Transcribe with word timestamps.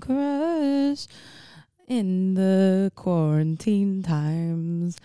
Crush 0.00 1.06
in 1.86 2.34
the 2.34 2.92
quarantine 2.94 4.02
times. 4.02 4.98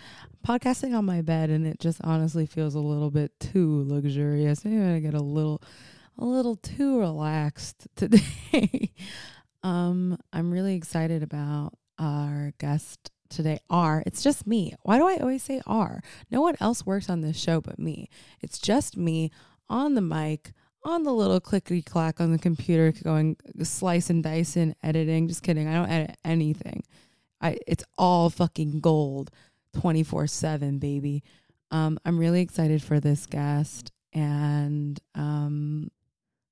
Podcasting 0.46 0.96
on 0.98 1.05
my 1.05 1.21
bed 1.21 1.50
and 1.50 1.66
it 1.66 1.80
just 1.80 2.02
honestly 2.04 2.46
feels 2.46 2.76
a 2.76 2.80
little 2.80 3.09
bit 3.09 3.32
too 3.40 3.84
luxurious. 3.88 4.66
Maybe 4.66 4.82
I 4.82 5.00
get 5.00 5.14
a 5.14 5.21
little 5.21 5.62
a 6.18 6.26
little 6.26 6.55
too 6.55 7.00
relaxed 7.00 7.88
today. 7.95 8.91
um 9.64 10.17
I'm 10.31 10.52
really 10.52 10.76
excited 10.76 11.23
about 11.23 11.73
our 11.98 12.53
guest 12.58 13.12
today. 13.30 13.59
R. 13.70 14.03
It's 14.05 14.22
just 14.22 14.45
me. 14.45 14.73
Why 14.84 14.98
do 14.98 15.08
I 15.08 15.17
always 15.17 15.44
say 15.44 15.62
R? 15.66 16.02
No 16.30 16.41
one 16.41 16.55
else 16.59 16.86
works 16.86 17.09
on 17.09 17.22
this 17.22 17.38
show 17.39 17.62
but 17.62 17.80
me. 17.80 18.09
It's 18.41 18.59
just 18.59 18.98
me 18.98 19.31
on 19.70 19.95
the 19.95 20.02
mic 20.02 20.53
on 20.86 21.04
the 21.04 21.14
little 21.14 21.40
clickety 21.40 21.82
clack 21.82 22.20
on 22.20 22.32
the 22.32 22.38
computer 22.38 22.94
going 23.04 23.38
slice 23.64 24.10
and 24.10 24.23
dice 24.23 24.55
and 24.55 24.76
editing. 24.84 25.28
Just 25.28 25.44
kidding. 25.44 25.68
I 25.68 25.76
don't 25.76 25.90
edit 25.90 26.18
anything. 26.23 26.84
I 27.42 27.58
it's 27.68 27.84
all 27.98 28.30
fucking 28.30 28.80
gold 28.80 29.32
24/7, 29.76 30.80
baby. 30.80 31.23
Um 31.72 32.00
I'm 32.06 32.20
really 32.20 32.42
excited 32.42 32.82
for 32.82 33.00
this 33.00 33.26
guest 33.26 33.92
and 34.14 35.00
um 35.16 35.90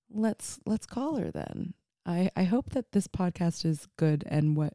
let's 0.09 0.59
let's 0.65 0.85
call 0.85 1.17
her 1.17 1.31
then. 1.31 1.73
I 2.05 2.29
I 2.35 2.43
hope 2.43 2.71
that 2.71 2.91
this 2.91 3.07
podcast 3.07 3.65
is 3.65 3.87
good 3.97 4.23
and 4.27 4.55
what 4.55 4.73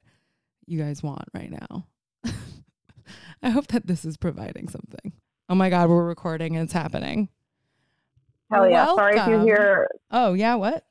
you 0.67 0.79
guys 0.81 1.03
want 1.03 1.25
right 1.35 1.51
now. 1.51 1.87
I 3.43 3.51
hope 3.51 3.69
that 3.69 3.87
this 3.87 4.05
is 4.05 4.17
providing 4.17 4.69
something. 4.69 5.13
Oh 5.49 5.55
my 5.55 5.71
god, 5.71 5.89
we're 5.89 6.05
recording 6.05 6.57
and 6.57 6.65
it's 6.65 6.73
happening. 6.73 7.29
Hell 8.51 8.69
yeah. 8.69 8.87
Welcome. 8.87 8.97
Sorry 8.97 9.19
if 9.19 9.27
you 9.29 9.41
hear. 9.41 9.89
Oh, 10.11 10.35
yeah. 10.35 10.55
What? 10.55 10.85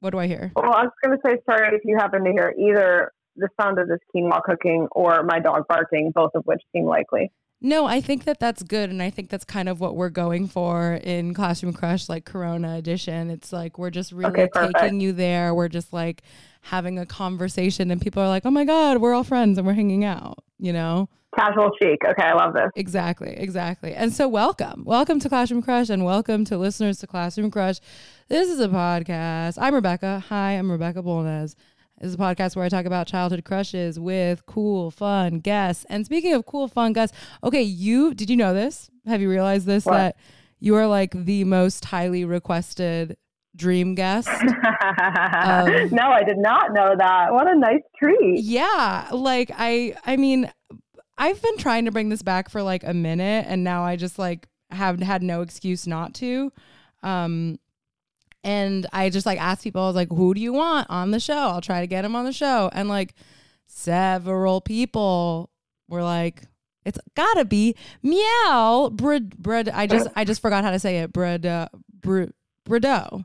What 0.00 0.10
do 0.10 0.18
I 0.18 0.26
hear? 0.26 0.52
Well, 0.54 0.72
I 0.72 0.84
was 0.84 0.92
going 1.04 1.16
to 1.16 1.22
say 1.24 1.38
sorry 1.48 1.74
if 1.74 1.82
you 1.84 1.96
happen 1.96 2.24
to 2.24 2.30
hear 2.30 2.54
either 2.58 3.12
the 3.36 3.48
sound 3.60 3.78
of 3.78 3.88
this 3.88 3.98
quinoa 4.14 4.42
cooking 4.42 4.88
or 4.92 5.22
my 5.22 5.40
dog 5.40 5.64
barking, 5.68 6.12
both 6.14 6.30
of 6.34 6.44
which 6.44 6.62
seem 6.72 6.84
likely. 6.86 7.32
No, 7.66 7.84
I 7.84 8.00
think 8.00 8.26
that 8.26 8.38
that's 8.38 8.62
good. 8.62 8.90
And 8.90 9.02
I 9.02 9.10
think 9.10 9.28
that's 9.28 9.44
kind 9.44 9.68
of 9.68 9.80
what 9.80 9.96
we're 9.96 10.08
going 10.08 10.46
for 10.46 11.00
in 11.02 11.34
Classroom 11.34 11.72
Crush, 11.72 12.08
like 12.08 12.24
Corona 12.24 12.76
edition. 12.76 13.28
It's 13.28 13.52
like 13.52 13.76
we're 13.76 13.90
just 13.90 14.12
really 14.12 14.42
okay, 14.42 14.70
taking 14.78 15.00
you 15.00 15.10
there. 15.10 15.52
We're 15.52 15.66
just 15.66 15.92
like 15.92 16.22
having 16.60 16.96
a 16.96 17.04
conversation, 17.04 17.90
and 17.90 18.00
people 18.00 18.22
are 18.22 18.28
like, 18.28 18.46
oh 18.46 18.52
my 18.52 18.64
God, 18.64 18.98
we're 18.98 19.14
all 19.14 19.24
friends 19.24 19.58
and 19.58 19.66
we're 19.66 19.72
hanging 19.72 20.04
out, 20.04 20.44
you 20.60 20.72
know? 20.72 21.08
Casual 21.36 21.72
chic. 21.82 21.98
Okay, 22.08 22.22
I 22.22 22.34
love 22.34 22.54
this. 22.54 22.70
Exactly, 22.76 23.34
exactly. 23.36 23.94
And 23.94 24.12
so, 24.12 24.28
welcome. 24.28 24.84
Welcome 24.86 25.18
to 25.18 25.28
Classroom 25.28 25.60
Crush 25.60 25.90
and 25.90 26.04
welcome 26.04 26.44
to 26.44 26.56
listeners 26.56 27.00
to 27.00 27.08
Classroom 27.08 27.50
Crush. 27.50 27.80
This 28.28 28.48
is 28.48 28.60
a 28.60 28.68
podcast. 28.68 29.58
I'm 29.60 29.74
Rebecca. 29.74 30.22
Hi, 30.28 30.52
I'm 30.52 30.70
Rebecca 30.70 31.02
Bolnez. 31.02 31.56
This 31.98 32.08
is 32.08 32.14
a 32.14 32.18
podcast 32.18 32.56
where 32.56 32.64
I 32.64 32.68
talk 32.68 32.84
about 32.84 33.06
childhood 33.06 33.44
crushes 33.44 33.98
with 33.98 34.44
cool, 34.44 34.90
fun 34.90 35.38
guests. 35.38 35.86
And 35.88 36.04
speaking 36.04 36.34
of 36.34 36.44
cool, 36.44 36.68
fun 36.68 36.92
guests, 36.92 37.16
okay, 37.42 37.62
you 37.62 38.12
did 38.12 38.28
you 38.28 38.36
know 38.36 38.52
this? 38.52 38.90
Have 39.06 39.22
you 39.22 39.30
realized 39.30 39.66
this? 39.66 39.86
What? 39.86 39.94
That 39.94 40.16
you 40.60 40.74
are 40.74 40.86
like 40.86 41.12
the 41.12 41.44
most 41.44 41.86
highly 41.86 42.26
requested 42.26 43.16
dream 43.56 43.94
guest. 43.94 44.28
um, 44.28 45.88
no, 45.90 46.10
I 46.10 46.22
did 46.22 46.36
not 46.36 46.74
know 46.74 46.94
that. 46.98 47.32
What 47.32 47.48
a 47.48 47.58
nice 47.58 47.80
treat. 47.98 48.40
Yeah, 48.40 49.08
like 49.12 49.50
I 49.56 49.96
I 50.04 50.18
mean, 50.18 50.52
I've 51.16 51.40
been 51.40 51.56
trying 51.56 51.86
to 51.86 51.92
bring 51.92 52.10
this 52.10 52.22
back 52.22 52.50
for 52.50 52.62
like 52.62 52.84
a 52.84 52.92
minute 52.92 53.46
and 53.48 53.64
now 53.64 53.84
I 53.84 53.96
just 53.96 54.18
like 54.18 54.48
have 54.70 55.00
had 55.00 55.22
no 55.22 55.40
excuse 55.40 55.86
not 55.86 56.12
to. 56.16 56.52
Um 57.02 57.58
and 58.46 58.86
I 58.92 59.10
just 59.10 59.26
like 59.26 59.40
asked 59.40 59.64
people, 59.64 59.82
I 59.82 59.86
was 59.86 59.96
like, 59.96 60.08
who 60.08 60.32
do 60.32 60.40
you 60.40 60.52
want 60.52 60.88
on 60.88 61.10
the 61.10 61.18
show? 61.18 61.34
I'll 61.34 61.60
try 61.60 61.80
to 61.80 61.88
get 61.88 62.04
him 62.04 62.14
on 62.14 62.24
the 62.24 62.32
show. 62.32 62.70
And 62.72 62.88
like 62.88 63.14
several 63.66 64.60
people 64.60 65.50
were 65.88 66.04
like, 66.04 66.44
it's 66.84 66.98
gotta 67.16 67.44
be 67.44 67.74
meow 68.04 68.88
bread 68.92 69.36
bread. 69.36 69.68
I 69.68 69.88
just 69.88 70.06
I 70.14 70.24
just 70.24 70.40
forgot 70.40 70.62
how 70.62 70.70
to 70.70 70.78
say 70.78 70.98
it. 70.98 71.12
Bread 71.12 71.44
uh, 71.44 71.68
bre, 71.92 72.26
Bredo. 72.64 73.24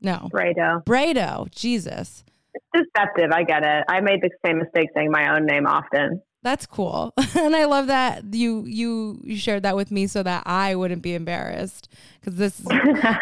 No. 0.00 0.28
Bredo. 0.32 0.84
Bredo. 0.84 1.48
Jesus. 1.54 2.24
It's 2.52 2.88
deceptive. 2.92 3.30
I 3.32 3.44
get 3.44 3.62
it. 3.62 3.84
I 3.88 4.00
made 4.00 4.20
the 4.20 4.30
same 4.44 4.58
mistake 4.58 4.88
saying 4.96 5.12
my 5.12 5.36
own 5.36 5.46
name 5.46 5.68
often. 5.68 6.22
That's 6.42 6.66
cool. 6.66 7.12
and 7.36 7.54
I 7.54 7.66
love 7.66 7.86
that 7.86 8.34
you 8.34 8.64
you 8.66 9.20
you 9.22 9.36
shared 9.36 9.62
that 9.62 9.76
with 9.76 9.92
me 9.92 10.08
so 10.08 10.24
that 10.24 10.42
I 10.46 10.74
wouldn't 10.74 11.02
be 11.02 11.14
embarrassed 11.14 11.88
cuz 12.24 12.36
this 12.36 12.60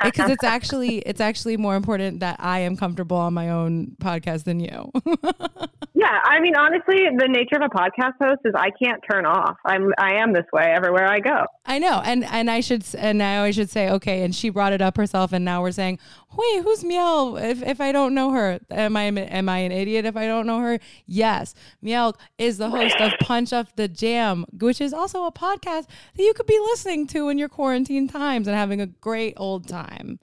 because 0.05 0.31
it's 0.31 0.45
actually 0.45 0.99
it's 0.99 1.21
actually 1.21 1.57
more 1.57 1.75
important 1.75 2.21
that 2.21 2.37
I 2.39 2.61
am 2.61 2.77
comfortable 2.77 3.17
on 3.17 3.35
my 3.35 3.51
own 3.51 3.97
podcast 4.01 4.45
than 4.45 4.61
you. 4.61 4.93
yeah, 5.95 6.21
I 6.25 6.41
mean 6.41 6.55
honestly, 6.57 7.05
the 7.19 7.29
nature 7.29 7.57
of 7.57 7.63
a 7.63 7.69
podcast 7.69 8.15
host 8.21 8.43
is 8.45 8.55
I 8.55 8.71
can't 8.71 9.03
turn 9.11 9.27
off. 9.27 9.57
I'm 9.65 9.93
I 9.99 10.15
am 10.15 10.33
this 10.33 10.47
way 10.53 10.73
everywhere 10.75 11.09
I 11.09 11.19
go. 11.19 11.45
I 11.67 11.81
know. 11.81 12.01
And 12.05 12.25
and 12.25 12.51
I 12.51 12.61
should 12.61 12.85
and 12.97 13.23
I 13.23 13.39
always 13.39 13.57
should 13.57 13.71
say 13.71 13.91
okay 13.91 14.23
and 14.23 14.35
she 14.35 14.49
brought 14.49 14.73
it 14.73 14.81
up 14.81 14.97
herself 14.97 15.33
and 15.33 15.45
now 15.45 15.61
we're 15.61 15.73
saying, 15.73 15.99
"Wait, 16.37 16.63
who's 16.63 16.85
Miel? 16.85 17.37
If 17.37 17.63
if 17.63 17.81
I 17.81 17.91
don't 17.91 18.15
know 18.15 18.31
her, 18.31 18.61
am 18.71 18.97
I 18.97 19.05
am 19.05 19.49
I 19.49 19.59
an 19.59 19.73
idiot 19.73 20.05
if 20.05 20.17
I 20.17 20.27
don't 20.27 20.47
know 20.47 20.61
her?" 20.61 20.79
Yes. 21.05 21.55
Miel 21.83 22.17
is 22.39 22.59
the 22.59 22.71
host 22.71 22.97
of 23.01 23.09
of 23.09 23.19
Punch 23.27 23.53
Up 23.53 23.75
the 23.77 23.89
Jam, 23.89 24.45
which 24.59 24.81
is 24.81 24.93
also 24.93 25.25
a 25.25 25.33
podcast 25.33 25.87
that 26.17 26.23
you 26.23 26.33
could 26.35 26.47
be 26.47 26.59
listening 26.71 27.07
to 27.09 27.29
in 27.29 27.39
your 27.39 27.49
quarantine 27.49 28.09
times 28.09 28.47
and 28.47 28.57
having 28.57 28.81
a 28.81 28.88
great 29.00 29.34
old 29.37 29.69
time. 29.69 30.19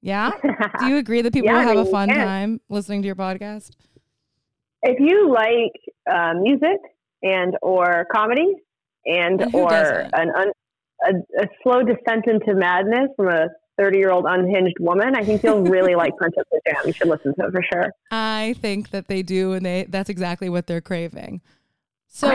Yeah? 0.00 0.32
Do 0.80 0.86
you 0.86 0.96
agree 0.96 1.22
that 1.22 1.32
people 1.32 1.48
yeah, 1.48 1.64
will 1.64 1.76
have 1.76 1.86
a 1.86 1.90
fun 1.90 2.08
time 2.08 2.60
listening 2.68 3.02
to 3.02 3.06
your 3.06 3.16
podcast? 3.16 3.70
If 4.82 4.98
you 4.98 5.32
like 5.32 5.72
uh, 6.12 6.34
music 6.34 6.78
and 7.22 7.56
or 7.62 8.06
comedy 8.12 8.52
and, 9.06 9.40
and 9.40 9.54
or 9.54 9.72
an 9.72 10.30
un, 10.36 10.52
a, 11.04 11.42
a 11.42 11.46
slow 11.62 11.82
descent 11.82 12.26
into 12.26 12.54
madness 12.54 13.08
from 13.16 13.28
a 13.28 13.46
30 13.78 13.98
year 13.98 14.10
old 14.10 14.24
unhinged 14.28 14.76
woman, 14.80 15.14
I 15.14 15.24
think 15.24 15.42
you'll 15.42 15.62
really 15.62 15.94
like 15.94 16.12
Punch 16.18 16.34
Up 16.38 16.46
the 16.50 16.60
Jam. 16.66 16.82
You 16.84 16.92
should 16.92 17.08
listen 17.08 17.34
to 17.36 17.46
it 17.46 17.52
for 17.52 17.62
sure. 17.72 17.92
I 18.10 18.56
think 18.60 18.90
that 18.90 19.06
they 19.06 19.22
do, 19.22 19.52
and 19.52 19.64
they 19.64 19.86
that's 19.88 20.10
exactly 20.10 20.48
what 20.48 20.66
they're 20.66 20.80
craving. 20.80 21.40
So 22.08 22.28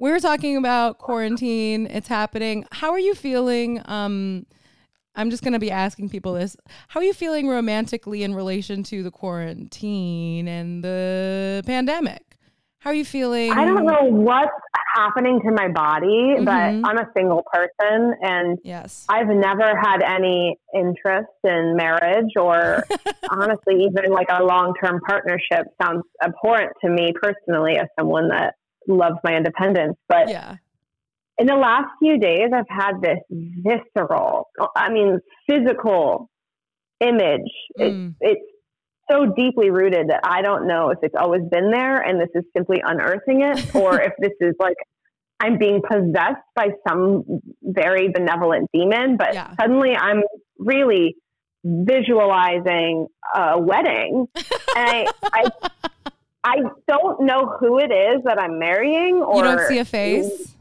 we 0.00 0.10
were 0.10 0.20
talking 0.20 0.56
about 0.56 0.98
quarantine. 0.98 1.86
It's 1.86 2.08
happening. 2.08 2.64
How 2.70 2.92
are 2.92 2.98
you 2.98 3.14
feeling? 3.14 3.82
Um, 3.86 4.46
I'm 5.14 5.30
just 5.30 5.42
going 5.42 5.52
to 5.52 5.58
be 5.58 5.70
asking 5.70 6.08
people 6.08 6.34
this. 6.34 6.56
How 6.88 7.00
are 7.00 7.04
you 7.04 7.12
feeling 7.12 7.48
romantically 7.48 8.22
in 8.22 8.34
relation 8.34 8.82
to 8.84 9.02
the 9.02 9.10
quarantine 9.10 10.48
and 10.48 10.84
the 10.84 11.62
pandemic? 11.66 12.30
How 12.78 12.90
are 12.90 12.94
you 12.94 13.04
feeling? 13.04 13.52
I 13.52 13.66
don't 13.66 13.84
know 13.84 14.04
what's 14.04 14.50
happening 14.94 15.40
to 15.44 15.52
my 15.52 15.68
body, 15.68 16.06
mm-hmm. 16.06 16.44
but 16.44 16.88
I'm 16.88 16.98
a 16.98 17.10
single 17.14 17.44
person 17.52 18.14
and 18.22 18.58
yes. 18.64 19.04
I've 19.08 19.28
never 19.28 19.76
had 19.76 20.02
any 20.02 20.56
interest 20.74 21.28
in 21.44 21.76
marriage 21.76 22.32
or 22.36 22.84
honestly 23.30 23.84
even 23.84 24.10
like 24.10 24.28
a 24.30 24.42
long-term 24.42 25.00
partnership 25.06 25.66
sounds 25.80 26.04
abhorrent 26.22 26.72
to 26.82 26.90
me 26.90 27.12
personally 27.20 27.76
as 27.76 27.86
someone 27.98 28.28
that 28.28 28.54
loves 28.88 29.16
my 29.24 29.34
independence. 29.34 29.96
But 30.08 30.30
yeah. 30.30 30.56
In 31.40 31.46
the 31.46 31.56
last 31.56 31.88
few 31.98 32.18
days, 32.18 32.50
I've 32.54 32.68
had 32.68 33.00
this 33.00 33.18
visceral, 33.30 34.48
I 34.76 34.92
mean, 34.92 35.20
physical 35.48 36.28
image. 37.00 37.50
Mm. 37.78 38.14
It, 38.20 38.28
it's 38.32 38.46
so 39.10 39.24
deeply 39.34 39.70
rooted 39.70 40.10
that 40.10 40.20
I 40.22 40.42
don't 40.42 40.68
know 40.68 40.90
if 40.90 40.98
it's 41.02 41.14
always 41.18 41.40
been 41.50 41.70
there 41.70 41.98
and 41.98 42.20
this 42.20 42.28
is 42.34 42.44
simply 42.54 42.82
unearthing 42.84 43.40
it 43.40 43.74
or 43.74 44.00
if 44.02 44.12
this 44.18 44.32
is 44.40 44.54
like 44.60 44.76
I'm 45.40 45.56
being 45.56 45.80
possessed 45.80 46.44
by 46.54 46.68
some 46.86 47.24
very 47.62 48.10
benevolent 48.10 48.68
demon. 48.74 49.16
But 49.16 49.32
yeah. 49.32 49.54
suddenly 49.58 49.96
I'm 49.96 50.22
really 50.58 51.16
visualizing 51.64 53.06
a 53.34 53.58
wedding. 53.58 54.28
and 54.36 54.44
I, 54.76 55.06
I 55.22 55.50
I 56.42 56.56
don't 56.86 57.22
know 57.22 57.56
who 57.58 57.78
it 57.78 57.92
is 57.92 58.24
that 58.24 58.38
I'm 58.38 58.58
marrying. 58.58 59.22
Or 59.22 59.36
you 59.36 59.42
don't 59.42 59.68
see 59.68 59.78
a 59.78 59.84
face. 59.86 60.54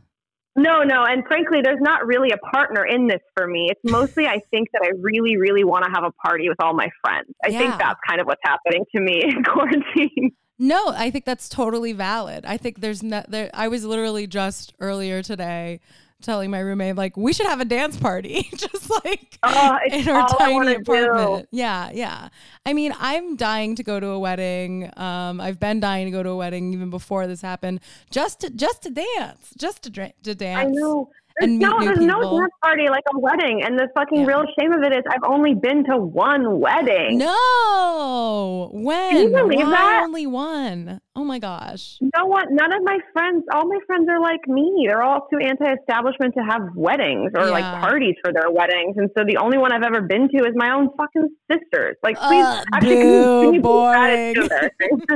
No, 0.55 0.83
no, 0.83 1.05
and 1.05 1.23
frankly, 1.25 1.59
there's 1.63 1.79
not 1.79 2.05
really 2.05 2.31
a 2.31 2.37
partner 2.37 2.85
in 2.85 3.07
this 3.07 3.21
for 3.35 3.47
me. 3.47 3.69
It's 3.69 3.81
mostly 3.91 4.25
I 4.25 4.41
think 4.51 4.69
that 4.73 4.81
I 4.83 4.91
really, 4.99 5.37
really 5.37 5.63
want 5.63 5.85
to 5.85 5.91
have 5.91 6.03
a 6.03 6.11
party 6.27 6.49
with 6.49 6.57
all 6.61 6.73
my 6.73 6.89
friends. 7.03 7.29
I 7.43 7.49
yeah. 7.49 7.59
think 7.59 7.77
that's 7.77 7.99
kind 8.07 8.19
of 8.19 8.27
what's 8.27 8.41
happening 8.43 8.83
to 8.95 9.01
me 9.01 9.23
in 9.23 9.43
quarantine. 9.43 10.31
No, 10.57 10.89
I 10.89 11.09
think 11.09 11.23
that's 11.23 11.47
totally 11.47 11.93
valid. 11.93 12.45
I 12.45 12.57
think 12.57 12.81
there's 12.81 13.01
no, 13.01 13.23
there. 13.29 13.49
I 13.53 13.69
was 13.69 13.85
literally 13.85 14.27
just 14.27 14.73
earlier 14.79 15.23
today 15.23 15.79
telling 16.21 16.51
my 16.51 16.59
roommate 16.59 16.95
like 16.95 17.15
we 17.15 17.31
should 17.31 17.45
have 17.45 17.61
a 17.61 17.65
dance 17.65 17.95
party 17.97 18.49
just 18.55 18.89
like 19.05 19.37
oh, 19.43 19.77
in 19.89 20.07
our 20.09 20.27
tiny 20.37 20.75
apartment 20.75 21.43
do. 21.43 21.57
yeah 21.57 21.89
yeah 21.93 22.27
i 22.65 22.73
mean 22.73 22.93
i'm 22.99 23.35
dying 23.37 23.75
to 23.75 23.83
go 23.83 23.99
to 23.99 24.07
a 24.07 24.19
wedding 24.19 24.89
um 24.97 25.39
i've 25.39 25.59
been 25.59 25.79
dying 25.79 26.05
to 26.05 26.11
go 26.11 26.21
to 26.21 26.29
a 26.29 26.35
wedding 26.35 26.73
even 26.73 26.89
before 26.89 27.25
this 27.25 27.41
happened 27.41 27.79
just 28.11 28.41
to 28.41 28.49
just 28.49 28.83
to 28.83 28.89
dance 28.89 29.53
just 29.57 29.81
to 29.83 29.89
drink 29.89 30.13
to 30.23 30.35
dance 30.35 30.67
i 30.67 30.69
know 30.69 31.09
and 31.41 31.57
meet 31.57 31.61
no, 31.61 31.79
there's 31.79 31.99
people. 31.99 32.05
no 32.21 32.39
dance 32.41 32.51
party 32.61 32.89
like 32.89 33.03
a 33.13 33.17
wedding, 33.17 33.63
and 33.63 33.79
the 33.79 33.87
fucking 33.95 34.19
Yeah. 34.21 34.25
real 34.25 34.45
shame 34.59 34.73
of 34.73 34.83
it 34.83 34.91
is 34.91 35.03
I've 35.09 35.23
only 35.23 35.55
been 35.55 35.85
to 35.85 35.97
one 35.97 36.59
wedding. 36.59 37.17
No, 37.17 38.69
when? 38.73 39.15
You 39.15 39.29
believe 39.29 39.59
Why 39.67 39.71
that? 39.71 40.03
only 40.03 40.27
one? 40.27 40.99
Oh 41.19 41.25
my 41.25 41.37
gosh. 41.37 41.97
No 42.15 42.25
one, 42.27 42.55
none 42.55 42.71
of 42.71 42.81
my 42.83 42.97
friends, 43.11 43.43
all 43.53 43.67
my 43.67 43.77
friends 43.85 44.07
are 44.09 44.21
like 44.21 44.47
me. 44.47 44.85
They're 44.87 45.03
all 45.03 45.27
too 45.29 45.37
anti-establishment 45.37 46.33
to 46.35 46.43
have 46.45 46.61
weddings 46.77 47.33
or 47.35 47.47
like 47.49 47.65
parties 47.81 48.15
for 48.23 48.31
their 48.31 48.49
weddings, 48.49 48.95
and 48.95 49.09
so 49.17 49.25
the 49.27 49.35
only 49.35 49.57
one 49.57 49.73
I've 49.73 49.83
ever 49.83 49.99
been 50.01 50.29
to 50.29 50.37
is 50.47 50.53
my 50.55 50.73
own 50.73 50.87
fucking 50.95 51.27
sisters. 51.51 51.97
Like, 52.03 52.15
please, 52.17 52.45
Ugh, 52.45 52.65
actually, 52.73 52.95
can 52.95 53.05
you- 53.05 53.41
can 53.43 53.53
you 53.55 53.61
believe 53.61 53.95
that? 53.95 54.13
It's 54.13 54.49
boring. 54.49 54.69
too 54.87 55.09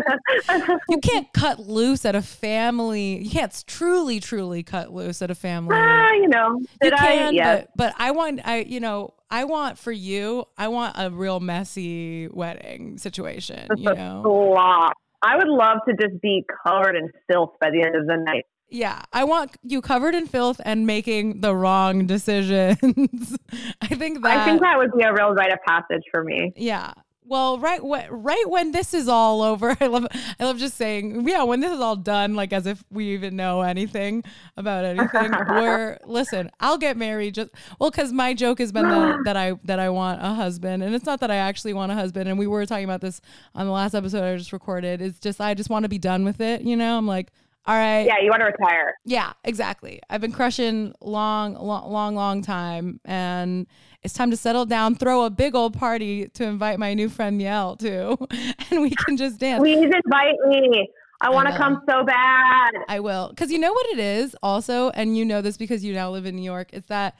embarrassing. 0.52 0.80
You 0.90 0.98
can't 0.98 1.32
cut 1.34 1.60
loose 1.62 2.04
at 2.06 2.16
a 2.16 2.22
family. 2.22 3.24
You 3.24 3.30
can't 3.30 3.64
truly, 3.66 4.20
truly 4.20 4.62
cut 4.64 4.92
loose 4.94 5.22
at 5.22 5.32
a 5.32 5.36
family. 5.36 5.76
Ah, 5.80 6.12
you 6.14 6.28
know, 6.28 6.58
you 6.60 6.68
did 6.82 6.94
I? 6.94 6.98
can, 6.98 7.34
Yeah. 7.34 7.56
but 7.56 7.70
but 7.78 7.94
I 7.98 8.12
want 8.12 8.42
I 8.46 8.60
you 8.60 8.80
know 8.82 9.14
I 9.32 9.46
want 9.46 9.78
for 9.78 9.92
you 9.92 10.46
I 10.58 10.68
want 10.68 10.96
a 11.00 11.10
real 11.10 11.40
messy 11.40 12.28
wedding 12.28 12.98
situation. 12.98 13.68
Just 13.72 13.82
You 13.82 13.90
a 13.92 13.96
know, 13.96 14.22
slop. 14.54 14.94
I 15.24 15.38
would 15.38 15.48
love 15.48 15.78
to 15.88 15.96
just 15.96 16.22
be 16.22 16.46
covered 16.66 16.96
in 16.96 17.10
filth 17.32 17.52
by 17.62 17.70
the 17.70 17.82
end 17.82 17.96
of 17.96 18.06
the 18.08 18.18
night. 18.18 18.46
yeah, 18.70 19.04
I 19.14 19.24
want 19.24 19.52
you 19.64 19.82
covered 19.82 20.16
in 20.16 20.28
filth 20.28 20.60
and 20.66 20.86
making 20.86 21.42
the 21.42 21.56
wrong 21.56 22.06
decisions. 22.16 23.38
I 23.82 23.88
think 23.88 24.22
that 24.24 24.38
I 24.38 24.46
think 24.46 24.62
that 24.62 24.78
would 24.78 24.92
be 24.98 25.04
a 25.04 25.14
real 25.14 25.34
rite 25.34 25.54
of 25.54 25.60
passage 25.66 26.04
for 26.12 26.24
me. 26.24 26.52
Yeah. 26.56 26.94
Well, 27.26 27.58
right 27.58 27.84
when 27.84 28.10
right 28.10 28.50
when 28.50 28.72
this 28.72 28.94
is 28.94 29.08
all 29.08 29.42
over, 29.42 29.76
I 29.82 29.88
love 29.88 30.08
I 30.40 30.44
love 30.44 30.58
just 30.58 30.76
saying, 30.76 31.28
yeah, 31.28 31.44
when 31.44 31.60
this 31.60 31.72
is 31.72 31.80
all 31.80 31.96
done, 31.96 32.36
like 32.36 32.54
as 32.54 32.66
if 32.66 32.84
we 32.90 33.14
even 33.14 33.36
know 33.36 33.62
anything 33.62 34.24
about 34.58 34.86
anything. 34.86 35.32
We're 35.50 35.98
listen, 36.06 36.52
I'll 36.60 36.78
get 36.78 36.98
married 36.98 37.36
just 37.36 37.52
well, 37.80 37.92
because 37.92 38.12
my 38.12 38.34
joke 38.34 38.60
has 38.60 38.72
been 38.72 38.90
that, 38.90 39.20
that 39.26 39.38
I 39.38 39.54
that 39.64 39.80
I 39.80 39.90
want 39.90 40.22
a 40.22 40.34
husband, 40.34 40.84
and 40.84 40.94
it's 40.94 41.06
not 41.06 41.20
that 41.22 41.32
I 41.32 41.36
actually 41.36 41.74
want 41.74 41.92
a 41.92 41.96
husband. 41.96 42.30
And 42.30 42.38
we 42.38 42.48
were 42.48 42.66
talking 42.66 42.86
about 42.86 43.02
this 43.02 43.22
on 43.56 43.66
the 43.66 43.72
last 43.72 43.94
episode 43.94 44.24
I 44.24 44.38
just 44.38 44.54
recorded. 44.54 45.02
It's 45.02 45.20
just 45.20 45.40
I 45.40 45.54
just 45.54 45.70
want 45.70 45.84
to 45.84 45.90
be 45.90 46.00
done 46.00 46.26
with 46.26 46.42
it. 46.42 46.62
You 46.62 46.76
know, 46.76 46.98
I'm 46.98 47.08
like, 47.08 47.32
all 47.66 47.76
right, 47.76 48.02
Yeah, 48.06 48.16
you 48.22 48.30
want 48.30 48.42
to 48.42 48.46
retire. 48.46 48.94
yeah, 49.06 49.34
exactly. 49.44 50.02
I've 50.10 50.22
been 50.22 50.32
crushing 50.34 50.94
long, 51.02 51.54
long, 51.56 51.92
long, 51.92 52.16
long 52.16 52.42
time, 52.42 53.00
and 53.06 53.68
it's 54.04 54.14
time 54.14 54.32
to 54.32 54.38
settle 54.38 54.66
down, 54.66 54.96
throw 54.96 55.24
a 55.24 55.30
big 55.30 55.56
old 55.56 55.78
party 55.78 56.28
to 56.30 56.44
invite 56.44 56.78
my 56.80 56.94
new 56.94 57.08
friend 57.10 57.38
Miel 57.38 57.76
to, 57.78 58.18
and 58.72 58.82
we 58.82 58.90
can 58.92 59.16
just 59.18 59.40
dance. 59.40 59.62
Please 59.62 59.84
invite 60.06 60.36
me. 60.48 60.90
I 61.22 61.30
want 61.30 61.48
to 61.48 61.56
come 61.56 61.82
so 61.90 62.04
bad. 62.04 62.72
I 62.90 63.00
will, 63.00 63.30
because 63.30 63.50
you 63.50 63.58
know 63.60 63.72
what 63.72 63.86
it 63.88 64.00
is, 64.00 64.36
also, 64.44 64.90
and 64.90 65.16
you 65.18 65.24
know 65.24 65.42
this 65.42 65.56
because 65.56 65.84
you 65.86 65.94
now 65.94 66.12
live 66.12 66.26
in 66.26 66.36
New 66.36 66.44
York. 66.44 66.74
is 66.74 66.86
that 66.88 67.16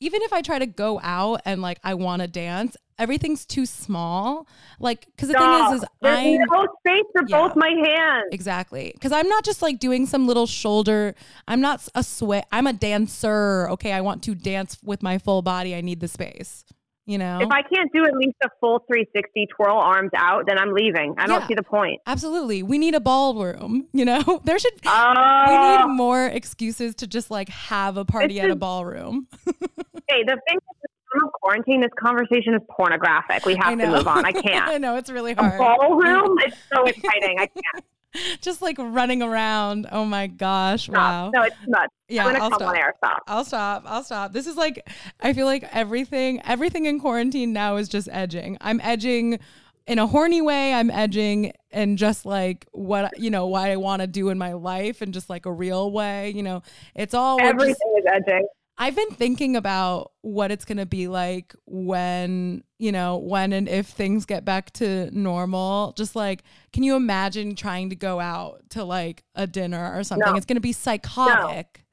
even 0.00 0.20
if 0.22 0.32
I 0.34 0.42
try 0.42 0.58
to 0.58 0.66
go 0.66 1.00
out 1.02 1.40
and 1.46 1.62
like 1.62 1.78
I 1.82 1.94
want 1.94 2.20
to 2.22 2.28
dance, 2.28 2.76
everything's 2.98 3.44
too 3.46 3.66
small. 3.66 4.46
Like, 4.80 5.06
because 5.06 5.28
the 5.28 5.34
Stop. 5.34 5.68
thing 5.70 5.76
is, 5.76 5.82
is 5.82 5.88
There's 6.02 6.18
I'm 6.18 6.38
no 6.50 6.66
space 6.80 7.04
for 7.12 7.22
Yeah. 7.28 7.38
both 7.48 7.56
my 7.56 7.68
hands. 7.70 8.28
Exactly. 8.32 8.90
Because 8.94 9.12
I'm 9.12 9.28
not 9.28 9.44
just 9.44 9.62
like 9.62 9.78
doing 9.78 10.06
some 10.06 10.26
little 10.26 10.46
shoulder. 10.46 11.14
I'm 11.46 11.60
not 11.60 11.86
a 11.94 12.02
sweat. 12.02 12.46
I'm 12.52 12.66
a 12.66 12.72
dancer. 12.72 13.68
Okay. 13.70 13.92
I 13.92 14.00
want 14.00 14.22
to 14.24 14.34
dance 14.34 14.78
with 14.82 15.02
my 15.02 15.18
full 15.18 15.42
body. 15.42 15.74
I 15.74 15.80
need 15.80 16.00
the 16.00 16.08
space. 16.08 16.64
You 17.06 17.16
know? 17.16 17.38
If 17.40 17.50
I 17.50 17.62
can't 17.62 17.90
do 17.94 18.04
at 18.04 18.14
least 18.18 18.36
a 18.44 18.50
full 18.60 18.80
360 18.86 19.46
twirl 19.56 19.78
arms 19.78 20.10
out, 20.14 20.44
then 20.46 20.58
I'm 20.58 20.74
leaving. 20.74 21.14
I 21.16 21.26
don't 21.26 21.40
Yeah. 21.40 21.46
see 21.46 21.54
the 21.54 21.62
point. 21.62 22.02
Absolutely. 22.06 22.62
We 22.62 22.76
need 22.76 22.94
a 22.94 23.00
ballroom. 23.00 23.86
You 23.94 24.04
know, 24.04 24.42
there 24.44 24.58
should, 24.58 24.74
we 24.84 24.90
Oh, 24.92 25.86
need 25.86 25.94
more 25.96 26.26
excuses 26.26 26.94
to 26.96 27.06
just 27.06 27.30
like 27.30 27.48
have 27.48 27.96
a 27.96 28.04
party 28.04 28.38
at 28.40 28.50
a 28.50 28.56
ballroom. 28.56 29.26
okay. 29.48 30.22
The 30.26 30.38
thing 30.46 30.58
of 31.24 31.32
quarantine, 31.32 31.80
this 31.80 31.90
conversation 31.98 32.54
is 32.54 32.60
pornographic. 32.70 33.44
We 33.46 33.56
have 33.56 33.78
to 33.78 33.86
move 33.86 34.06
on. 34.08 34.24
I 34.24 34.32
can't. 34.46 34.68
I 34.68 34.78
know. 34.78 34.96
It's 34.96 35.10
really 35.10 35.34
hard. 35.34 35.54
A 35.54 35.58
ballroom? 35.58 36.36
It's 36.40 36.56
so 36.72 36.84
exciting. 36.84 37.38
I 37.38 37.46
can't. 37.46 37.84
just 38.40 38.62
like 38.62 38.76
running 38.78 39.22
around. 39.22 39.86
Oh 39.92 40.04
my 40.04 40.26
gosh. 40.26 40.84
Stop. 40.84 40.94
Wow. 40.96 41.30
No, 41.34 41.42
it's 41.42 41.56
nuts. 41.66 41.92
Yeah. 42.08 42.24
I'm 42.24 42.32
gonna 42.32 42.44
I'll 42.44 42.50
come 42.50 42.58
stop. 42.60 42.68
on 42.70 42.76
air. 42.76 42.94
Stop. 42.98 43.22
I'll 43.26 43.44
stop. 43.44 43.82
I'll 43.86 44.02
stop. 44.02 44.32
This 44.32 44.46
is 44.46 44.56
like 44.56 44.88
I 45.20 45.32
feel 45.32 45.46
like 45.46 45.64
everything 45.74 46.40
everything 46.44 46.86
in 46.86 47.00
quarantine 47.00 47.52
now 47.52 47.76
is 47.76 47.88
just 47.88 48.08
edging. 48.10 48.56
I'm 48.60 48.80
edging 48.82 49.38
in 49.86 49.98
a 49.98 50.06
horny 50.06 50.40
way. 50.42 50.72
I'm 50.72 50.90
edging 50.90 51.52
and 51.70 51.98
just 51.98 52.24
like 52.24 52.66
what 52.72 53.18
you 53.20 53.30
know 53.30 53.46
what 53.46 53.70
I 53.70 53.76
want 53.76 54.00
to 54.00 54.06
do 54.06 54.30
in 54.30 54.38
my 54.38 54.54
life 54.54 55.02
and 55.02 55.12
just 55.12 55.28
like 55.28 55.44
a 55.44 55.52
real 55.52 55.92
way. 55.92 56.30
You 56.30 56.42
know, 56.42 56.62
it's 56.94 57.12
all 57.14 57.36
we're 57.36 57.52
just- 57.52 57.54
Everything 57.60 57.94
is 57.98 58.04
edging. 58.10 58.46
I've 58.80 58.94
been 58.94 59.10
thinking 59.10 59.56
about 59.56 60.12
what 60.22 60.52
it's 60.52 60.64
going 60.64 60.78
to 60.78 60.86
be 60.86 61.08
like 61.08 61.54
when, 61.66 62.62
you 62.78 62.92
know, 62.92 63.16
when 63.16 63.52
and 63.52 63.68
if 63.68 63.88
things 63.88 64.24
get 64.24 64.44
back 64.44 64.72
to 64.74 65.10
normal. 65.10 65.92
Just 65.96 66.14
like, 66.14 66.44
can 66.72 66.84
you 66.84 66.94
imagine 66.94 67.56
trying 67.56 67.90
to 67.90 67.96
go 67.96 68.20
out 68.20 68.62
to 68.70 68.84
like 68.84 69.24
a 69.34 69.48
dinner 69.48 69.92
or 69.98 70.04
something? 70.04 70.30
No. 70.30 70.36
It's 70.36 70.46
going 70.46 70.56
to 70.56 70.60
be 70.60 70.72
psychotic. 70.72 71.84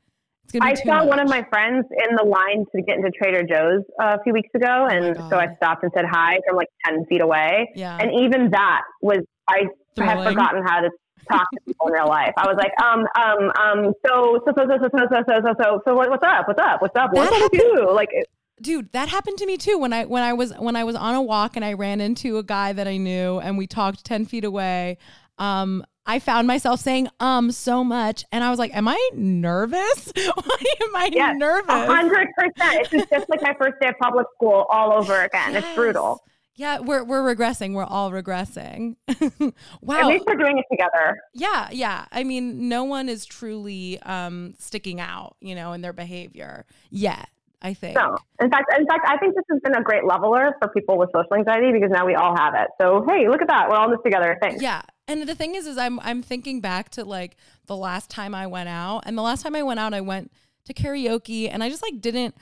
To 0.49 0.59
be 0.59 0.61
I 0.61 0.75
saw 0.75 1.03
one 1.03 1.19
of 1.19 1.27
my 1.27 1.43
friends 1.49 1.87
in 1.91 2.15
the 2.15 2.23
line 2.23 2.65
to 2.75 2.81
get 2.83 2.97
into 2.97 3.09
Trader 3.09 3.41
Joe's 3.41 3.83
uh, 3.99 4.17
a 4.19 4.23
few 4.23 4.31
weeks 4.31 4.51
ago, 4.53 4.85
Oh 4.87 4.95
and 4.95 5.15
so 5.29 5.37
I 5.37 5.47
stopped 5.55 5.81
and 5.81 5.91
said 5.95 6.05
hi 6.07 6.37
from 6.47 6.55
like 6.55 6.67
ten 6.85 7.03
feet 7.07 7.21
away. 7.21 7.71
Yeah. 7.73 7.97
And 7.99 8.11
even 8.13 8.51
that 8.51 8.81
was 9.01 9.19
I 9.49 9.63
Thrilling. 9.95 10.29
forgotten 10.29 10.61
how 10.63 10.81
to 10.81 10.89
talk 11.25 11.49
to 11.51 11.59
people 11.65 11.87
in 11.87 11.93
real 11.93 12.07
life. 12.07 12.33
I 12.37 12.47
was 12.47 12.57
like, 12.57 12.71
um, 12.81 13.05
um, 13.15 13.51
um, 13.59 13.93
so, 14.05 14.39
so, 14.45 14.53
so, 14.55 14.65
so, 14.67 14.77
so, 14.81 14.89
so, 14.91 15.07
so, 15.09 15.23
so, 15.27 15.41
so, 15.41 15.53
so, 15.61 15.81
so, 15.85 15.95
what, 15.95 16.09
what's 16.09 16.23
up? 16.25 16.47
What's 16.47 16.59
up? 16.59 16.81
What's 16.81 16.95
up? 16.95 17.11
Up 17.13 17.31
with 17.31 17.53
you? 17.53 17.91
Like, 17.93 18.09
it- 18.11 18.29
dude 18.61 18.89
that 18.93 19.09
happened 19.09 19.37
to 19.37 19.45
me 19.45 19.57
too 19.57 19.77
when 19.77 19.91
i 19.91 20.05
when 20.05 20.23
i 20.23 20.31
was 20.31 20.53
when 20.59 20.77
i 20.77 20.83
was 20.85 20.95
on 20.95 21.13
a 21.13 21.21
walk 21.21 21.57
and 21.57 21.65
i 21.65 21.73
ran 21.73 21.99
into 21.99 22.37
a 22.37 22.43
guy 22.43 22.71
that 22.71 22.87
i 22.87 22.95
knew 22.95 23.37
and 23.39 23.57
we 23.57 23.67
talked 23.67 24.05
10 24.05 24.23
feet 24.25 24.45
away 24.45 24.97
um 25.39 25.83
i 26.05 26.19
found 26.19 26.47
myself 26.47 26.79
saying 26.79 27.09
um 27.19 27.51
so 27.51 27.83
much 27.83 28.23
and 28.31 28.45
i 28.45 28.49
was 28.49 28.57
like 28.57 28.73
am 28.73 28.87
i 28.87 29.09
nervous 29.13 30.13
why 30.15 30.63
am 30.83 30.95
i 30.95 31.09
Yes, 31.11 31.35
nervous 31.37 31.67
a 31.67 31.85
hundred 31.85 32.29
percent. 32.37 32.79
It's 32.79 32.89
just, 32.91 33.09
just 33.09 33.29
like 33.29 33.41
my 33.41 33.53
first 33.59 33.73
day 33.81 33.89
of 33.89 33.95
public 34.01 34.25
school 34.35 34.65
all 34.69 34.93
over 34.93 35.21
again. 35.23 35.53
It's 35.55 35.75
brutal. 35.75 36.21
Yeah 36.55 36.79
we're 36.79 37.03
we're 37.03 37.35
regressing 37.35 37.73
we're 37.73 37.83
all 37.83 38.11
regressing 38.11 38.95
wow. 39.81 39.99
At 39.99 40.05
least 40.07 40.25
we're 40.27 40.35
doing 40.35 40.57
it 40.57 40.65
together. 40.71 41.17
yeah 41.33 41.69
yeah 41.71 42.05
i 42.11 42.23
mean 42.23 42.67
no 42.69 42.83
one 42.83 43.09
is 43.09 43.25
truly 43.25 43.99
um 44.01 44.53
sticking 44.57 44.99
out 44.99 45.35
you 45.41 45.55
know 45.55 45.73
in 45.73 45.81
their 45.81 45.93
behavior 45.93 46.65
yet 46.89 47.29
i 47.61 47.73
think 47.73 47.95
No, 47.97 48.17
in 48.41 48.49
fact, 48.49 48.65
in 48.77 48.85
fact, 48.85 49.05
I 49.07 49.17
think 49.17 49.33
this 49.33 49.43
has 49.51 49.59
been 49.63 49.75
a 49.75 49.81
great 49.81 50.03
leveler 50.05 50.55
for 50.61 50.69
people 50.69 50.97
with 50.97 51.09
social 51.15 51.33
anxiety 51.35 51.71
because 51.71 51.89
now 51.89 52.05
we 52.05 52.13
all 52.13 52.35
have 52.35 52.53
it. 52.53 52.67
So, 52.79 53.05
hey, 53.07 53.27
look 53.29 53.41
at 53.41 53.47
that. 53.47 53.69
We're 53.69 53.75
all 53.77 53.85
in 53.85 53.91
this 53.91 54.01
together. 54.03 54.37
Thanks. 54.41 54.61
Yeah. 54.61 54.81
And 55.07 55.23
the 55.27 55.33
thing 55.35 55.55
is, 55.55 55.65
is 55.65 55.77
I'm 55.77 55.99
I'm 56.01 56.21
thinking 56.21 56.59
back 56.61 56.89
to 56.91 57.05
like 57.05 57.37
the 57.67 57.75
last 57.77 58.09
time 58.09 58.35
I 58.35 58.45
went 58.47 58.67
out, 58.69 59.03
and 59.05 59.17
the 59.17 59.21
last 59.21 59.41
time 59.41 59.55
I 59.55 59.63
went 59.63 59.79
out, 59.79 59.93
I 59.93 60.01
went 60.01 60.31
to 60.65 60.73
karaoke, 60.73 61.49
and 61.51 61.63
I 61.63 61.69
just 61.69 61.81
like 61.81 62.01
didn't. 62.01 62.35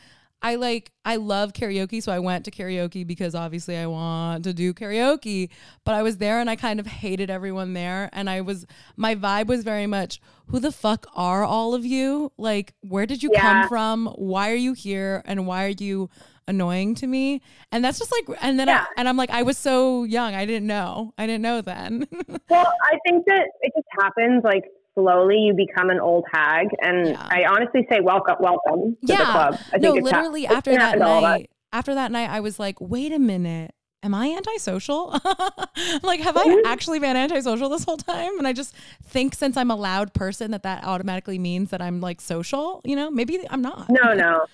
I 0.43 0.55
like 0.55 0.91
I 1.05 1.15
love 1.15 1.53
karaoke, 1.53 2.03
so 2.03 2.11
I 2.11 2.19
went 2.19 2.43
to 2.45 2.51
karaoke 2.51 3.07
because 3.07 3.33
obviously 3.33 3.77
I 3.77 3.87
want 3.87 4.43
to 4.43 4.53
do 4.53 4.73
karaoke. 4.73 5.49
But 5.85 5.95
I 5.95 6.03
was 6.03 6.17
there, 6.17 6.39
and 6.39 6.49
I 6.49 6.57
kind 6.57 6.79
of 6.81 6.85
hated 6.85 7.29
everyone 7.29 7.73
there, 7.73 8.09
and 8.11 8.29
I 8.29 8.41
was 8.41 8.65
my 8.97 9.15
vibe 9.15 9.47
was 9.47 9.63
very 9.63 9.87
much, 9.87 10.19
who 10.47 10.59
the 10.59 10.71
fuck 10.73 11.07
are 11.15 11.43
all 11.45 11.73
of 11.73 11.85
you? 11.85 12.31
Like, 12.37 12.73
where 12.81 13.05
did 13.05 13.23
you 13.23 13.29
Yeah. 13.33 13.41
come 13.41 13.67
from? 13.69 14.07
Why 14.17 14.51
are 14.51 14.55
you 14.55 14.73
here? 14.73 15.21
And 15.25 15.47
why 15.47 15.63
are 15.65 15.69
you 15.79 16.09
annoying 16.45 16.93
to 16.95 17.07
me? 17.07 17.41
And 17.71 17.83
that's 17.85 17.97
just 17.99 18.11
like, 18.11 18.37
and 18.43 18.59
then 18.59 18.67
Yeah. 18.67 18.81
I, 18.83 18.87
and 18.97 19.07
I'm 19.07 19.15
like, 19.15 19.29
I 19.29 19.43
was 19.43 19.57
so 19.57 20.03
young, 20.03 20.35
I 20.35 20.45
didn't 20.45 20.67
know, 20.67 21.13
I 21.17 21.25
didn't 21.25 21.41
know 21.41 21.61
then. 21.61 22.05
Well, 22.49 22.71
I 22.83 22.99
think 23.07 23.23
that 23.25 23.47
it 23.61 23.71
just 23.75 23.87
happens 23.99 24.43
like 24.43 24.63
slowly. 24.95 25.37
You 25.37 25.53
become 25.53 25.89
an 25.89 25.99
old 25.99 26.25
hag, 26.31 26.67
and 26.81 27.07
Yeah. 27.09 27.27
I 27.29 27.45
honestly 27.45 27.87
say 27.91 27.99
welcome, 28.01 28.35
welcome 28.39 28.97
to 29.01 29.07
the 29.07 29.15
club. 29.15 29.57
I 29.73 29.77
no, 29.77 29.93
ha- 29.95 30.01
literally 30.01 30.47
after 30.47 30.71
that 30.71 30.79
happen 30.81 30.99
to 30.99 31.05
all 31.05 31.17
of 31.19 31.23
us. 31.23 31.29
night, 31.39 31.49
after 31.71 31.95
that 31.95 32.11
night, 32.11 32.29
I 32.29 32.39
was 32.39 32.59
like, 32.59 32.79
wait 32.79 33.11
a 33.11 33.19
minute. 33.19 33.73
Am 34.03 34.13
I 34.13 34.31
antisocial? 34.35 35.11
like, 36.03 36.19
have 36.19 36.35
I 36.35 36.61
actually 36.65 36.99
been 36.99 37.15
antisocial 37.15 37.69
this 37.69 37.85
whole 37.85 37.95
time? 37.95 38.37
And 38.37 38.45
I 38.45 38.51
just 38.51 38.75
think 39.01 39.33
since 39.33 39.55
I'm 39.55 39.71
a 39.71 39.77
loud 39.77 40.13
person 40.13 40.51
that 40.51 40.63
that 40.63 40.83
automatically 40.83 41.39
means 41.39 41.69
that 41.69 41.81
I'm 41.81 42.01
like 42.01 42.19
social, 42.19 42.81
you 42.83 42.97
know, 42.97 43.09
maybe 43.09 43.39
I'm 43.49 43.61
not. 43.61 43.89
No, 43.89 44.13
no. 44.13 44.45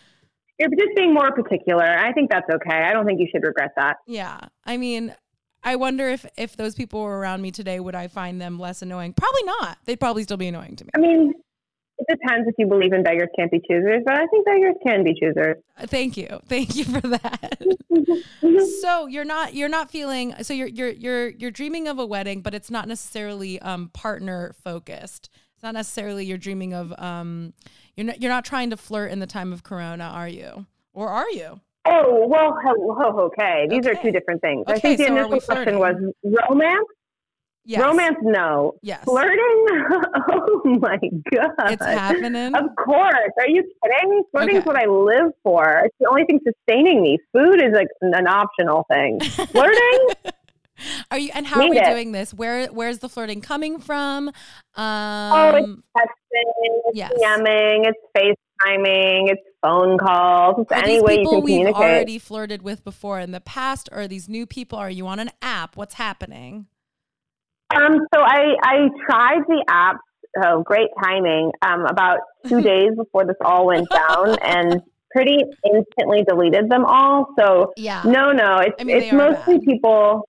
You're 0.59 0.69
just 0.69 0.95
being 0.95 1.15
more 1.15 1.31
particular. 1.31 1.83
I 1.83 2.13
think 2.13 2.29
that's 2.29 2.47
okay. 2.47 2.75
I 2.83 2.93
don't 2.93 3.07
think 3.07 3.19
you 3.19 3.27
should 3.31 3.41
regret 3.43 3.71
that. 3.75 3.97
Yeah. 4.05 4.39
I 4.65 4.77
mean, 4.77 5.15
I 5.63 5.75
wonder 5.75 6.07
if 6.09 6.25
if 6.37 6.55
those 6.55 6.75
people 6.75 7.01
were 7.01 7.17
around 7.17 7.41
me 7.41 7.51
today, 7.51 7.79
would 7.79 7.95
I 7.95 8.07
find 8.07 8.41
them 8.41 8.59
less 8.59 8.81
annoying? 8.81 9.13
Probably 9.13 9.43
not. 9.43 9.77
They'd 9.85 9.99
probably 9.99 10.23
still 10.23 10.37
be 10.37 10.47
annoying 10.47 10.75
to 10.77 10.85
me. 10.85 10.89
I 10.95 10.99
mean, 10.99 11.33
it 11.99 12.07
depends 12.09 12.47
if 12.47 12.55
you 12.57 12.65
believe 12.65 12.93
in 12.93 13.03
beggars 13.03 13.27
can't 13.37 13.51
be 13.51 13.59
choosers, 13.59 14.01
but 14.05 14.13
I 14.13 14.25
think 14.27 14.45
beggars 14.45 14.75
can 14.85 15.03
be 15.03 15.13
choosers. 15.19 15.57
Uh, 15.77 15.85
Thank 15.85 16.15
you. 16.15 16.39
Thank 16.47 16.75
you 16.75 16.85
for 16.85 17.01
that. 17.01 17.61
so 18.81 19.07
you're 19.07 19.25
not 19.25 19.53
you're 19.53 19.69
not 19.69 19.91
feeling 19.91 20.33
so 20.41 20.53
you're 20.53 20.67
you're 20.67 20.91
you're 20.91 21.29
you're 21.29 21.51
dreaming 21.51 21.87
of 21.87 21.99
a 21.99 22.05
wedding, 22.05 22.41
but 22.41 22.53
it's 22.53 22.71
not 22.71 22.87
necessarily 22.87 23.59
um 23.59 23.89
partner 23.89 24.55
focused. 24.63 25.29
It's 25.55 25.63
not 25.63 25.73
necessarily 25.73 26.25
you're 26.25 26.37
dreaming 26.37 26.73
of 26.73 26.93
um 26.97 27.53
you're 27.97 28.05
not 28.05 28.21
you're 28.21 28.31
not 28.31 28.45
trying 28.45 28.69
to 28.69 28.77
flirt 28.77 29.11
in 29.11 29.19
the 29.19 29.27
time 29.27 29.51
of 29.51 29.63
corona, 29.63 30.05
are 30.05 30.29
you? 30.29 30.65
Or 30.93 31.09
are 31.09 31.29
you? 31.29 31.59
Oh, 31.91 32.27
well, 32.27 33.25
okay. 33.25 33.67
These 33.69 33.87
okay. 33.87 33.97
are 33.97 34.01
two 34.01 34.11
different 34.11 34.41
things. 34.41 34.65
Okay, 34.67 34.73
I 34.73 34.79
think 34.79 34.97
the 34.99 35.07
so 35.07 35.15
initial 35.15 35.41
question 35.41 35.79
was 35.79 35.95
romance. 36.49 36.87
Yes. 37.65 37.81
Romance, 37.81 38.17
no. 38.23 38.73
Yes. 38.81 39.03
Flirting? 39.03 39.37
oh 40.31 40.77
my 40.79 40.97
god. 41.31 41.71
It's 41.71 41.85
happening. 41.85 42.55
Of 42.55 42.65
course. 42.75 43.13
Are 43.39 43.47
you 43.47 43.63
kidding? 43.83 44.23
Flirting 44.31 44.49
okay. 44.49 44.57
is 44.57 44.65
what 44.65 44.75
I 44.75 44.85
live 44.85 45.33
for. 45.43 45.83
It's 45.85 45.95
the 45.99 46.07
only 46.09 46.23
thing 46.23 46.39
sustaining 46.43 47.03
me. 47.03 47.19
Food 47.31 47.61
is 47.61 47.73
like 47.73 47.87
an 48.01 48.27
optional 48.27 48.85
thing. 48.91 49.19
Flirting? 49.51 50.07
Are 51.11 51.19
you 51.19 51.29
and 51.35 51.45
how 51.45 51.59
Need 51.59 51.67
are 51.67 51.69
we 51.71 51.79
it. 51.79 51.85
doing 51.85 52.11
this? 52.13 52.33
Where 52.33 52.67
where's 52.67 52.99
the 52.99 53.09
flirting 53.09 53.41
coming 53.41 53.79
from? 53.79 54.29
Um, 54.29 54.33
oh, 54.77 55.55
it's 55.55 55.67
texting, 55.67 56.79
it's 56.85 56.97
yes. 56.97 57.11
DMing, 57.21 57.85
it's 57.85 57.99
FaceTiming, 58.65 59.31
it's 59.31 59.41
phone 59.61 59.97
calls, 59.97 60.55
it's 60.59 60.71
are 60.71 60.83
any 60.83 61.01
way 61.01 61.19
you 61.19 61.29
can 61.29 61.43
we've 61.43 61.53
communicate. 61.55 61.75
already 61.75 62.19
flirted 62.19 62.61
with 62.61 62.83
before 62.83 63.19
in 63.19 63.31
the 63.31 63.41
past, 63.41 63.89
or 63.91 64.01
are 64.01 64.07
these 64.07 64.29
new 64.29 64.45
people? 64.45 64.77
Are 64.77 64.89
you 64.89 65.07
on 65.07 65.19
an 65.19 65.31
app? 65.41 65.75
What's 65.75 65.95
happening? 65.95 66.67
Um, 67.75 67.99
so 68.13 68.21
I 68.21 68.55
I 68.63 68.89
tried 69.05 69.41
the 69.47 69.63
app. 69.67 69.97
Oh, 70.43 70.63
great 70.63 70.89
timing! 71.03 71.51
Um, 71.61 71.85
about 71.85 72.19
two 72.47 72.61
days 72.63 72.91
before 72.95 73.25
this 73.25 73.37
all 73.43 73.67
went 73.67 73.89
down, 73.89 74.37
and 74.43 74.81
pretty 75.11 75.37
instantly 75.65 76.23
deleted 76.27 76.69
them 76.69 76.85
all. 76.85 77.33
So 77.39 77.73
yeah, 77.77 78.03
no, 78.05 78.31
no, 78.31 78.57
it's 78.57 78.75
I 78.79 78.83
mean, 78.83 78.97
it's 78.97 79.13
mostly 79.13 79.57
bad. 79.57 79.65
people 79.65 80.25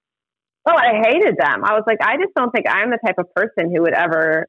Oh, 0.67 0.77
I 0.77 1.01
hated 1.03 1.37
them. 1.39 1.65
I 1.65 1.73
was 1.73 1.85
like, 1.87 1.99
I 2.03 2.17
just 2.17 2.35
don't 2.37 2.51
think 2.51 2.67
I'm 2.69 2.91
the 2.91 2.99
type 3.05 3.17
of 3.19 3.33
person 3.35 3.75
who 3.75 3.83
would 3.83 3.95
ever 3.95 4.47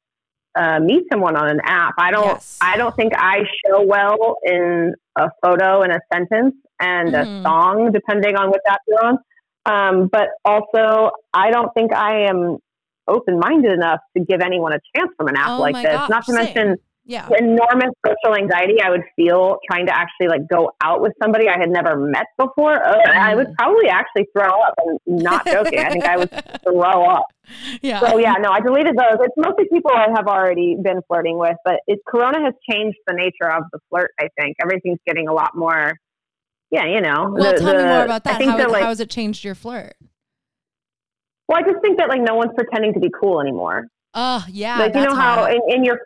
uh, 0.55 0.79
meet 0.79 1.03
someone 1.11 1.35
on 1.35 1.49
an 1.49 1.61
app. 1.63 1.95
I 1.97 2.11
don't. 2.11 2.25
Yes. 2.25 2.57
I 2.61 2.77
don't 2.77 2.95
think 2.95 3.13
I 3.15 3.39
show 3.65 3.83
well 3.83 4.37
in 4.43 4.93
a 5.17 5.29
photo 5.43 5.81
and 5.81 5.93
a 5.93 5.99
sentence 6.13 6.55
and 6.79 7.13
mm-hmm. 7.13 7.39
a 7.39 7.43
song, 7.43 7.91
depending 7.93 8.35
on 8.35 8.49
what 8.49 8.61
app 8.67 8.81
you're 8.87 9.05
on. 9.05 9.17
Um, 9.65 10.09
but 10.11 10.29
also, 10.43 11.11
I 11.33 11.51
don't 11.51 11.73
think 11.73 11.93
I 11.93 12.25
am 12.25 12.57
open 13.07 13.39
minded 13.39 13.73
enough 13.73 13.99
to 14.17 14.23
give 14.23 14.41
anyone 14.41 14.73
a 14.73 14.79
chance 14.95 15.11
from 15.17 15.27
an 15.27 15.35
app 15.35 15.51
oh 15.51 15.59
like 15.59 15.75
this. 15.75 15.85
Gosh, 15.85 16.09
Not 16.09 16.25
to 16.25 16.33
same. 16.33 16.43
mention 16.43 16.77
yeah. 17.11 17.27
enormous 17.37 17.91
social 18.05 18.35
anxiety 18.37 18.81
I 18.81 18.89
would 18.89 19.03
feel 19.15 19.57
trying 19.69 19.85
to 19.87 19.95
actually 19.95 20.29
like 20.29 20.47
go 20.47 20.71
out 20.81 21.01
with 21.01 21.11
somebody 21.21 21.49
I 21.49 21.59
had 21.59 21.69
never 21.69 21.97
met 21.97 22.27
before. 22.37 22.77
Mm. 22.77 23.07
I 23.07 23.35
would 23.35 23.53
probably 23.57 23.89
actually 23.89 24.27
throw 24.31 24.47
up. 24.47 24.73
and 24.85 24.99
not 25.07 25.45
joking. 25.45 25.79
I 25.79 25.89
think 25.89 26.05
I 26.05 26.17
would 26.17 26.31
throw 26.63 27.03
up. 27.05 27.25
Yeah. 27.81 27.99
So 27.99 28.17
yeah, 28.17 28.35
no, 28.39 28.49
I 28.49 28.61
deleted 28.61 28.95
those. 28.95 29.17
It's 29.19 29.35
mostly 29.35 29.65
people 29.71 29.91
I 29.93 30.07
have 30.15 30.27
already 30.27 30.77
been 30.81 31.01
flirting 31.07 31.37
with, 31.37 31.57
but 31.65 31.81
it 31.85 31.99
Corona 32.07 32.43
has 32.45 32.53
changed 32.69 32.97
the 33.07 33.13
nature 33.13 33.51
of 33.51 33.63
the 33.73 33.79
flirt. 33.89 34.11
I 34.19 34.29
think 34.39 34.55
everything's 34.61 34.99
getting 35.05 35.27
a 35.27 35.33
lot 35.33 35.51
more. 35.53 35.93
Yeah, 36.69 36.85
you 36.85 37.01
know. 37.01 37.35
Well, 37.35 37.53
the, 37.53 37.59
tell 37.59 37.73
the, 37.73 37.79
me 37.79 37.83
more 37.83 38.05
about 38.05 38.23
that. 38.23 38.41
How, 38.41 38.55
that, 38.55 38.71
like, 38.71 38.83
how 38.83 38.89
has 38.89 39.01
it 39.01 39.09
changed 39.09 39.43
your 39.43 39.55
flirt? 39.55 39.95
Well, 41.49 41.59
I 41.59 41.69
just 41.69 41.81
think 41.81 41.97
that 41.97 42.07
like 42.07 42.21
no 42.21 42.35
one's 42.35 42.53
pretending 42.55 42.93
to 42.93 43.01
be 43.01 43.09
cool 43.19 43.41
anymore. 43.41 43.87
Oh 44.13 44.45
yeah, 44.49 44.79
like 44.79 44.95
you 44.95 45.03
know 45.03 45.15
how 45.15 45.45
in, 45.45 45.59
in 45.67 45.83
your 45.83 45.99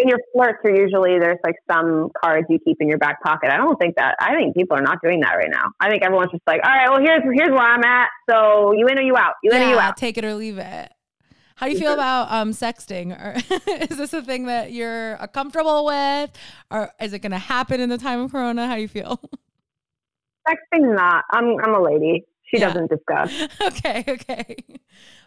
in 0.00 0.08
your 0.08 0.18
flirts 0.32 0.58
are 0.64 0.74
usually 0.74 1.18
there's 1.18 1.38
like 1.44 1.56
some 1.70 2.10
cards 2.22 2.46
you 2.48 2.58
keep 2.64 2.78
in 2.80 2.88
your 2.88 2.98
back 2.98 3.22
pocket. 3.22 3.50
I 3.52 3.56
don't 3.56 3.76
think 3.76 3.96
that. 3.96 4.16
I 4.20 4.34
think 4.34 4.56
people 4.56 4.76
are 4.76 4.82
not 4.82 4.98
doing 5.02 5.20
that 5.20 5.34
right 5.34 5.50
now. 5.50 5.70
I 5.80 5.90
think 5.90 6.02
everyone's 6.02 6.30
just 6.30 6.42
like, 6.46 6.60
all 6.64 6.70
right, 6.70 6.88
well 6.90 7.00
here's 7.00 7.22
here's 7.34 7.50
where 7.50 7.58
I'm 7.58 7.84
at. 7.84 8.08
So 8.28 8.72
you 8.72 8.86
in 8.86 8.98
or 8.98 9.02
you 9.02 9.16
out? 9.16 9.34
You 9.42 9.52
in 9.52 9.60
yeah, 9.60 9.68
or 9.68 9.70
you 9.70 9.78
out? 9.78 9.96
Take 9.96 10.18
it 10.18 10.24
or 10.24 10.34
leave 10.34 10.58
it. 10.58 10.92
How 11.56 11.66
do 11.66 11.72
you 11.72 11.78
feel 11.78 11.92
about 11.94 12.32
um, 12.32 12.52
sexting? 12.52 13.12
Or 13.12 13.36
is 13.90 13.98
this 13.98 14.12
a 14.14 14.22
thing 14.22 14.46
that 14.46 14.72
you're 14.72 15.18
comfortable 15.34 15.84
with, 15.84 16.30
or 16.70 16.90
is 17.00 17.12
it 17.12 17.18
going 17.20 17.32
to 17.32 17.38
happen 17.38 17.80
in 17.80 17.88
the 17.88 17.98
time 17.98 18.20
of 18.20 18.32
Corona? 18.32 18.66
How 18.66 18.76
do 18.76 18.80
you 18.80 18.88
feel? 18.88 19.20
Sexting, 20.48 20.96
not. 20.96 21.24
I'm 21.32 21.56
I'm 21.62 21.74
a 21.74 21.82
lady. 21.82 22.24
She 22.52 22.58
yeah. 22.58 22.72
doesn't 22.72 22.90
discuss. 22.90 23.48
okay, 23.60 24.04
okay. 24.08 24.56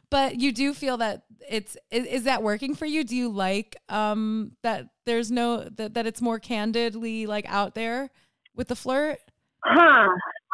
But 0.10 0.40
you 0.40 0.52
do 0.52 0.74
feel 0.74 0.98
that 0.98 1.24
it's 1.50 1.78
is, 1.92 2.06
is, 2.06 2.24
that 2.24 2.44
working 2.44 2.76
for 2.76 2.86
you? 2.86 3.04
Do 3.04 3.16
you 3.16 3.30
like 3.30 3.76
um 3.90 4.52
that 4.62 4.90
there's 5.06 5.32
no 5.32 5.64
that, 5.64 5.96
that 5.96 6.06
it's 6.06 6.22
more 6.22 6.40
candidly 6.40 7.26
like 7.26 7.46
out 7.48 7.76
there 7.76 8.12
with 8.56 8.68
the 8.68 8.76
flirt? 8.76 9.20
Huh. 9.66 10.10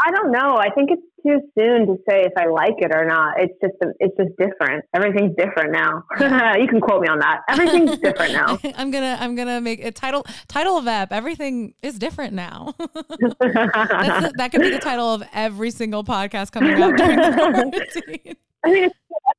I 0.06 0.12
don't 0.12 0.32
know. 0.32 0.56
I 0.58 0.70
think 0.70 0.92
it's 0.92 1.02
too 1.26 1.42
soon 1.58 1.88
to 1.88 1.96
say 2.10 2.22
if 2.22 2.32
I 2.38 2.48
like 2.48 2.76
it 2.78 2.92
or 2.96 3.06
not. 3.06 3.36
It's 3.38 3.54
just 3.62 3.76
it's 4.00 4.16
just 4.16 4.30
different. 4.38 4.86
Everything's 4.96 5.36
different 5.36 5.72
now. 5.72 6.04
Yeah. 6.20 6.56
you 6.60 6.68
can 6.68 6.80
quote 6.80 7.02
me 7.02 7.08
on 7.08 7.20
that. 7.20 7.42
Everything's 7.50 7.98
different 8.02 8.34
now. 8.34 8.60
I'm 8.76 8.92
gonna 8.92 9.18
I'm 9.20 9.36
gonna 9.36 9.62
make 9.62 9.84
a 9.84 9.92
title 9.92 10.26
title 10.48 10.78
of 10.78 10.88
app. 10.88 11.12
Everything 11.12 11.74
is 11.84 12.00
different 12.00 12.34
now. 12.34 12.74
the, 12.78 14.32
that 14.38 14.52
could 14.52 14.62
be 14.62 14.70
the 14.70 14.80
title 14.80 15.14
of 15.14 15.24
every 15.34 15.72
single 15.72 16.04
podcast 16.04 16.52
coming 16.52 16.82
out 16.82 16.96
during 16.96 17.18
the 17.18 17.34
quarantine. 17.36 18.36
I 18.64 18.72
think 18.72 18.88
it's 18.88 18.96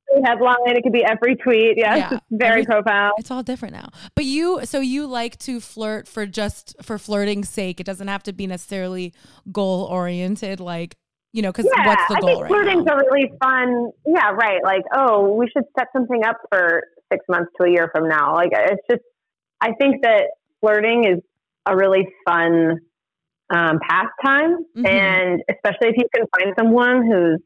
every 0.09 0.23
headline. 0.25 0.77
It 0.77 0.83
could 0.83 0.93
be 0.93 1.03
every 1.03 1.35
tweet. 1.35 1.77
Yes, 1.77 2.11
yeah, 2.11 2.17
it's 2.17 2.25
very 2.31 2.65
profound. 2.65 3.13
It's 3.17 3.31
all 3.31 3.43
different 3.43 3.75
now. 3.75 3.89
But 4.15 4.25
you, 4.25 4.65
so 4.65 4.79
you 4.79 5.07
like 5.07 5.37
to 5.39 5.59
flirt 5.59 6.07
for 6.07 6.25
just 6.25 6.75
for 6.81 6.97
flirting's 6.97 7.49
sake. 7.49 7.79
It 7.79 7.85
doesn't 7.85 8.07
have 8.07 8.23
to 8.23 8.33
be 8.33 8.47
necessarily 8.47 9.13
goal 9.51 9.83
oriented. 9.85 10.59
Like 10.59 10.95
you 11.33 11.41
know, 11.41 11.51
because 11.51 11.65
yeah, 11.65 11.87
what's 11.87 12.07
the 12.07 12.17
I 12.17 12.19
goal 12.19 12.29
think 12.29 12.41
right 12.41 12.49
flirting's 12.49 12.85
now? 12.85 12.93
a 12.93 12.97
really 12.97 13.31
fun. 13.41 13.91
Yeah, 14.05 14.31
right. 14.31 14.63
Like, 14.63 14.83
oh, 14.93 15.33
we 15.33 15.47
should 15.55 15.63
set 15.77 15.87
something 15.95 16.23
up 16.25 16.37
for 16.51 16.83
six 17.11 17.23
months 17.29 17.51
to 17.59 17.67
a 17.67 17.71
year 17.71 17.89
from 17.93 18.07
now. 18.07 18.35
Like, 18.35 18.51
it's 18.53 18.81
just. 18.89 19.03
I 19.63 19.73
think 19.79 20.01
that 20.01 20.23
flirting 20.59 21.05
is 21.05 21.19
a 21.67 21.75
really 21.75 22.07
fun 22.27 22.79
um, 23.53 23.79
pastime, 23.87 24.57
mm-hmm. 24.75 24.85
and 24.85 25.43
especially 25.49 25.89
if 25.89 25.95
you 25.97 26.07
can 26.13 26.25
find 26.35 26.55
someone 26.57 27.05
who's 27.05 27.39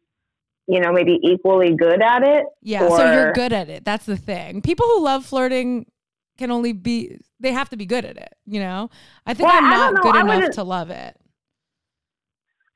you 0.67 0.79
know, 0.79 0.91
maybe 0.91 1.19
equally 1.21 1.75
good 1.75 2.01
at 2.01 2.23
it. 2.23 2.45
Yeah, 2.61 2.85
or... 2.85 2.97
so 2.97 3.13
you're 3.13 3.33
good 3.33 3.53
at 3.53 3.69
it. 3.69 3.85
That's 3.85 4.05
the 4.05 4.17
thing. 4.17 4.61
People 4.61 4.85
who 4.87 5.03
love 5.03 5.25
flirting 5.25 5.85
can 6.37 6.51
only 6.51 6.73
be 6.73 7.17
they 7.39 7.51
have 7.51 7.69
to 7.69 7.77
be 7.77 7.85
good 7.85 8.05
at 8.05 8.17
it, 8.17 8.33
you 8.45 8.59
know? 8.59 8.89
I 9.25 9.33
think 9.33 9.49
well, 9.49 9.57
I'm 9.57 9.69
not 9.69 10.01
good 10.01 10.15
enough 10.15 10.51
to 10.55 10.63
love 10.63 10.89
it. 10.89 11.15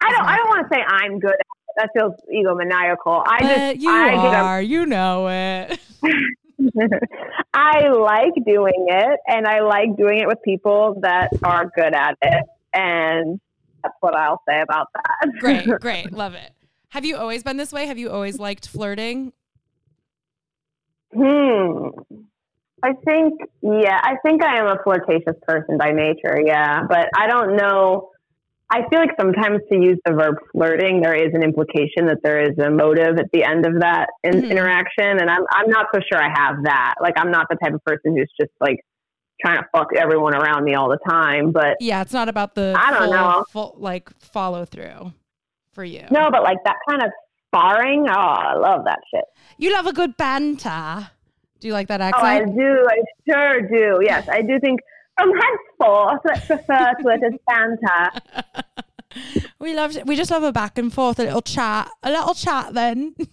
I 0.01 0.11
don't 0.11 0.25
I 0.25 0.37
don't 0.37 0.47
want 0.47 0.69
to 0.69 0.75
say 0.75 0.81
I'm 0.87 1.19
good 1.19 1.35
That 1.77 1.89
feels 1.93 2.13
egomaniacal. 2.33 3.23
I 3.25 3.39
but 3.39 3.55
just 3.55 3.79
you 3.81 3.91
I 3.91 4.13
are, 4.35 4.61
you 4.61 4.85
know 4.85 5.27
it. 5.29 5.79
I 7.53 7.87
like 7.87 8.33
doing 8.45 8.87
it 8.87 9.19
and 9.27 9.47
I 9.47 9.61
like 9.61 9.95
doing 9.97 10.19
it 10.19 10.27
with 10.27 10.41
people 10.43 10.99
that 11.01 11.29
are 11.43 11.71
good 11.75 11.93
at 11.93 12.17
it. 12.21 12.45
And 12.73 13.39
that's 13.83 13.95
what 14.01 14.15
I'll 14.15 14.41
say 14.47 14.61
about 14.61 14.87
that. 14.93 15.31
great, 15.39 15.67
great. 15.81 16.11
Love 16.11 16.33
it. 16.33 16.51
Have 16.89 17.05
you 17.05 17.17
always 17.17 17.43
been 17.43 17.57
this 17.57 17.71
way? 17.71 17.85
Have 17.85 17.97
you 17.97 18.09
always 18.09 18.39
liked 18.39 18.67
flirting? 18.67 19.33
Hmm. 21.13 21.89
I 22.81 22.93
think, 23.05 23.41
yeah, 23.61 23.99
I 24.01 24.15
think 24.23 24.43
I 24.43 24.59
am 24.59 24.67
a 24.67 24.77
flirtatious 24.83 25.35
person 25.47 25.77
by 25.77 25.91
nature, 25.91 26.39
yeah. 26.43 26.83
But 26.87 27.09
I 27.15 27.27
don't 27.27 27.57
know. 27.57 28.09
I 28.71 28.87
feel 28.89 28.99
like 28.99 29.11
sometimes 29.19 29.59
to 29.71 29.75
use 29.75 29.97
the 30.05 30.13
verb 30.13 30.35
flirting, 30.51 31.01
there 31.01 31.15
is 31.15 31.33
an 31.33 31.43
implication 31.43 32.05
that 32.05 32.19
there 32.23 32.41
is 32.41 32.57
a 32.59 32.69
motive 32.69 33.17
at 33.17 33.25
the 33.33 33.43
end 33.43 33.65
of 33.65 33.81
that 33.81 34.09
in- 34.23 34.33
mm-hmm. 34.33 34.51
interaction. 34.51 35.19
And 35.19 35.29
I'm, 35.29 35.41
I'm 35.51 35.69
not 35.69 35.87
so 35.93 35.99
sure 36.11 36.21
I 36.21 36.29
have 36.29 36.63
that. 36.63 36.95
Like, 37.01 37.15
I'm 37.17 37.31
not 37.31 37.47
the 37.49 37.55
type 37.55 37.73
of 37.73 37.83
person 37.83 38.15
who's 38.15 38.31
just 38.39 38.51
like 38.61 38.79
trying 39.41 39.57
to 39.57 39.65
fuck 39.71 39.87
everyone 39.97 40.35
around 40.35 40.63
me 40.63 40.75
all 40.75 40.89
the 40.89 40.99
time. 41.09 41.51
But 41.51 41.77
yeah, 41.79 42.01
it's 42.01 42.13
not 42.13 42.29
about 42.29 42.55
the 42.55 42.75
I 42.77 42.91
don't 42.91 43.03
full, 43.03 43.13
know, 43.13 43.45
full, 43.49 43.75
like 43.77 44.09
follow 44.19 44.65
through 44.65 45.13
for 45.71 45.83
you. 45.83 46.05
No, 46.11 46.29
but 46.31 46.43
like 46.43 46.57
that 46.65 46.77
kind 46.89 47.01
of 47.03 47.11
sparring, 47.47 48.05
oh, 48.09 48.13
I 48.13 48.55
love 48.55 48.85
that 48.85 48.99
shit. 49.13 49.25
You 49.57 49.73
love 49.73 49.87
a 49.87 49.93
good 49.93 50.17
banter. 50.17 51.09
Do 51.59 51.67
you 51.67 51.73
like 51.73 51.87
that 51.89 52.01
accent? 52.01 52.23
Oh, 52.23 52.25
I 52.25 52.45
do. 52.45 52.87
I 52.89 53.01
sure 53.29 53.61
do. 53.61 53.99
Yes, 54.01 54.27
I 54.29 54.41
do 54.41 54.59
think 54.59 54.79
um, 55.21 55.29
from 55.29 55.39
henceforth, 55.39 56.21
let's 56.25 56.49
refer 56.49 56.93
to 57.01 57.07
it 57.09 57.21
as 57.23 57.33
banter. 57.47 59.43
we 59.59 59.73
love. 59.73 59.97
We 60.05 60.15
just 60.15 60.31
love 60.31 60.43
a 60.43 60.51
back 60.51 60.77
and 60.77 60.93
forth, 60.93 61.19
a 61.19 61.23
little 61.23 61.41
chat, 61.41 61.89
a 62.03 62.11
little 62.11 62.33
chat. 62.33 62.73
Then. 62.73 63.15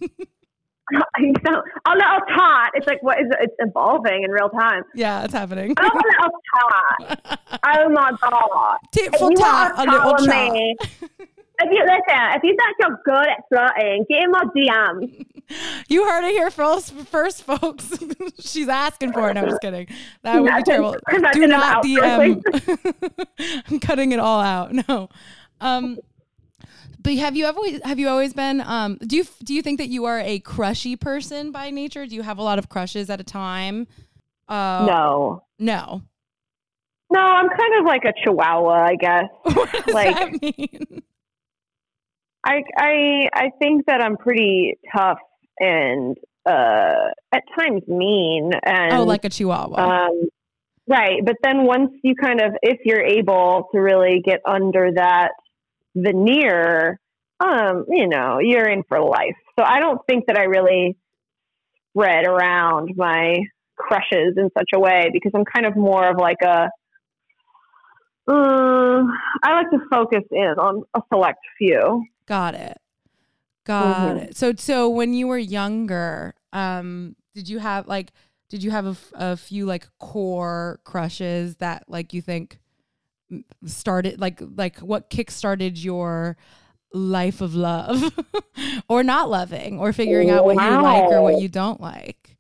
a 0.93 1.21
little 1.21 2.21
tot. 2.37 2.71
It's 2.75 2.87
like 2.87 3.03
what 3.03 3.21
is 3.21 3.27
it? 3.31 3.37
It's 3.41 3.55
evolving 3.59 4.25
in 4.25 4.31
real 4.31 4.49
time. 4.49 4.83
Yeah, 4.95 5.25
it's 5.25 5.35
happening. 5.35 5.75
a 5.79 5.83
little 5.83 6.31
tot. 6.59 7.41
oh 7.67 7.89
my 7.91 8.13
god! 8.21 8.79
Tit 8.93 9.15
for 9.17 9.31
tat, 9.33 9.73
a 9.77 9.85
little 9.85 10.17
chat. 10.27 11.29
If 11.59 11.71
you 11.73 11.81
listen, 11.81 12.23
if 12.35 12.43
you 12.43 12.57
think 12.57 12.77
you're 12.81 13.01
good 13.05 13.29
at 13.29 13.41
flirting, 13.49 14.05
get 14.11 14.23
in 14.25 14.31
my 14.31 14.45
DM. 14.57 15.27
You 15.89 16.05
heard 16.09 16.25
it 16.25 16.33
here 16.33 16.51
first, 16.51 16.93
first 16.93 17.45
folks. 17.45 17.97
She's 18.41 18.69
asking 18.69 19.13
for 19.13 19.31
it. 19.31 19.35
No, 19.35 19.43
I'm 19.43 19.49
just 19.49 19.61
kidding. 19.61 19.87
That 20.23 20.43
would 20.43 20.53
be 20.53 20.63
terrible. 20.65 20.97
Do 21.35 21.47
not 21.47 21.85
DM. 21.85 22.43
I'm 23.71 23.79
cutting 23.79 24.11
it 24.11 24.19
all 24.19 24.41
out. 24.41 24.73
No. 24.73 25.09
Um, 25.61 25.99
but 27.01 27.15
have 27.15 27.37
you 27.37 27.45
ever 27.45 27.61
have 27.85 28.01
you 28.01 28.09
always 28.09 28.35
been? 28.35 28.61
Um, 28.61 28.99
do 29.07 29.15
you 29.19 29.25
do 29.45 29.55
you 29.55 29.63
think 29.63 29.79
that 29.79 29.89
you 29.89 30.07
are 30.07 30.19
a 30.19 30.41
crushy 30.41 30.97
person 30.97 31.53
by 31.53 31.71
nature? 31.71 32.07
Do 32.09 32.17
you 32.17 32.23
have 32.23 32.39
a 32.39 32.43
lot 32.43 32.59
of 32.59 32.69
crushes 32.69 33.09
at 33.09 33.21
a 33.21 33.25
time? 33.25 33.87
Uh, 34.49 34.85
no. 34.89 35.45
No. 35.61 36.03
No, 37.13 37.21
I'm 37.21 37.49
kind 37.49 37.75
of 37.79 37.85
like 37.87 38.03
a 38.05 38.13
chihuahua, 38.25 38.85
I 38.89 38.97
guess. 38.97 39.25
What 39.45 39.71
does 39.71 39.95
Like- 39.95 40.17
that 40.17 40.43
mean? 40.43 41.03
I 42.47 42.63
I 42.79 43.29
I 43.35 43.51
think 43.61 43.87
that 43.87 44.01
I'm 44.01 44.17
pretty 44.17 44.79
tough 44.97 45.19
and 45.59 46.17
uh 46.49 47.11
at 47.33 47.43
times 47.59 47.83
mean 47.89 48.53
and 48.65 48.93
Oh, 48.93 49.05
like 49.05 49.25
a 49.25 49.29
chihuahua. 49.29 49.77
um 49.77 50.29
right, 50.87 51.21
but 51.25 51.37
then 51.43 51.65
once 51.65 51.91
you 52.05 52.15
kind 52.15 52.41
of 52.41 52.53
if 52.63 52.79
you're 52.85 53.03
able 53.05 53.69
to 53.73 53.81
really 53.81 54.23
get 54.25 54.41
under 54.47 54.93
that 54.95 55.33
veneer, 55.97 57.01
um, 57.41 57.87
you 57.89 58.07
know, 58.07 58.39
you're 58.39 58.69
in 58.69 58.85
for 58.89 59.01
life. 59.01 59.37
So 59.59 59.65
I 59.65 59.81
don't 59.81 60.01
think 60.07 60.27
that 60.27 60.39
I 60.39 60.45
really 60.45 60.97
spread 61.91 62.27
around 62.27 62.93
my 62.97 63.39
crushes 63.77 64.35
in 64.37 64.51
such 64.57 64.71
a 64.75 64.79
way 64.79 65.11
because 65.13 65.33
I'm 65.35 65.45
kind 65.45 65.67
of 65.67 65.77
more 65.77 66.09
of 66.09 66.17
like 66.19 66.39
a 66.43 66.69
uh, 68.29 69.03
I 69.43 69.53
like 69.55 69.71
to 69.71 69.79
focus 69.91 70.25
in 70.31 70.55
on 70.59 70.85
a 70.95 71.01
select 71.13 71.39
few. 71.59 72.05
Got 72.27 72.55
it. 72.55 72.79
Got 73.65 74.17
Mhm. 74.17 74.23
it. 74.29 74.37
So 74.37 74.53
so 74.57 74.89
when 74.89 75.15
you 75.15 75.27
were 75.27 75.39
younger, 75.39 76.35
um, 76.53 77.17
did 77.35 77.49
you 77.49 77.59
have 77.59 77.87
like 77.89 78.13
did 78.49 78.63
you 78.63 78.71
have 78.71 78.87
a, 78.87 78.91
f- 78.91 79.13
a 79.15 79.37
few 79.37 79.67
like 79.67 79.89
core 79.99 80.81
crushes 80.85 81.57
that 81.57 81.85
like 81.89 82.13
you 82.13 82.23
think 82.23 82.59
started 83.65 84.21
like 84.21 84.41
like 84.57 84.79
what 84.79 85.11
kickstarted 85.11 85.83
your 85.83 86.37
life 86.93 87.41
of 87.41 87.55
love 87.57 88.13
or 88.89 89.03
not 89.03 89.29
loving 89.29 89.81
or 89.81 89.93
figuring 89.93 90.31
out 90.31 90.45
what 90.45 90.55
you 90.55 90.83
like 90.83 91.11
or 91.11 91.21
what 91.23 91.39
you 91.41 91.49
don't 91.49 91.81
like? 91.81 92.37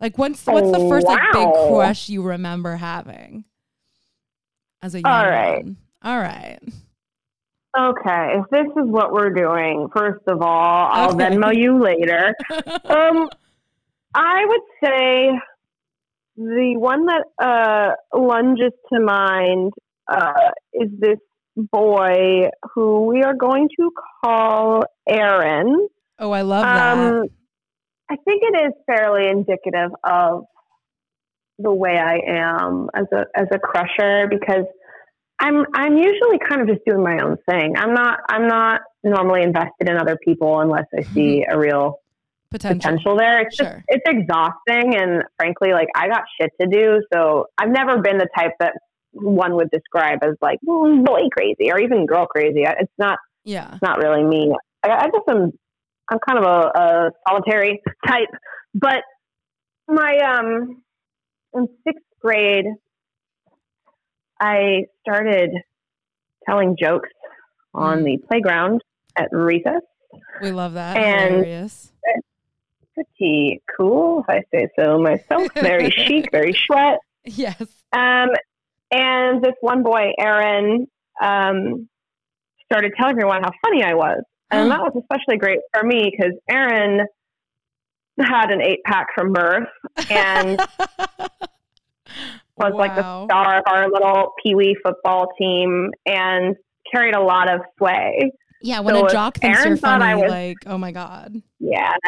Like 0.00 0.16
what's 0.18 0.46
what's 0.46 0.70
the 0.70 0.88
first 0.88 1.06
like 1.08 1.18
big 1.32 1.48
crush 1.66 2.08
you 2.08 2.22
remember 2.22 2.76
having 2.76 3.44
as 4.82 4.94
a 4.94 5.00
young 5.00 5.12
All 5.12 5.24
right. 5.26 5.64
one? 5.64 5.76
All 6.02 6.18
right. 6.18 6.58
Okay, 7.78 8.34
if 8.34 8.46
this 8.50 8.66
is 8.66 8.90
what 8.90 9.12
we're 9.12 9.30
doing, 9.30 9.88
first 9.94 10.24
of 10.26 10.42
all, 10.42 10.88
I'll 10.90 11.14
Okay. 11.14 11.24
Venmo 11.36 11.54
you 11.54 11.78
later. 11.80 12.34
Um, 12.84 13.28
I 14.12 14.44
would 14.44 14.60
say 14.82 15.30
the 16.36 16.74
one 16.76 17.06
that 17.06 17.24
uh, 17.40 18.18
lunges 18.18 18.72
to 18.92 18.98
mind 19.00 19.72
uh, 20.10 20.50
is 20.72 20.88
this 20.98 21.18
boy 21.56 22.48
who 22.74 23.06
we 23.06 23.22
are 23.22 23.34
going 23.34 23.68
to 23.78 23.90
call 24.24 24.84
Aaron. 25.08 25.88
oh, 26.18 26.32
I 26.32 26.42
love 26.42 26.62
that. 26.64 26.96
Um, 26.98 27.24
I 28.10 28.16
think 28.24 28.42
it 28.42 28.66
is 28.66 28.72
fairly 28.86 29.28
indicative 29.28 29.92
of 30.02 30.44
the 31.60 31.72
way 31.72 31.96
I 31.96 32.18
am 32.26 32.88
as 32.94 33.06
a 33.12 33.26
as 33.38 33.46
a 33.52 33.58
crusher 33.60 34.26
because 34.28 34.64
I'm 35.40 35.64
I'm 35.74 35.96
usually 35.96 36.38
kind 36.48 36.60
of 36.60 36.68
just 36.68 36.80
doing 36.86 37.02
my 37.02 37.18
own 37.24 37.36
thing. 37.48 37.74
I'm 37.76 37.94
not 37.94 38.20
I'm 38.28 38.46
not 38.46 38.82
normally 39.02 39.42
invested 39.42 39.88
in 39.88 39.96
other 39.96 40.18
people 40.22 40.60
unless 40.60 40.84
I 40.96 41.02
see 41.14 41.44
a 41.50 41.58
real 41.58 41.96
Potential. 42.50 42.80
potential 42.80 43.16
there. 43.16 43.40
It's 43.42 43.56
Sure. 43.56 43.66
just 43.66 43.84
it's 43.88 44.02
exhausting 44.06 44.96
and 44.96 45.22
frankly 45.38 45.72
like 45.72 45.88
I 45.96 46.08
got 46.08 46.22
shit 46.40 46.50
to 46.60 46.66
do. 46.66 47.02
So 47.12 47.46
I've 47.56 47.70
never 47.70 47.98
been 48.02 48.18
the 48.18 48.28
type 48.36 48.52
that 48.60 48.74
one 49.12 49.54
would 49.56 49.70
describe 49.70 50.18
as 50.22 50.34
like 50.42 50.58
mm, 50.66 51.04
boy 51.04 51.22
crazy 51.36 51.70
or 51.72 51.78
even 51.80 52.06
girl 52.06 52.26
crazy. 52.26 52.62
It's 52.64 52.92
not 52.98 53.18
Yeah. 53.44 53.70
it's 53.72 53.82
not 53.82 53.98
really 53.98 54.24
me. 54.24 54.52
I, 54.84 54.90
I 54.90 55.04
just 55.06 55.28
am 55.28 55.52
I'm 56.10 56.18
kind 56.28 56.38
of 56.38 56.44
a, 56.44 56.78
a 56.78 57.10
solitary 57.28 57.80
type. 58.06 58.28
But 58.74 59.04
my 59.88 60.16
um 60.18 60.82
in 61.54 61.66
sixth 61.86 62.04
grade 62.20 62.66
I 64.40 64.86
started 65.02 65.50
telling 66.48 66.76
jokes 66.80 67.10
on 67.74 68.00
Mm. 68.00 68.04
the 68.04 68.18
playground 68.26 68.82
at 69.16 69.28
recess. 69.32 69.82
We 70.42 70.50
love 70.50 70.72
that. 70.74 70.96
And- 70.96 71.34
Hilarious. 71.44 71.92
Pretty 72.94 73.62
cool, 73.78 74.20
if 74.20 74.28
I 74.28 74.42
say 74.52 74.68
so 74.78 74.98
myself. 74.98 75.48
Very 75.54 75.90
chic, 75.90 76.30
very 76.32 76.52
sweat. 76.52 76.98
Yes. 77.24 77.62
Um, 77.92 78.30
and 78.90 79.42
this 79.42 79.54
one 79.60 79.82
boy, 79.82 80.12
Aaron, 80.18 80.86
um, 81.22 81.88
started 82.66 82.92
telling 82.98 83.12
everyone 83.12 83.42
how 83.42 83.52
funny 83.64 83.82
I 83.84 83.94
was. 83.94 84.22
And 84.50 84.70
that 84.70 84.80
was 84.80 84.92
especially 85.00 85.38
great 85.38 85.60
for 85.72 85.84
me 85.84 86.10
because 86.10 86.32
Aaron 86.50 87.06
had 88.18 88.50
an 88.50 88.60
eight 88.60 88.82
pack 88.84 89.06
from 89.14 89.32
birth 89.32 89.68
and 90.10 90.60
was 92.60 92.72
like 92.74 92.94
the 92.94 93.24
star 93.26 93.58
of 93.58 93.64
our 93.66 93.88
little 93.90 94.32
pee 94.42 94.54
wee 94.54 94.76
football 94.84 95.28
team 95.38 95.90
and 96.06 96.56
carried 96.92 97.14
a 97.14 97.20
lot 97.22 97.52
of 97.52 97.60
sway. 97.78 98.32
Yeah, 98.62 98.80
when 98.80 98.94
So 98.94 99.06
a 99.06 99.10
jock 99.10 99.38
thinks 99.38 99.58
Aaron 99.58 99.68
you're 99.70 99.76
thought 99.78 100.02
I 100.02 100.10
funny, 100.12 100.22
was- 100.22 100.30
like, 100.30 100.56
oh 100.66 100.78
my 100.78 100.92
god. 100.92 101.34
Yes. 101.58 101.98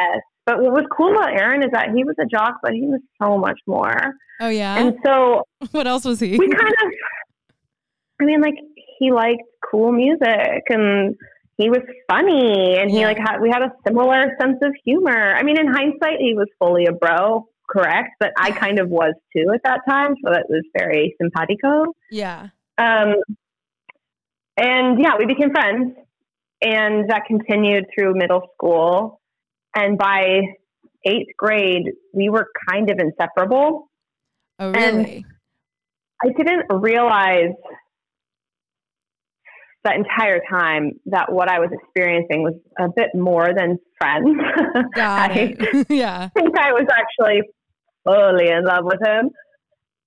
But 0.45 0.61
what 0.61 0.73
was 0.73 0.85
cool 0.97 1.13
about 1.13 1.31
Aaron 1.39 1.63
is 1.63 1.71
that 1.73 1.91
he 1.95 2.03
was 2.05 2.17
a 2.21 2.27
jock, 2.27 2.57
but 2.63 2.73
he 2.73 2.83
was 2.83 3.01
so 3.23 3.39
much 3.39 3.59
more. 3.67 3.97
Oh 4.41 4.49
yeah. 4.49 4.77
And 4.79 4.97
so 5.07 5.45
what 5.71 5.87
else 5.87 6.05
was 6.05 6.19
he? 6.21 6.37
we 6.37 6.49
kind 6.49 6.73
of 6.85 6.93
i 8.21 8.25
mean 8.25 8.41
like 8.41 8.55
he 8.99 9.11
liked 9.13 9.43
cool 9.69 9.91
music 9.93 10.63
and 10.69 11.15
he 11.57 11.69
was 11.71 11.81
funny 12.11 12.77
and 12.79 12.91
he 12.91 13.05
like 13.05 13.19
had 13.19 13.39
we 13.41 13.49
had 13.51 13.63
a 13.63 13.73
similar 13.87 14.31
sense 14.41 14.59
of 14.63 14.73
humor 14.85 15.35
i 15.35 15.43
mean 15.43 15.59
in 15.59 15.67
hindsight 15.67 16.19
he 16.21 16.35
was 16.35 16.47
fully 16.59 16.87
a 16.87 16.93
bro 16.93 17.47
correct 17.69 18.11
but 18.21 18.33
i 18.37 18.51
kind 18.51 18.79
of 18.79 18.89
was 18.89 19.15
too 19.35 19.47
at 19.55 19.61
that 19.65 19.81
time 19.89 20.15
so 20.25 20.33
it 20.33 20.45
was 20.49 20.63
very 20.77 21.15
simpatico 21.21 21.85
yeah. 22.11 22.49
um, 22.79 23.15
and 24.57 25.01
yeah 25.01 25.17
we 25.19 25.27
became 25.27 25.51
friends 25.51 25.95
and 26.61 27.09
that 27.11 27.23
continued 27.27 27.85
through 27.95 28.15
middle 28.15 28.43
school 28.55 29.21
and 29.75 29.97
by 29.99 30.41
eighth 31.05 31.35
grade 31.37 31.91
we 32.13 32.29
were 32.29 32.49
kind 32.69 32.91
of 32.91 32.99
inseparable 32.99 33.89
Oh 34.59 34.71
And- 34.73 34.99
really? 34.99 35.27
I 36.25 36.29
didn't 36.37 36.67
realize 36.71 37.55
that 39.85 39.97
entire 39.97 40.41
time 40.51 40.93
that 41.07 41.33
what 41.33 41.49
I 41.49 41.59
was 41.59 41.71
experiencing 41.73 42.43
was 42.43 42.55
a 42.79 42.89
bit 42.95 43.09
more 43.15 43.49
than 43.57 43.79
friends. 43.99 44.39
I 44.97 45.57
yeah. 45.89 46.29
think 46.29 46.57
I 46.57 46.73
was 46.73 46.87
actually 46.91 47.43
fully 48.05 48.49
in 48.49 48.65
love 48.65 48.85
with 48.85 49.01
him. 49.05 49.31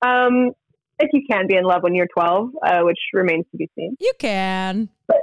Um, 0.01 0.51
if 0.97 1.09
you 1.11 1.23
can 1.29 1.47
be 1.47 1.57
in 1.57 1.63
love 1.63 1.83
when 1.83 1.93
you're 1.93 2.07
12, 2.07 2.49
uh, 2.63 2.79
which 2.81 2.99
remains 3.13 3.45
to 3.51 3.57
be 3.57 3.69
seen. 3.75 3.97
You 3.99 4.13
can. 4.17 4.89
But, 5.07 5.17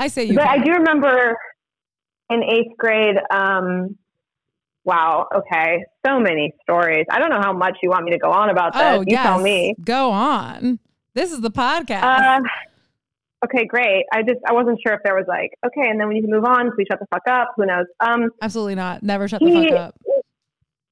I 0.00 0.08
say 0.08 0.24
you 0.24 0.34
but 0.34 0.44
can. 0.44 0.60
I 0.60 0.64
do 0.64 0.72
remember 0.72 1.36
in 2.30 2.42
eighth 2.42 2.76
grade. 2.76 3.16
Um, 3.30 3.96
wow. 4.84 5.28
Okay. 5.32 5.84
So 6.04 6.18
many 6.18 6.52
stories. 6.62 7.06
I 7.10 7.20
don't 7.20 7.30
know 7.30 7.40
how 7.40 7.52
much 7.52 7.78
you 7.82 7.90
want 7.90 8.04
me 8.04 8.10
to 8.12 8.18
go 8.18 8.30
on 8.30 8.50
about 8.50 8.72
this. 8.72 8.82
oh 8.82 9.00
you 9.00 9.06
yes. 9.08 9.22
tell 9.22 9.40
me. 9.40 9.76
Go 9.84 10.10
on. 10.10 10.80
This 11.14 11.32
is 11.32 11.40
the 11.40 11.50
podcast. 11.50 12.02
Uh, 12.02 12.40
okay, 13.44 13.64
great. 13.66 14.04
I 14.12 14.22
just 14.22 14.38
I 14.46 14.52
wasn't 14.52 14.78
sure 14.84 14.94
if 14.94 15.00
there 15.04 15.14
was 15.14 15.26
like 15.28 15.50
okay, 15.66 15.88
and 15.88 15.98
then 16.00 16.08
we 16.08 16.14
need 16.14 16.22
to 16.26 16.32
move 16.32 16.44
on. 16.44 16.70
Please 16.74 16.86
shut 16.90 16.98
the 17.00 17.06
fuck 17.10 17.22
up. 17.28 17.52
Who 17.56 17.66
knows? 17.66 17.86
Um. 18.00 18.30
Absolutely 18.42 18.74
not. 18.76 19.02
Never 19.02 19.28
shut 19.28 19.40
the 19.40 19.50
fuck 19.52 19.78
up. 19.78 19.94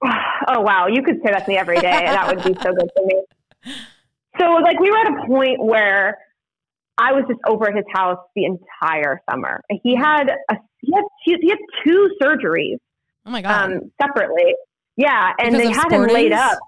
Oh 0.51 0.61
wow, 0.63 0.87
you 0.87 1.03
could 1.03 1.17
say 1.17 1.31
that 1.33 1.45
to 1.45 1.51
me 1.51 1.59
every 1.59 1.79
day, 1.79 1.91
and 2.07 2.15
that 2.17 2.27
would 2.29 2.43
be 2.43 2.55
so 2.63 2.73
good 2.73 2.89
for 2.97 3.05
me. 3.05 3.23
So 4.41 4.47
like 4.63 4.79
we 4.81 4.91
were 4.91 4.97
at 4.99 5.09
a 5.25 5.27
point 5.27 5.63
where 5.63 6.17
I 6.97 7.13
was 7.13 7.25
just 7.29 7.41
over 7.47 7.69
at 7.69 7.75
his 7.77 7.85
house 7.93 8.17
the 8.35 8.45
entire 8.45 9.21
summer. 9.29 9.61
He 9.83 9.95
had 9.97 10.31
a 10.51 10.55
he 10.81 10.93
had 10.95 11.03
two, 11.27 11.37
he 11.43 11.49
had 11.51 11.59
two 11.85 12.11
surgeries 12.23 12.77
Oh 13.27 13.31
my 13.31 13.43
god. 13.43 13.73
um, 13.73 13.93
separately. 14.01 14.55
Yeah, 14.97 15.33
and 15.39 15.51
Because 15.57 15.67
they 15.67 15.73
had 15.73 15.93
him 15.93 16.07
laid 16.07 16.33
up. 16.33 16.59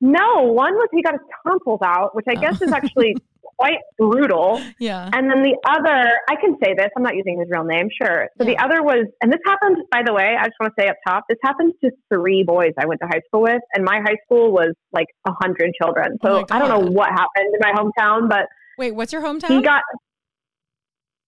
No, 0.00 0.42
one 0.44 0.74
was 0.74 0.88
he 0.92 1.02
got 1.02 1.14
his 1.14 1.22
tonsils 1.44 1.80
out, 1.84 2.14
which 2.14 2.26
I 2.28 2.34
Oh. 2.36 2.40
guess 2.40 2.62
is 2.62 2.70
actually 2.70 3.16
quite 3.58 3.78
brutal. 3.98 4.62
yeah. 4.78 5.10
And 5.12 5.30
then 5.30 5.42
the 5.42 5.56
other, 5.68 6.12
I 6.30 6.36
can 6.40 6.56
say 6.62 6.74
this, 6.76 6.88
I'm 6.96 7.02
not 7.02 7.16
using 7.16 7.38
his 7.40 7.48
real 7.50 7.64
name, 7.64 7.88
sure. 8.00 8.28
So 8.38 8.44
the 8.44 8.56
other 8.58 8.82
was, 8.82 9.06
and 9.20 9.32
this 9.32 9.40
happened, 9.46 9.78
by 9.90 10.02
the 10.06 10.12
way, 10.14 10.36
I 10.38 10.44
just 10.44 10.54
want 10.60 10.72
to 10.78 10.82
say 10.82 10.88
up 10.88 10.96
top, 11.06 11.24
this 11.28 11.38
happened 11.42 11.72
to 11.82 11.90
three 12.12 12.44
boys 12.46 12.70
I 12.78 12.86
went 12.86 13.00
to 13.02 13.08
high 13.08 13.20
school 13.26 13.42
with, 13.42 13.60
and 13.74 13.84
my 13.84 14.00
high 14.00 14.16
school 14.24 14.52
was 14.52 14.74
like 14.92 15.06
a 15.26 15.32
hundred 15.42 15.72
children. 15.82 16.18
Oh 16.22 16.28
So 16.28 16.46
my 16.48 16.56
I 16.56 16.58
don't 16.60 16.68
know 16.68 16.90
what 16.90 17.08
happened 17.10 17.52
in 17.52 17.60
my 17.60 17.72
hometown, 17.72 18.28
but 18.28 18.46
Wait, 18.78 18.92
what's 18.94 19.12
your 19.12 19.22
hometown? 19.22 19.48
he 19.48 19.60
got. 19.62 19.82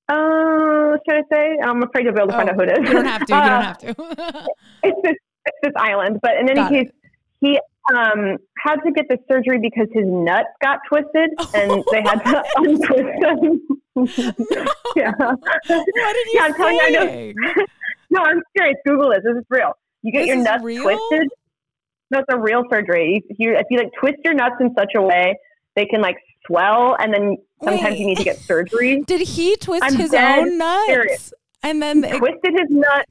Uh, 0.08 0.96
should 1.08 1.18
I 1.18 1.22
say? 1.32 1.56
I'm 1.64 1.82
afraid 1.82 2.04
you'll 2.04 2.14
be 2.14 2.20
able 2.20 2.32
to 2.32 2.36
find 2.36 2.48
Oh, 2.48 2.52
out 2.52 2.56
who 2.56 2.62
it 2.62 2.78
is. 2.78 2.88
you 2.88 2.94
don't 2.94 3.04
have 3.06 3.26
to. 3.26 3.32
You 3.32 3.38
Uh, 3.40 3.48
don't 3.48 3.62
have 3.62 3.78
to. 3.78 3.88
it's 4.82 5.00
this 5.04 5.14
it's 5.46 5.58
this 5.62 5.72
island. 5.76 6.18
But 6.20 6.32
in 6.40 6.48
any 6.50 6.60
Got 6.60 6.70
case, 6.72 6.88
he 7.40 7.60
um 7.94 8.36
had 8.58 8.76
to 8.84 8.92
get 8.92 9.06
the 9.08 9.18
surgery 9.30 9.58
because 9.60 9.88
his 9.92 10.04
nuts 10.06 10.48
got 10.62 10.78
twisted, 10.88 11.30
and 11.54 11.82
they 11.92 12.02
had 12.02 12.18
to 12.24 12.44
untwist 12.56 13.20
them. 13.20 13.60
yeah. 14.96 15.12
what 15.18 15.38
did 15.68 16.26
you 16.26 16.32
Yeah, 16.34 16.42
I'm 16.44 16.54
telling 16.54 16.74
you, 16.76 16.82
I 16.82 16.90
know- 16.90 17.06
say? 17.06 17.34
No, 18.12 18.22
I'm 18.22 18.42
serious. 18.58 18.76
Google 18.84 19.10
this. 19.10 19.20
This 19.24 19.36
is 19.38 19.44
real. 19.50 19.72
You 20.02 20.10
get 20.12 20.20
This 20.22 20.26
your 20.28 20.36
nuts 20.38 20.64
real? 20.64 20.82
twisted. 20.82 21.28
No, 22.10 22.18
it's 22.18 22.26
a 22.28 22.40
real 22.40 22.64
surgery. 22.68 23.22
If 23.28 23.36
you, 23.38 23.54
if 23.54 23.66
you 23.70 23.78
like 23.78 23.90
twist 24.00 24.16
your 24.24 24.34
nuts 24.34 24.56
in 24.60 24.74
such 24.76 24.92
a 24.96 25.00
way, 25.02 25.36
they 25.76 25.84
can 25.86 26.00
like 26.00 26.16
swell, 26.44 26.96
and 26.98 27.14
then 27.14 27.36
sometimes 27.62 27.84
Wait. 27.92 27.98
you 28.00 28.06
need 28.06 28.16
to 28.18 28.24
get 28.24 28.38
surgery. 28.38 29.02
Did 29.06 29.20
he 29.20 29.54
twist 29.58 29.84
I'm 29.84 29.94
his 29.94 30.12
own 30.12 30.58
nuts? 30.58 30.86
serious. 30.86 31.32
And 31.62 31.80
then 31.80 32.02
He 32.02 32.10
twisted 32.18 32.52
his 32.58 32.68
nut. 32.70 33.06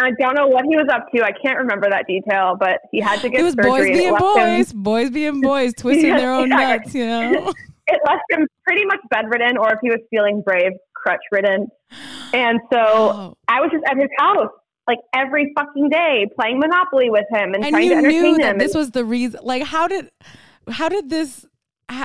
I 0.00 0.10
don't 0.18 0.34
know 0.36 0.46
what 0.48 0.64
he 0.64 0.76
was 0.76 0.86
up 0.92 1.06
to. 1.14 1.22
I 1.24 1.32
can't 1.32 1.58
remember 1.58 1.88
that 1.90 2.06
detail, 2.06 2.56
but 2.58 2.80
he 2.90 3.00
had 3.00 3.20
to 3.20 3.28
get 3.28 3.40
it 3.40 3.42
was 3.44 3.54
surgery. 3.54 3.70
boys 3.70 3.86
being 3.98 4.12
left 4.12 4.24
him- 4.24 4.34
boys, 4.56 4.72
boys 4.72 5.10
being 5.10 5.40
boys, 5.40 5.74
twisting 5.78 6.14
their 6.16 6.32
own 6.32 6.48
Yeah. 6.50 6.76
nuts, 6.76 6.94
you 6.94 7.06
know? 7.06 7.52
it 7.86 8.00
left 8.06 8.22
him 8.30 8.46
pretty 8.66 8.84
much 8.86 9.00
bedridden, 9.10 9.56
or 9.58 9.72
if 9.72 9.78
he 9.82 9.90
was 9.90 10.00
feeling 10.10 10.42
brave, 10.44 10.72
crutch 10.94 11.20
ridden. 11.32 11.66
And 12.32 12.60
so 12.72 12.78
Oh. 12.80 13.34
I 13.48 13.60
was 13.60 13.70
just 13.72 13.84
at 13.90 13.96
his 13.96 14.08
house 14.18 14.48
like 14.86 14.98
every 15.14 15.52
fucking 15.56 15.88
day 15.88 16.26
playing 16.38 16.58
Monopoly 16.58 17.10
with 17.10 17.24
him 17.32 17.54
and, 17.54 17.64
and 17.64 17.68
trying 17.72 17.88
to 17.90 17.94
entertain 17.96 18.22
knew 18.22 18.34
him. 18.34 18.40
that 18.40 18.58
this 18.58 18.74
was 18.74 18.90
the 18.90 19.04
reason 19.04 19.38
like 19.44 19.62
how 19.62 19.86
did 19.86 20.10
how 20.68 20.88
did 20.88 21.08
this 21.10 21.46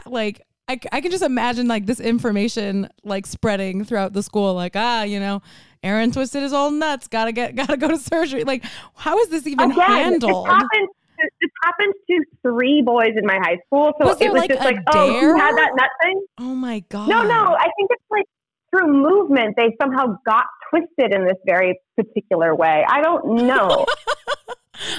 like 0.06 0.42
I, 0.68 0.80
I 0.92 1.02
can 1.02 1.10
just 1.12 1.24
imagine 1.24 1.68
like 1.68 1.86
this 1.88 2.00
information 2.00 2.90
like 3.04 3.26
spreading 3.26 3.86
throughout 3.86 4.14
the 4.14 4.22
school 4.22 4.54
like 4.54 4.74
ah 4.76 5.02
you 5.04 5.20
know 5.20 5.42
aaron 5.86 6.12
twisted 6.12 6.42
his 6.44 6.52
old 6.54 6.74
nuts 6.74 7.08
gotta 7.08 7.32
get 7.32 7.56
gotta 7.56 7.78
go 7.78 7.88
to 7.88 7.98
surgery 7.98 8.44
like 8.44 8.64
how 8.96 9.18
is 9.20 9.30
this 9.30 9.46
even 9.48 9.72
Again, 9.72 9.86
handled 9.90 10.46
This 10.46 10.54
happened, 10.54 10.88
this 11.18 11.52
happened 11.64 11.94
to 12.10 12.24
three 12.42 12.82
boys 12.82 13.12
in 13.16 13.26
my 13.26 13.38
high 13.42 13.58
school. 13.68 13.94
So 14.00 14.08
Was 14.08 14.20
it 14.22 14.34
was 14.34 14.42
like, 14.42 14.50
just 14.50 14.62
like, 14.64 14.78
oh, 14.88 15.06
you 15.08 15.22
dare? 15.22 15.38
had 15.38 15.56
that 15.56 15.72
nut 15.76 15.90
thing? 16.04 16.26
oh 16.40 16.54
my 16.56 16.80
god 16.90 17.08
No, 17.08 17.24
no. 17.24 17.56
I 17.56 17.70
think 17.78 17.90
it's 17.92 18.04
like 18.12 18.26
through 18.72 18.92
movement, 18.92 19.56
they 19.56 19.74
somehow 19.82 20.18
got 20.26 20.46
twisted 20.70 21.14
in 21.14 21.26
this 21.26 21.38
very 21.46 21.80
particular 21.96 22.54
way. 22.56 22.84
I 22.90 23.02
don't 23.02 23.48
know. 23.48 23.86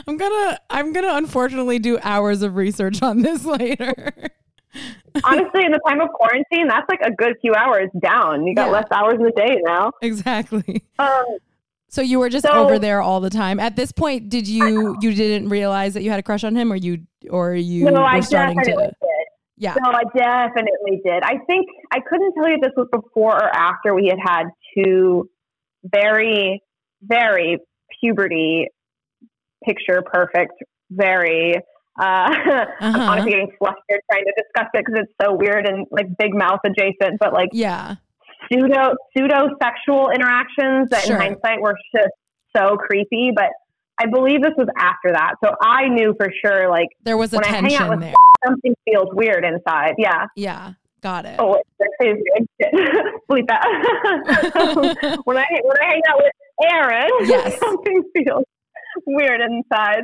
i'm 0.09 0.17
gonna 0.17 0.59
i'm 0.71 0.95
gonna 0.95 1.15
unfortunately 1.17 1.79
do 1.79 1.99
hours 2.03 2.41
of 2.41 2.57
research 2.57 3.03
on 3.03 3.21
this 3.21 3.45
later 3.59 4.11
Honestly, 5.25 5.65
in 5.65 5.73
the 5.73 5.81
time 5.89 6.01
of 6.01 6.09
quarantine, 6.11 6.69
that's 6.69 6.87
like 6.91 7.01
a 7.03 7.11
good 7.11 7.35
few 7.41 7.55
hours 7.55 7.89
down. 8.03 8.47
You 8.47 8.55
got 8.55 8.67
Yeah. 8.67 8.73
less 8.73 8.87
hours 8.93 9.15
in 9.19 9.23
the 9.25 9.33
day 9.33 9.59
now. 9.65 9.93
exactly 10.03 10.83
Um, 10.99 11.25
so 11.89 12.03
you 12.03 12.19
were 12.19 12.29
just 12.29 12.47
So- 12.47 12.53
over 12.53 12.79
there 12.79 13.01
all 13.01 13.21
the 13.21 13.31
time 13.31 13.59
at 13.61 13.77
this 13.77 13.93
point 13.93 14.29
did 14.29 14.47
you 14.49 14.97
you 15.01 15.15
didn't 15.15 15.49
realize 15.49 15.95
that 15.95 16.03
you 16.03 16.11
had 16.11 16.19
a 16.19 16.23
crush 16.23 16.45
on 16.45 16.55
him 16.57 16.73
or 16.73 16.77
you 16.77 17.07
or 17.31 17.55
you 17.55 17.85
no, 17.85 17.93
were 17.93 18.05
I 18.07 18.21
starting 18.21 18.59
to 18.65 18.65
did. 18.73 18.95
yeah 19.57 19.75
No, 19.83 19.91
I 19.93 20.03
definitely 20.17 21.01
did. 21.05 21.23
I 21.23 21.39
think 21.47 21.67
I 21.93 22.01
couldn't 22.01 22.35
tell 22.35 22.49
you 22.49 22.57
if 22.57 22.61
this 22.63 22.73
was 22.77 22.89
before 22.93 23.35
or 23.37 23.57
after 23.57 23.95
we 23.95 24.07
had 24.09 24.19
had 24.23 24.45
two 24.77 25.31
very, 25.85 26.61
very 27.03 27.59
puberty 28.01 28.69
picture 29.65 30.03
perfect, 30.03 30.53
very. 30.91 31.55
Uh, 31.99 32.03
I'm 32.81 32.95
Uh-huh. 32.95 33.11
honestly 33.11 33.31
getting 33.31 33.51
flustered 33.59 34.01
trying 34.11 34.25
to 34.25 34.33
discuss 34.37 34.69
it 34.75 34.85
because 34.85 35.03
it's 35.05 35.13
so 35.23 35.35
weird 35.35 35.67
and 35.67 35.87
like 35.91 36.07
big 36.19 36.35
mouth 36.35 36.61
adjacent, 36.65 37.19
but 37.19 37.33
like 37.33 37.51
yeah 37.53 37.97
pseudo 38.53 38.95
pseudo 39.17 39.49
sexual 39.63 40.11
interactions 40.11 40.89
that 40.91 41.03
Sure. 41.05 41.17
in 41.17 41.21
hindsight 41.23 41.61
were 41.61 41.77
just 41.95 42.11
so 42.57 42.77
creepy. 42.77 43.33
But 43.35 43.51
I 43.99 44.07
believe 44.07 44.43
this 44.43 44.53
was 44.59 44.69
after 44.77 45.13
that, 45.13 45.35
so 45.43 45.53
I 45.63 45.89
knew 45.89 46.15
for 46.19 46.29
sure 46.45 46.69
like 46.71 46.89
there 47.03 47.17
was 47.17 47.33
a 47.33 47.37
When 47.37 47.45
I 47.45 47.49
hang 47.49 47.65
out 47.65 47.69
tension 47.71 47.89
with 47.91 48.01
there 48.01 48.15
something 48.47 48.75
feels 48.85 49.09
weird 49.13 49.45
inside. 49.45 49.95
Yeah. 49.99 50.27
yeah 50.37 50.73
got 51.03 51.25
it 51.25 51.37
Oh, 51.39 51.61
crazy. 52.01 52.21
Bleep 53.31 53.47
that. 53.49 55.21
when 55.25 55.37
I 55.39 55.45
when 55.63 55.77
I 55.81 55.85
hang 55.87 56.03
out 56.09 56.17
with 56.19 56.33
Aaron, 56.73 57.11
Yes. 57.23 57.59
something 57.59 58.03
feels 58.15 58.45
weird 59.07 59.41
inside. 59.41 60.03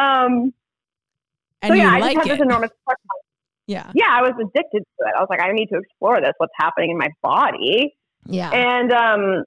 Um, 0.00 0.52
and 1.62 1.70
so 1.72 1.74
yeah, 1.74 1.90
you 1.90 1.96
I 1.96 1.98
like 1.98 2.16
just 2.16 2.28
had 2.28 2.34
it 2.34 2.38
this 2.38 2.44
enormous 2.46 2.70
yeah 3.66 3.90
Yeah, 3.94 4.06
I 4.08 4.22
was 4.22 4.32
addicted 4.40 4.80
to 4.80 5.06
it. 5.06 5.12
I 5.16 5.20
was 5.20 5.26
like, 5.30 5.42
I 5.42 5.52
need 5.52 5.66
to 5.66 5.78
explore 5.78 6.20
this. 6.20 6.32
What's 6.38 6.52
happening 6.56 6.90
in 6.90 6.98
my 6.98 7.08
body? 7.22 7.94
yeah 8.26 8.50
And 8.50 8.92
um, 8.92 9.44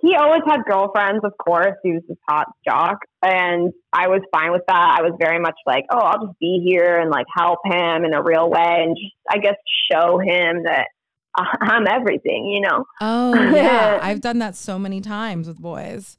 he 0.00 0.14
always 0.16 0.42
had 0.46 0.64
girlfriends, 0.68 1.24
of 1.24 1.32
course. 1.38 1.76
He 1.82 1.92
was 1.92 2.02
this 2.08 2.18
hot 2.28 2.48
jock, 2.66 2.98
and 3.22 3.72
I 3.92 4.08
was 4.08 4.20
fine 4.30 4.52
with 4.52 4.62
that. 4.68 4.96
I 4.98 5.02
was 5.02 5.12
very 5.18 5.38
much 5.38 5.56
like, 5.66 5.84
oh, 5.90 5.98
I'll 5.98 6.26
just 6.26 6.38
be 6.38 6.62
here 6.66 6.98
and 7.00 7.10
like 7.10 7.26
help 7.34 7.60
him 7.64 8.04
in 8.04 8.12
a 8.12 8.22
real 8.22 8.50
way, 8.50 8.84
and 8.84 8.96
just 8.96 9.14
I 9.30 9.38
guess 9.38 9.56
show 9.90 10.18
him 10.18 10.64
that 10.64 10.88
I'm 11.36 11.86
everything. 11.88 12.44
You 12.46 12.60
know. 12.60 12.84
oh 13.00 13.34
yeah 13.34 13.98
i've 14.02 14.20
done 14.20 14.38
that 14.38 14.54
so 14.56 14.78
many 14.78 15.00
times 15.00 15.48
with 15.48 15.60
boys 15.60 16.16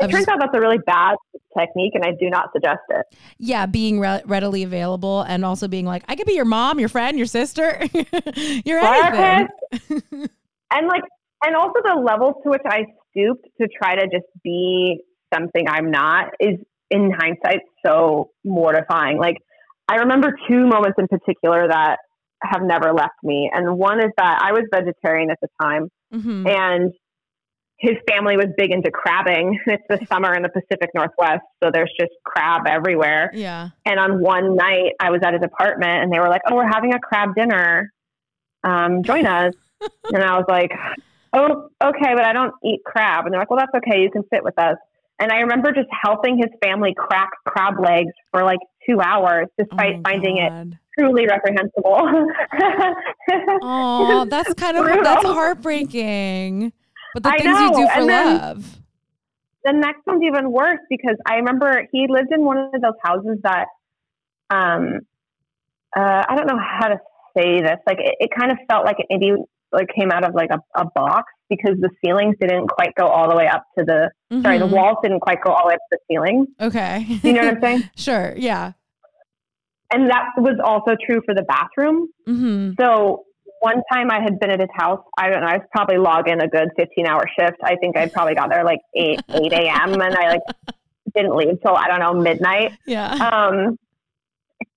It 0.00 0.10
turns 0.10 0.28
out 0.28 0.38
that's 0.40 0.54
a 0.54 0.60
really 0.60 0.78
bad 0.78 1.16
technique, 1.58 1.92
and 1.94 2.04
I 2.04 2.10
do 2.18 2.30
not 2.30 2.50
suggest 2.52 2.80
it. 2.90 3.06
yeah 3.38 3.66
being 3.66 3.98
re- 4.00 4.22
readily 4.26 4.62
available 4.62 5.22
and 5.22 5.44
also 5.44 5.66
being 5.66 5.84
like 5.84 6.04
i 6.08 6.14
could 6.14 6.26
be 6.26 6.34
your 6.34 6.44
mom 6.44 6.78
your 6.78 6.88
friend 6.88 7.16
your 7.18 7.26
sister 7.26 7.80
your 8.64 8.78
anything 8.78 9.48
and 10.72 10.86
like 10.86 11.02
and 11.44 11.56
also 11.56 11.80
the 11.84 12.00
levels 12.00 12.34
to 12.44 12.50
which 12.50 12.62
I 12.66 12.84
stooped 13.10 13.46
to 13.60 13.66
try 13.82 13.94
to 13.96 14.02
just 14.06 14.26
be 14.44 15.00
something 15.34 15.64
I'm 15.68 15.90
not 15.90 16.26
is 16.38 16.56
in 16.90 17.10
hindsight 17.10 17.60
so 17.84 18.30
mortifying. 18.44 19.18
Like 19.18 19.36
I 19.88 19.96
remember 19.96 20.36
two 20.48 20.66
moments 20.66 20.98
in 20.98 21.08
particular 21.08 21.66
that 21.68 21.96
have 22.42 22.62
never 22.62 22.92
left 22.92 23.14
me. 23.22 23.50
And 23.52 23.76
one 23.78 24.00
is 24.00 24.10
that 24.18 24.40
I 24.42 24.52
was 24.52 24.64
vegetarian 24.72 25.30
at 25.30 25.38
the 25.40 25.48
time 25.60 25.88
Mhm. 26.12 26.46
and 26.48 26.92
his 27.80 27.96
family 28.08 28.36
was 28.36 28.46
big 28.56 28.70
into 28.70 28.90
crabbing. 28.90 29.58
It's 29.66 29.82
the 29.88 30.06
summer 30.06 30.34
in 30.34 30.42
the 30.42 30.50
Pacific 30.50 30.90
Northwest, 30.94 31.42
so 31.62 31.70
there's 31.72 31.92
just 31.98 32.12
crab 32.24 32.66
everywhere. 32.66 33.30
yeah 33.32 33.70
And 33.86 33.98
on 33.98 34.20
one 34.20 34.54
night, 34.54 34.92
I 35.00 35.10
was 35.10 35.20
at 35.24 35.32
his 35.32 35.42
apartment, 35.42 36.02
and 36.02 36.12
they 36.12 36.18
were 36.18 36.28
like, 36.28 36.42
"Oh, 36.48 36.56
we're 36.56 36.68
having 36.68 36.92
a 36.94 36.98
crab 37.00 37.34
dinner. 37.34 37.90
Um, 38.62 39.02
join 39.02 39.26
us." 39.40 39.54
and 40.12 40.22
I 40.22 40.36
was 40.36 40.44
like, 40.48 40.72
"Oh, 41.32 41.70
okay, 41.82 42.14
but 42.14 42.24
I 42.24 42.32
don't 42.32 42.52
eat 42.64 42.80
crab." 42.84 43.24
And 43.24 43.32
they're 43.32 43.40
like, 43.40 43.50
"Well, 43.50 43.60
that's 43.60 43.74
okay. 43.82 44.02
You 44.02 44.10
can 44.10 44.24
sit 44.32 44.44
with 44.44 44.58
us." 44.58 44.76
And 45.18 45.30
I 45.32 45.40
remember 45.40 45.72
just 45.72 45.88
helping 45.90 46.38
his 46.38 46.48
family 46.62 46.94
crack 46.96 47.30
crab 47.46 47.78
legs 47.78 48.12
for 48.30 48.42
like 48.42 48.60
two 48.88 49.00
hours, 49.00 49.48
despite 49.58 49.96
Oh 49.96 50.00
finding 50.02 50.38
it 50.38 50.52
truly 50.98 51.26
reprehensible. 51.26 51.98
Oh, 53.62 54.26
that's 54.28 54.52
kind 54.54 54.76
of 54.76 54.84
that's 55.04 55.24
heartbreaking. 55.24 56.72
But 57.14 57.22
the 57.24 57.28
I 57.30 57.38
things 57.38 57.58
you 57.60 57.70
know, 57.70 57.76
do 57.80 57.86
for 57.88 57.98
and 58.00 58.08
then- 58.08 58.38
love. 58.38 58.76
the 59.64 59.72
next 59.72 60.00
one's 60.06 60.22
even 60.22 60.50
worse 60.52 60.78
because 60.88 61.16
I 61.26 61.36
remember 61.36 61.86
he 61.92 62.06
lived 62.08 62.32
in 62.32 62.44
one 62.44 62.58
of 62.58 62.80
those 62.80 62.94
houses 63.04 63.38
that, 63.42 63.66
um, 64.50 65.00
uh, 65.96 66.24
I 66.28 66.36
don't 66.36 66.46
know 66.46 66.58
how 66.58 66.88
to 66.88 66.98
say 67.36 67.60
this. 67.60 67.78
Like 67.86 67.98
it, 67.98 68.14
it 68.20 68.30
kind 68.38 68.52
of 68.52 68.58
felt 68.70 68.84
like 68.84 68.96
it 69.00 69.06
maybe 69.10 69.32
like 69.72 69.88
came 69.96 70.10
out 70.10 70.24
of 70.28 70.34
like 70.34 70.50
a, 70.50 70.58
a 70.80 70.84
box 70.94 71.30
because 71.48 71.76
the 71.80 71.90
ceilings 72.04 72.36
didn't 72.40 72.68
quite 72.68 72.94
go 72.96 73.06
all 73.06 73.28
the 73.28 73.36
way 73.36 73.46
up 73.48 73.64
to 73.78 73.84
the. 73.84 74.10
Sorry, 74.42 74.58
the 74.58 74.66
Mhm. 74.66 74.72
walls 74.72 74.96
didn't 75.02 75.20
quite 75.20 75.38
go 75.44 75.52
all 75.52 75.62
the 75.64 75.68
way 75.68 75.74
up 75.74 75.80
to 75.92 75.98
the 75.98 76.14
ceiling. 76.14 76.46
Okay. 76.60 77.06
You 77.22 77.32
know 77.32 77.40
what 77.42 77.54
I'm 77.56 77.60
saying? 77.62 77.90
sure. 77.96 78.34
Yeah. 78.36 78.72
And 79.92 80.08
that 80.10 80.26
was 80.38 80.56
also 80.64 80.96
true 81.04 81.20
for 81.26 81.34
the 81.34 81.42
bathroom. 81.42 82.08
hmm 82.26 82.72
So 82.80 83.24
one 83.60 83.82
time 83.92 84.10
I 84.10 84.20
had 84.20 84.40
been 84.40 84.50
at 84.50 84.60
his 84.60 84.68
house. 84.74 85.00
I 85.16 85.30
don't 85.30 85.40
know. 85.40 85.46
I 85.46 85.58
was 85.58 85.66
probably 85.70 85.98
logging 85.98 86.40
a 86.40 86.48
good 86.48 86.70
15 86.76 87.06
hour 87.06 87.24
shift. 87.38 87.58
I 87.62 87.76
think 87.76 87.96
I 87.96 88.08
probably 88.08 88.34
got 88.34 88.50
there 88.50 88.64
like 88.64 88.80
8, 88.94 89.20
8 89.28 89.52
a.m. 89.52 90.00
and 90.00 90.14
I 90.14 90.28
like 90.30 90.40
didn't 91.14 91.36
leave 91.36 91.60
till 91.62 91.76
I 91.76 91.88
don't 91.88 92.00
know, 92.00 92.14
midnight. 92.14 92.72
Yeah. 92.86 93.12
Um, 93.12 93.78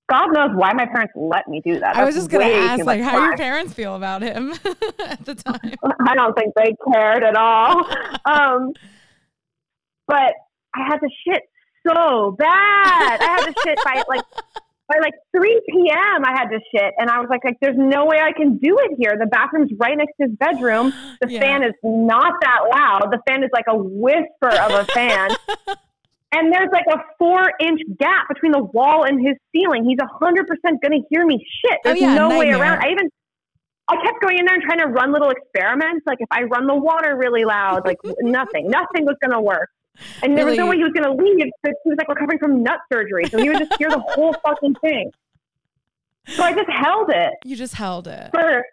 God 0.09 0.27
knows 0.33 0.51
why 0.53 0.73
my 0.73 0.85
parents 0.85 1.13
let 1.15 1.47
me 1.47 1.61
do 1.65 1.79
that. 1.79 1.95
I 1.95 2.03
was 2.03 2.13
just 2.13 2.29
gonna 2.29 2.45
ask, 2.45 2.85
like, 2.85 3.01
how 3.01 3.23
your 3.23 3.37
parents 3.37 3.73
feel 3.73 3.95
about 3.95 4.21
him 4.21 4.51
at 5.07 5.23
the 5.25 5.33
time. 5.33 5.73
I 6.07 6.15
don't 6.15 6.37
think 6.37 6.53
they 6.55 6.75
cared 6.91 7.23
at 7.23 7.35
all. 7.35 7.85
Um, 8.25 8.73
but 10.07 10.33
I 10.75 10.87
had 10.87 10.97
to 10.97 11.09
shit 11.25 11.43
so 11.87 12.35
bad. 12.37 13.21
I 13.21 13.37
had 13.39 13.45
to 13.45 13.53
shit 13.63 13.79
by 13.83 14.03
like 14.09 14.23
by 14.87 14.99
like 15.01 15.13
3 15.35 15.61
p.m. 15.69 16.25
I 16.25 16.31
had 16.33 16.49
to 16.49 16.59
shit, 16.75 16.93
and 16.97 17.09
I 17.09 17.19
was 17.19 17.27
like, 17.29 17.43
like, 17.43 17.57
there's 17.61 17.77
no 17.77 18.05
way 18.05 18.17
I 18.19 18.31
can 18.33 18.57
do 18.57 18.77
it 18.79 18.91
here. 18.99 19.15
The 19.19 19.27
bathroom's 19.27 19.71
right 19.79 19.97
next 19.97 20.13
to 20.21 20.27
his 20.27 20.35
bedroom. 20.37 20.93
The 21.21 21.31
Yeah. 21.31 21.39
fan 21.39 21.63
is 21.63 21.73
not 21.83 22.33
that 22.41 22.59
loud. 22.69 23.11
The 23.11 23.19
fan 23.25 23.43
is 23.43 23.49
like 23.53 23.65
a 23.67 23.77
whisper 23.77 24.49
of 24.49 24.71
a 24.71 24.85
fan. 24.85 25.31
And 26.35 26.51
there's 26.51 26.69
like 26.71 26.85
a 26.91 26.97
four 27.19 27.43
inch 27.59 27.79
gap 27.99 28.27
between 28.27 28.53
the 28.53 28.63
wall 28.63 29.03
and 29.03 29.21
his 29.23 29.35
ceiling. 29.55 29.85
He's 29.87 29.99
a 30.01 30.07
hundred 30.17 30.47
percent 30.47 30.81
gonna 30.81 30.97
hear 31.11 31.23
me 31.27 31.37
shit. 31.61 31.77
Oh, 31.85 31.89
There's 31.89 32.01
yeah, 32.01 32.15
no 32.15 32.39
way 32.39 32.49
around. 32.49 32.79
I 32.83 32.89
even 32.89 33.07
I 33.87 33.97
kept 34.03 34.19
going 34.19 34.39
in 34.39 34.45
there 34.45 34.55
and 34.55 34.63
trying 34.63 34.79
to 34.79 34.87
run 34.87 35.13
little 35.13 35.29
experiments. 35.29 36.01
Like 36.07 36.17
if 36.21 36.27
I 36.31 36.41
run 36.43 36.65
the 36.65 36.73
water 36.75 37.15
really 37.15 37.45
loud, 37.45 37.85
like 37.85 37.97
nothing, 38.21 38.67
nothing 38.67 39.05
was 39.05 39.15
gonna 39.21 39.39
work. 39.41 39.69
And 40.21 40.37
there 40.37 40.45
was 40.45 40.57
no 40.57 40.67
way 40.67 40.77
he 40.77 40.83
was 40.83 40.91
gonna 40.93 41.13
leave 41.13 41.37
because 41.37 41.75
he 41.83 41.89
was 41.89 41.97
like 41.97 42.07
recovering 42.09 42.39
from 42.39 42.63
nut 42.63 42.79
surgery, 42.91 43.25
so 43.29 43.37
he 43.37 43.49
would 43.49 43.59
just 43.59 43.75
hear 43.77 43.89
the 43.89 43.99
whole 43.99 44.33
fucking 44.43 44.75
thing. 44.75 45.11
So 46.35 46.43
I 46.43 46.53
just 46.53 46.69
held 46.69 47.09
it 47.09 47.33
You 47.43 47.55
just 47.55 47.75
held 47.75 48.07
it. 48.07 48.29
for 48.31 48.65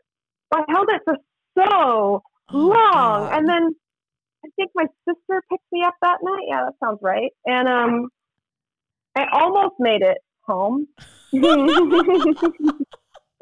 I 0.53 0.65
held 0.69 0.89
it 0.91 1.03
for 1.05 1.17
so 1.59 2.23
Oh, 2.53 2.57
long. 2.57 2.81
God. 2.93 3.33
And 3.39 3.49
then 3.49 3.75
I 4.45 4.49
think 4.57 4.71
my 4.75 4.87
sister 5.09 5.43
picked 5.51 5.65
me 5.71 5.83
up 5.85 5.95
that 6.03 6.19
night. 6.23 6.45
Yeah, 6.49 6.65
that 6.65 6.75
sounds 6.83 6.99
right. 7.03 7.31
And 7.47 7.69
um, 7.69 8.09
I 9.15 9.27
almost 9.33 9.75
made 9.79 10.03
it 10.03 10.19
home. 10.43 10.89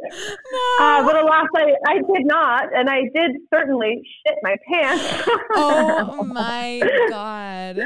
No. 0.01 0.85
Uh, 0.85 1.03
but 1.05 1.17
alas, 1.17 1.47
I, 1.57 1.73
I 1.89 1.95
did 1.97 2.25
not, 2.27 2.69
and 2.75 2.89
I 2.89 3.01
did 3.15 3.33
certainly 3.53 4.01
shit 4.27 4.37
my 4.43 4.55
pants. 4.71 5.29
oh 5.57 6.23
my 6.33 6.81
god! 7.11 7.81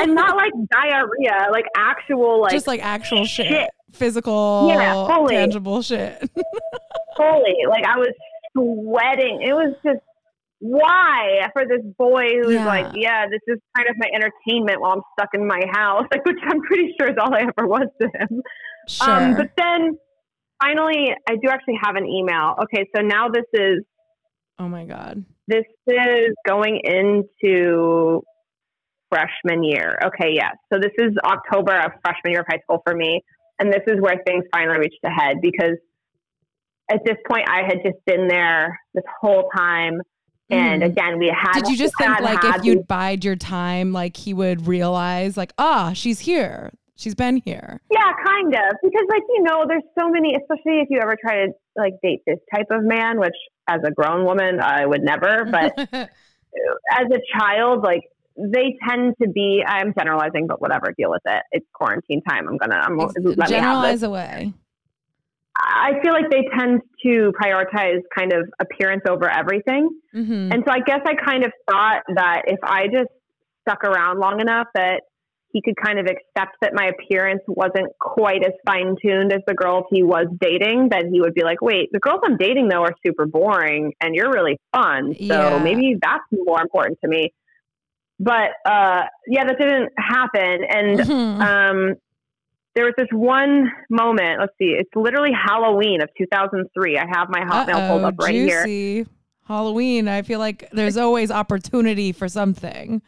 and 0.00 0.14
not 0.14 0.36
like 0.36 0.52
diarrhea, 0.70 1.48
like 1.50 1.64
actual, 1.76 2.40
like 2.42 2.52
just 2.52 2.66
like 2.68 2.84
actual 2.84 3.24
shit, 3.24 3.48
shit. 3.48 3.70
physical, 3.92 4.68
Yeah, 4.70 5.06
fully. 5.08 5.34
tangible 5.34 5.82
shit. 5.82 6.18
fully. 7.16 7.56
Like 7.68 7.84
I 7.84 7.98
was 7.98 8.12
sweating. 8.56 9.42
It 9.42 9.52
was 9.54 9.74
just 9.84 9.98
why 10.60 11.48
for 11.52 11.64
this 11.66 11.82
boy 11.98 12.26
who's 12.42 12.54
Yeah. 12.54 12.66
like, 12.66 12.86
yeah, 12.94 13.26
this 13.28 13.40
is 13.46 13.58
kind 13.76 13.88
of 13.88 13.96
my 13.98 14.08
entertainment 14.14 14.80
while 14.80 14.92
I'm 14.92 15.02
stuck 15.18 15.30
in 15.34 15.46
my 15.46 15.60
house, 15.72 16.04
like 16.12 16.24
which 16.24 16.38
I'm 16.44 16.60
pretty 16.62 16.94
sure 16.98 17.08
is 17.10 17.16
all 17.20 17.34
I 17.34 17.40
ever 17.42 17.66
was 17.66 17.88
to 18.00 18.08
him. 18.08 18.42
sure. 18.88 19.10
Um, 19.10 19.34
but 19.36 19.50
then 19.56 19.98
finally, 20.62 21.14
I 21.28 21.34
do 21.36 21.48
actually 21.50 21.78
have 21.82 21.96
an 21.96 22.06
email. 22.06 22.54
Okay, 22.64 22.86
so 22.94 23.02
now 23.02 23.28
this 23.28 23.44
is 23.52 23.84
oh 24.58 24.68
my 24.68 24.84
god. 24.84 25.24
this 25.46 25.64
is 25.86 26.28
going 26.46 26.80
into 26.84 28.22
freshman 29.10 29.62
year. 29.62 29.98
Okay, 30.04 30.32
yes. 30.34 30.54
So 30.72 30.78
this 30.78 30.92
is 30.98 31.12
October 31.24 31.72
of 31.78 31.92
freshman 32.04 32.32
year 32.32 32.40
of 32.40 32.46
high 32.48 32.60
school 32.62 32.82
for 32.86 32.94
me. 32.94 33.22
And 33.58 33.72
this 33.72 33.82
is 33.86 34.00
where 34.00 34.16
things 34.26 34.44
finally 34.52 34.78
reached 34.78 34.98
a 35.04 35.10
head 35.10 35.36
because 35.42 35.76
at 36.90 37.00
this 37.04 37.16
point 37.28 37.48
I 37.48 37.62
had 37.66 37.78
just 37.84 37.98
been 38.06 38.28
there 38.28 38.78
this 38.94 39.04
whole 39.20 39.48
time. 39.56 40.00
And 40.50 40.82
Mm. 40.82 40.86
again, 40.86 41.18
we 41.18 41.26
had. 41.28 41.52
Did 41.60 41.68
you 41.68 41.76
just 41.76 41.94
think 41.98 42.20
like 42.20 42.42
if 42.42 42.64
you'd 42.64 42.86
bide 42.88 43.22
your 43.24 43.36
time, 43.36 43.92
like 43.92 44.16
he 44.16 44.32
would 44.32 44.66
realize, 44.66 45.36
like, 45.36 45.52
ah, 45.58 45.92
she's 45.94 46.20
here, 46.20 46.72
she's 46.98 47.14
been 47.14 47.36
here. 47.44 47.80
yeah, 47.90 48.12
kind 48.26 48.54
of. 48.54 48.76
Because, 48.82 49.06
like, 49.08 49.22
you 49.34 49.42
know, 49.42 49.64
there's 49.66 49.82
so 49.98 50.10
many, 50.10 50.34
especially 50.34 50.80
if 50.80 50.88
you 50.90 51.00
ever 51.00 51.16
try 51.20 51.46
to, 51.46 51.52
like, 51.76 51.94
date 52.02 52.20
this 52.26 52.38
type 52.54 52.66
of 52.70 52.84
man, 52.84 53.18
which 53.18 53.34
as 53.68 53.80
a 53.86 53.90
grown 53.90 54.24
woman, 54.24 54.60
I 54.60 54.84
would 54.84 55.02
never. 55.02 55.44
But 55.44 55.78
as 56.90 57.06
a 57.12 57.38
child, 57.38 57.82
like 57.82 58.02
they 58.36 58.76
tend 58.88 59.14
to 59.22 59.28
be. 59.28 59.62
I'm 59.66 59.92
generalizing, 59.96 60.46
but 60.46 60.60
whatever. 60.60 60.94
Deal 60.96 61.10
with 61.10 61.22
it. 61.26 61.42
It's 61.52 61.66
quarantine 61.74 62.22
time. 62.22 62.48
I'm 62.48 62.56
gonna. 62.56 62.76
I'm 62.76 62.96
let 62.96 63.14
me 63.16 63.30
have 63.30 63.36
this. 63.36 63.48
generalize 63.48 64.02
away. 64.02 64.52
I 65.60 65.94
feel 66.04 66.12
like 66.12 66.30
they 66.30 66.46
tend 66.56 66.82
to 67.02 67.32
prioritize 67.40 68.00
kind 68.16 68.32
of 68.32 68.48
appearance 68.60 69.02
over 69.08 69.28
everything, 69.28 69.90
hmm 70.12 70.52
and 70.52 70.62
so 70.64 70.72
I 70.72 70.80
guess 70.86 71.00
I 71.04 71.14
kind 71.14 71.44
of 71.44 71.52
thought 71.68 72.02
that 72.14 72.42
if 72.46 72.60
I 72.62 72.86
just 72.86 73.10
stuck 73.62 73.82
around 73.82 74.20
long 74.20 74.40
enough, 74.40 74.68
that 74.74 75.02
he 75.50 75.62
could 75.62 75.76
kind 75.82 75.98
of 75.98 76.06
accept 76.06 76.56
that 76.60 76.72
my 76.74 76.86
appearance 76.86 77.42
wasn't 77.46 77.88
quite 78.00 78.44
as 78.44 78.52
fine 78.66 78.96
tuned 79.02 79.32
as 79.32 79.40
the 79.46 79.54
girls 79.54 79.84
he 79.90 80.02
was 80.02 80.26
dating. 80.40 80.88
That 80.90 81.06
he 81.10 81.20
would 81.20 81.34
be 81.34 81.42
like, 81.42 81.60
"Wait, 81.62 81.88
the 81.92 81.98
girls 82.00 82.20
I'm 82.24 82.36
dating 82.36 82.68
though 82.68 82.82
are 82.82 82.94
super 83.06 83.26
boring, 83.26 83.92
and 84.00 84.14
you're 84.14 84.30
really 84.30 84.58
fun. 84.74 85.14
So 85.14 85.34
Yeah. 85.34 85.58
maybe 85.58 85.96
that's 86.00 86.24
more 86.32 86.60
important 86.60 86.98
to 87.02 87.08
me." 87.08 87.32
But 88.20 88.50
uh, 88.66 89.02
yeah, 89.26 89.44
that 89.44 89.58
didn't 89.58 89.92
happen, 89.96 90.64
and 90.68 90.98
Mhm. 90.98 91.40
um, 91.40 91.94
there 92.74 92.84
was 92.84 92.94
this 92.98 93.08
one 93.12 93.70
moment. 93.90 94.40
Let's 94.40 94.52
see, 94.58 94.74
it's 94.78 94.90
literally 94.94 95.32
Halloween 95.32 96.02
of 96.02 96.10
2003. 96.18 96.98
I 96.98 97.06
have 97.10 97.28
my 97.30 97.40
Hotmail 97.40 97.88
pulled 97.88 98.04
up 98.04 98.14
right 98.18 98.34
here. 98.34 99.06
Halloween. 99.46 100.08
I 100.08 100.22
feel 100.22 100.38
like 100.38 100.68
there's 100.72 100.96
always 100.96 101.30
opportunity 101.30 102.12
for 102.12 102.28
something, 102.28 103.00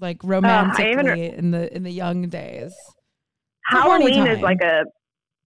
like 0.00 0.18
romantically 0.24 1.26
even- 1.26 1.34
in 1.38 1.50
the 1.50 1.74
in 1.76 1.82
the 1.82 1.90
young 1.92 2.28
days. 2.28 2.74
Halloween 3.66 4.26
is 4.26 4.40
like 4.40 4.60
a 4.62 4.84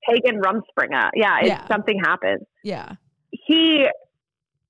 pagan 0.08 0.40
rumspringa. 0.40 1.10
Yeah, 1.14 1.38
it's 1.40 1.48
Yeah. 1.48 1.66
something 1.68 1.98
happens. 1.98 2.42
Yeah. 2.62 2.92
He, 3.30 3.86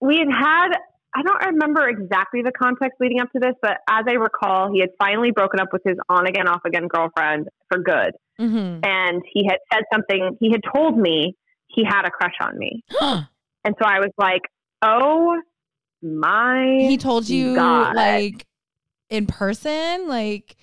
we 0.00 0.18
had 0.18 0.28
had. 0.32 0.68
I 1.14 1.22
don't 1.22 1.44
remember 1.52 1.86
exactly 1.88 2.40
the 2.40 2.52
context 2.52 2.96
leading 2.98 3.20
up 3.20 3.30
to 3.32 3.38
this, 3.38 3.52
but 3.60 3.78
as 3.90 4.04
I 4.08 4.12
recall, 4.12 4.72
he 4.72 4.80
had 4.80 4.88
finally 4.98 5.30
broken 5.30 5.60
up 5.60 5.68
with 5.70 5.82
his 5.84 5.98
on 6.08 6.26
again, 6.26 6.48
off 6.48 6.62
again 6.64 6.88
girlfriend 6.88 7.48
for 7.70 7.82
good. 7.82 8.12
hmm 8.38 8.78
And 8.82 9.22
he 9.30 9.46
had 9.46 9.58
said 9.70 9.82
something, 9.92 10.38
he 10.40 10.50
had 10.50 10.62
told 10.74 10.96
me 10.96 11.36
he 11.66 11.84
had 11.84 12.06
a 12.06 12.10
crush 12.10 12.34
on 12.40 12.58
me. 12.58 12.82
And 13.64 13.76
so 13.80 13.86
I 13.86 14.00
was 14.00 14.10
like, 14.18 14.40
oh 14.82 15.38
my. 16.02 16.78
he 16.80 16.96
told 16.96 17.28
you 17.28 17.54
God. 17.54 17.94
like 17.94 18.44
in 19.12 19.26
person, 19.26 20.08
like 20.08 20.56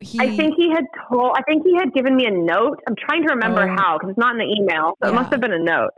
he. 0.00 0.18
I 0.20 0.36
think 0.36 0.54
he 0.56 0.70
had 0.70 0.84
told, 1.08 1.36
I 1.36 1.42
think 1.42 1.64
he 1.64 1.74
had 1.76 1.94
given 1.94 2.16
me 2.16 2.26
a 2.26 2.30
note. 2.30 2.80
I'm 2.86 2.96
trying 2.96 3.22
to 3.26 3.34
remember 3.34 3.62
Oh. 3.62 3.76
how, 3.76 3.96
because 3.96 4.10
it's 4.10 4.18
not 4.18 4.32
in 4.32 4.38
the 4.38 4.54
email. 4.60 4.94
So 5.02 5.08
it 5.08 5.14
must 5.14 5.30
have 5.30 5.40
been 5.40 5.52
a 5.52 5.58
note. 5.58 5.92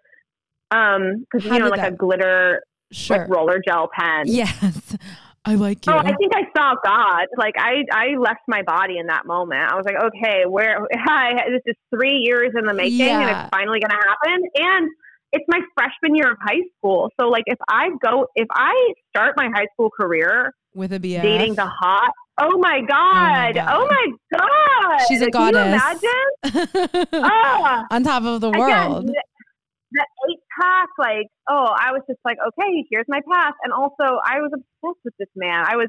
Um, 0.71 1.25
because, 1.33 1.47
you 1.51 1.59
know, 1.59 1.69
like 1.69 1.81
a 1.81 1.91
glitter, 1.91 2.63
sure. 2.93 3.19
like 3.19 3.29
roller 3.31 3.59
gel 3.67 3.89
pen. 3.99 4.25
Yes, 4.27 4.97
I 5.47 5.55
like 5.55 5.87
you. 5.87 5.95
Oh, 5.95 5.97
I 5.97 6.15
think 6.15 6.33
I 6.35 6.43
saw 6.55 6.75
God. 6.85 7.27
Like 7.39 7.55
I, 7.59 7.85
I 7.91 8.19
left 8.19 8.43
my 8.49 8.61
body 8.63 8.99
in 8.99 9.07
that 9.07 9.25
moment. 9.25 9.73
I 9.73 9.77
was 9.77 9.87
like, 9.87 9.97
okay, 9.97 10.45
where? 10.47 10.87
Hi, 10.95 11.49
this 11.49 11.63
is 11.65 11.75
three 11.93 12.19
years 12.23 12.53
in 12.55 12.67
the 12.67 12.75
making, 12.75 13.01
and 13.01 13.31
it's 13.31 13.49
finally 13.49 13.81
going 13.81 13.91
to 13.91 13.97
happen. 13.97 14.43
And 14.57 14.91
it's 15.33 15.45
my 15.49 15.61
freshman 15.75 16.15
year 16.15 16.33
of 16.33 16.39
high 16.43 16.63
school. 16.77 17.11
So, 17.19 17.29
like, 17.29 17.45
if 17.47 17.59
I 17.67 17.89
go, 18.05 18.27
if 18.35 18.49
I 18.53 18.93
start 19.09 19.35
my 19.39 19.49
high 19.55 19.67
school 19.73 19.89
career 19.91 20.53
with 20.79 20.93
a 20.93 20.99
BF. 21.01 21.23
dating 21.23 21.55
the 21.55 21.67
hot, 21.67 22.13
oh 22.41 22.57
my 22.59 22.81
god, 22.89 23.55
God. 23.55 23.69
oh 23.77 23.87
my 23.87 24.07
god, 24.39 25.01
She's 25.09 25.21
a 25.21 25.31
Can 25.31 25.53
goddess. 25.53 25.83
you 26.03 26.11
imagine? 26.55 27.07
Ah, 27.23 27.87
on 27.91 28.03
top 28.05 28.23
of 28.25 28.41
the 28.41 28.51
world. 28.51 29.07
the, 29.09 29.23
the 29.93 30.07
eight 30.31 30.39
pack, 30.61 30.89
like, 30.99 31.27
oh, 31.49 31.67
I 31.77 31.93
was 31.93 32.03
just 32.09 32.21
like, 32.25 32.37
okay, 32.49 32.85
here's 32.91 33.07
my 33.09 33.21
path. 33.31 33.55
And 33.65 33.73
also, 33.73 34.19
I 34.25 34.41
was 34.41 34.51
obsessed 34.55 35.01
with 35.05 35.15
this 35.19 35.29
man. 35.37 35.65
I 35.67 35.77
was, 35.77 35.89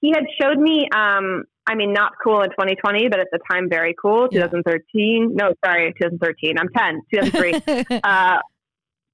he 0.00 0.10
had 0.10 0.24
showed 0.40 0.58
me, 0.58 0.88
um, 0.94 1.44
I 1.66 1.74
mean, 1.74 1.92
not 1.92 2.12
cool 2.22 2.42
in 2.42 2.50
2020, 2.50 3.08
but 3.08 3.20
at 3.20 3.28
the 3.32 3.38
time, 3.50 3.68
very 3.70 3.94
cool. 4.00 4.28
Yeah. 4.30 4.46
2013. 4.48 5.32
No, 5.34 5.52
sorry, 5.64 5.92
2013. 6.00 6.56
I'm 6.58 6.68
10. 6.76 7.00
2003. 7.12 8.00
uh, 8.02 8.38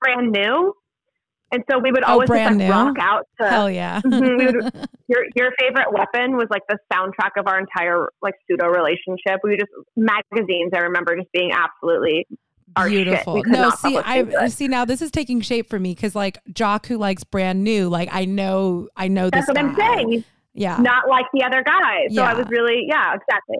brand 0.00 0.32
new. 0.32 0.72
And 1.52 1.62
so 1.70 1.78
we 1.78 1.92
would 1.92 2.02
Oh, 2.04 2.12
always 2.14 2.28
just 2.28 2.56
like 2.58 2.70
rock 2.70 2.96
out 3.00 3.26
to 3.40 3.48
Hell 3.48 3.70
yeah. 3.70 4.00
Mhm, 4.04 4.64
would- 4.64 4.88
your 5.08 5.24
your 5.36 5.52
favorite 5.60 5.92
weapon 5.92 6.36
was 6.36 6.48
like 6.50 6.62
the 6.68 6.76
soundtrack 6.92 7.38
of 7.38 7.46
our 7.46 7.58
entire 7.58 8.08
like 8.20 8.34
pseudo 8.46 8.66
relationship. 8.66 9.40
We 9.44 9.50
would 9.50 9.60
just 9.60 9.70
magazines. 9.96 10.72
I 10.74 10.80
remember 10.80 11.16
just 11.16 11.30
being 11.32 11.52
absolutely. 11.52 12.26
Beautiful. 12.84 13.42
No, 13.46 13.70
see, 13.70 13.96
I 13.96 14.48
see 14.48 14.68
now. 14.68 14.84
This 14.84 15.00
is 15.00 15.10
taking 15.10 15.40
shape 15.40 15.70
for 15.70 15.78
me 15.78 15.94
because, 15.94 16.14
like, 16.14 16.36
Jock 16.52 16.86
who 16.86 16.98
likes 16.98 17.24
brand 17.24 17.64
new. 17.64 17.88
Like, 17.88 18.10
I 18.12 18.26
know, 18.26 18.88
I 18.96 19.08
know 19.08 19.30
That's 19.30 19.46
this 19.46 19.54
what 19.54 19.64
I'm 19.64 19.74
saying. 19.76 20.24
Yeah. 20.52 20.76
Not 20.78 21.08
like 21.08 21.24
the 21.32 21.42
other 21.42 21.62
guys. 21.62 22.14
So 22.14 22.22
I 22.22 22.34
was 22.34 22.46
really 22.50 22.84
yeah, 22.86 23.14
exactly. 23.14 23.56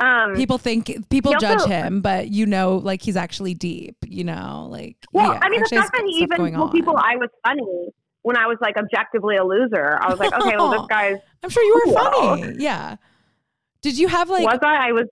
Um, 0.00 0.34
people 0.36 0.58
think 0.58 1.08
people 1.10 1.32
judge 1.40 1.58
also- 1.60 1.68
him, 1.68 2.00
but 2.00 2.28
you 2.28 2.46
know, 2.46 2.76
like 2.76 3.02
he's 3.02 3.16
actually 3.16 3.54
deep. 3.54 3.96
You 4.06 4.24
know, 4.24 4.68
like 4.70 4.96
well, 5.12 5.32
yeah, 5.32 5.40
I 5.42 5.48
mean, 5.48 5.60
the 5.60 5.68
fact 5.68 5.92
that 5.92 6.04
he 6.06 6.22
even 6.22 6.54
told 6.54 6.72
people. 6.72 6.96
I 6.96 7.16
was 7.16 7.28
funny 7.44 7.88
when 8.22 8.36
I 8.36 8.46
was 8.46 8.58
like 8.60 8.76
objectively 8.76 9.36
a 9.36 9.44
loser. 9.44 9.98
I 10.00 10.08
was 10.08 10.18
like, 10.20 10.32
okay, 10.32 10.56
well, 10.56 10.70
this 10.70 10.86
guy's 10.88 11.16
I'm 11.42 11.50
sure 11.50 11.62
you 11.64 11.74
were 11.74 11.92
Cool. 11.92 12.12
funny. 12.12 12.56
Yeah. 12.58 12.96
Did 13.82 13.98
you 13.98 14.08
have 14.08 14.28
like? 14.30 14.44
was 14.46 14.58
I? 14.62 14.88
I 14.88 14.92
was. 14.92 15.06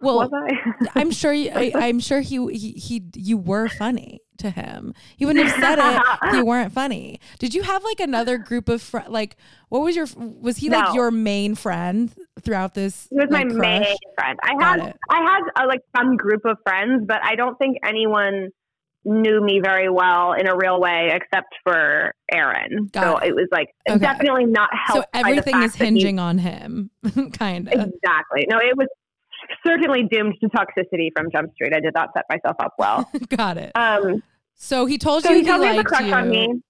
well, 0.00 0.16
was 0.16 0.30
I? 0.32 0.88
I'm 1.00 1.10
sure. 1.10 1.32
You, 1.32 1.50
I, 1.54 1.72
I'm 1.74 2.00
sure 2.00 2.20
he, 2.20 2.44
he 2.56 2.72
he 2.72 3.02
you 3.14 3.36
were 3.38 3.68
funny 3.68 4.20
to 4.38 4.50
him. 4.50 4.94
He 5.16 5.24
wouldn't 5.26 5.46
have 5.46 5.60
said 5.60 5.78
it 5.78 6.02
if 6.24 6.34
you 6.34 6.44
weren't 6.46 6.72
funny. 6.72 7.20
Did 7.38 7.54
you 7.54 7.62
have 7.62 7.82
like 7.84 8.00
another 8.00 8.38
group 8.38 8.68
of 8.68 8.80
friends? 8.82 9.08
Like, 9.10 9.36
what 9.68 9.80
was 9.82 9.94
your? 9.96 10.06
Was 10.16 10.56
he 10.58 10.70
like 10.70 10.94
your 10.94 11.10
main 11.10 11.54
friend 11.54 12.14
throughout 12.40 12.74
this? 12.74 13.06
He 13.10 13.16
was 13.16 13.26
my 13.30 13.38
like, 13.42 13.48
main 13.48 13.96
friend. 14.18 14.38
I 14.42 14.54
Got 14.58 14.80
had 14.80 14.88
it. 14.90 14.96
I 15.10 15.20
had 15.22 15.64
uh, 15.64 15.66
like 15.68 15.80
some 15.96 16.16
group 16.16 16.44
of 16.44 16.56
friends, 16.64 17.04
but 17.06 17.20
I 17.22 17.34
don't 17.34 17.56
think 17.58 17.76
anyone 17.84 18.50
knew 19.04 19.40
me 19.40 19.60
very 19.62 19.88
well 19.88 20.32
in 20.32 20.46
a 20.48 20.56
real 20.56 20.80
way 20.80 21.10
except 21.12 21.54
for 21.64 22.12
Aaron. 22.32 22.90
Got 22.92 23.02
so 23.04 23.16
it. 23.18 23.28
it. 23.28 23.34
was 23.34 23.48
like 23.50 23.68
Okay. 23.88 23.98
definitely 23.98 24.44
not 24.46 24.68
So 24.88 24.94
helped. 24.94 25.12
the 25.12 25.18
everything 25.20 25.62
is 25.62 25.72
that 25.72 25.78
he- 25.78 25.84
hinging 25.84 26.18
on 26.18 26.36
him, 26.38 26.90
kind 27.32 27.68
of. 27.68 27.74
exactly. 27.74 28.46
No, 28.50 28.58
it 28.58 28.76
was 28.76 28.88
certainly 29.66 30.04
doomed 30.10 30.34
to 30.40 30.48
toxicity 30.48 31.08
from 31.16 31.30
Jump 31.30 31.52
Street. 31.54 31.72
I 31.74 31.80
did 31.80 31.94
not 31.94 32.10
set 32.16 32.24
myself 32.30 32.56
up 32.60 32.74
well. 32.78 33.08
Got 33.28 33.56
it. 33.58 33.72
Um, 33.74 34.22
So 34.54 34.86
he 34.86 34.98
told 34.98 35.22
so 35.22 35.30
you 35.30 35.38
he 35.38 35.44
told 35.44 35.60
me 35.60 35.68
he 35.72 35.78
a 35.78 35.84
crush 35.84 36.02
you. 36.06 36.12
on 36.14 36.28
me. 36.30 36.60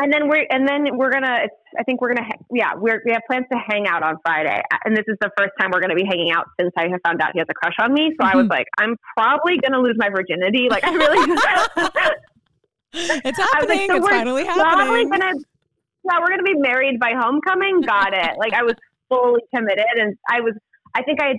And 0.00 0.12
then 0.12 0.28
we're 0.28 0.46
and 0.48 0.66
then 0.68 0.96
we're 0.96 1.10
gonna. 1.10 1.38
It's, 1.42 1.54
I 1.76 1.82
think 1.82 2.00
we're 2.00 2.14
gonna. 2.14 2.28
Yeah, 2.52 2.74
we're 2.76 3.02
we 3.04 3.10
have 3.12 3.22
plans 3.28 3.46
to 3.50 3.58
hang 3.68 3.88
out 3.88 4.04
on 4.04 4.14
Friday, 4.24 4.60
and 4.84 4.96
this 4.96 5.02
is 5.08 5.16
the 5.20 5.28
first 5.36 5.50
time 5.60 5.70
we're 5.72 5.80
gonna 5.80 5.96
be 5.96 6.04
hanging 6.08 6.30
out 6.30 6.46
since 6.60 6.72
I 6.78 6.82
have 6.82 7.00
found 7.04 7.20
out 7.20 7.30
he 7.32 7.40
has 7.40 7.48
a 7.50 7.54
crush 7.54 7.74
on 7.80 7.92
me. 7.92 8.12
So 8.20 8.24
I 8.24 8.36
was 8.36 8.46
Mhm. 8.46 8.50
like, 8.50 8.66
I'm 8.78 8.94
probably 9.16 9.58
gonna 9.58 9.80
lose 9.82 9.96
my 9.98 10.08
virginity. 10.08 10.68
Like 10.70 10.84
I 10.84 10.92
really. 10.94 11.34
It's 12.92 13.38
happening. 13.38 13.68
like, 13.68 13.90
so 13.90 13.96
it's 13.96 14.04
we're 14.04 14.10
finally 14.10 14.44
happening. 14.44 15.10
gonna. 15.10 15.32
Yeah, 16.04 16.20
we're 16.20 16.28
gonna 16.28 16.42
be 16.42 16.54
married 16.54 16.98
by 16.98 17.12
homecoming. 17.18 17.82
Got 17.82 18.14
it. 18.14 18.38
Like 18.38 18.54
I 18.54 18.62
was 18.62 18.74
fully 19.08 19.40
committed, 19.54 19.84
and 19.96 20.16
I 20.30 20.40
was. 20.40 20.54
I 20.94 21.02
think 21.02 21.20
I 21.20 21.28
had 21.28 21.36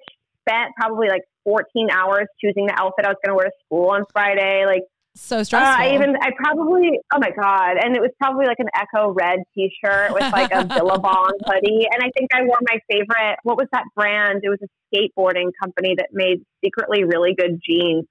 spent 0.49 0.75
probably 0.75 1.07
like 1.09 1.23
14 1.43 1.89
hours 1.91 2.27
choosing 2.41 2.65
the 2.67 2.73
outfit 2.73 3.05
I 3.05 3.09
was 3.09 3.17
going 3.23 3.31
to 3.31 3.35
wear 3.35 3.45
to 3.45 3.51
school 3.65 3.89
on 3.89 4.03
Friday. 4.11 4.65
Like, 4.65 4.83
so 5.15 5.43
stressful. 5.43 5.67
Uh, 5.67 5.89
I 5.89 5.95
even, 5.95 6.15
I 6.21 6.31
probably, 6.37 6.99
oh 7.13 7.19
my 7.19 7.31
God. 7.31 7.77
And 7.81 7.95
it 7.95 8.01
was 8.01 8.11
probably 8.19 8.45
like 8.45 8.59
an 8.59 8.69
Ecko 8.75 9.11
red 9.11 9.39
t 9.53 9.71
shirt 9.83 10.13
with 10.13 10.31
like 10.31 10.51
a 10.51 10.63
Billabong 10.75 11.33
hoodie. 11.45 11.87
And 11.91 12.01
I 12.01 12.09
think 12.17 12.29
I 12.33 12.43
wore 12.43 12.59
my 12.61 12.79
favorite, 12.89 13.37
what 13.43 13.57
was 13.57 13.67
that 13.71 13.83
brand? 13.95 14.41
It 14.43 14.49
was 14.49 14.59
a 14.63 14.95
skateboarding 14.95 15.51
company 15.61 15.95
that 15.97 16.09
made 16.11 16.41
secretly 16.63 17.03
really 17.03 17.35
good 17.35 17.59
jeans. 17.65 18.05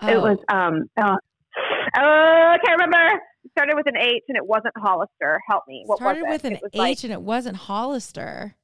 Oh. 0.00 0.08
It 0.08 0.20
was, 0.20 0.38
um, 0.48 0.88
oh, 0.98 1.16
oh, 1.96 2.54
I 2.54 2.58
can't 2.64 2.80
remember. 2.80 3.20
It 3.44 3.50
started 3.52 3.76
with 3.76 3.86
an 3.86 3.96
H 3.96 4.22
and 4.28 4.36
it 4.36 4.46
wasn't 4.46 4.74
Hollister. 4.76 5.40
Help 5.48 5.64
me. 5.68 5.82
What 5.86 5.98
started 5.98 6.22
was 6.22 6.32
with 6.32 6.44
an 6.44 6.54
H 6.54 6.62
like, 6.74 7.04
and 7.04 7.12
it 7.12 7.22
wasn't 7.22 7.56
Hollister. 7.56 8.56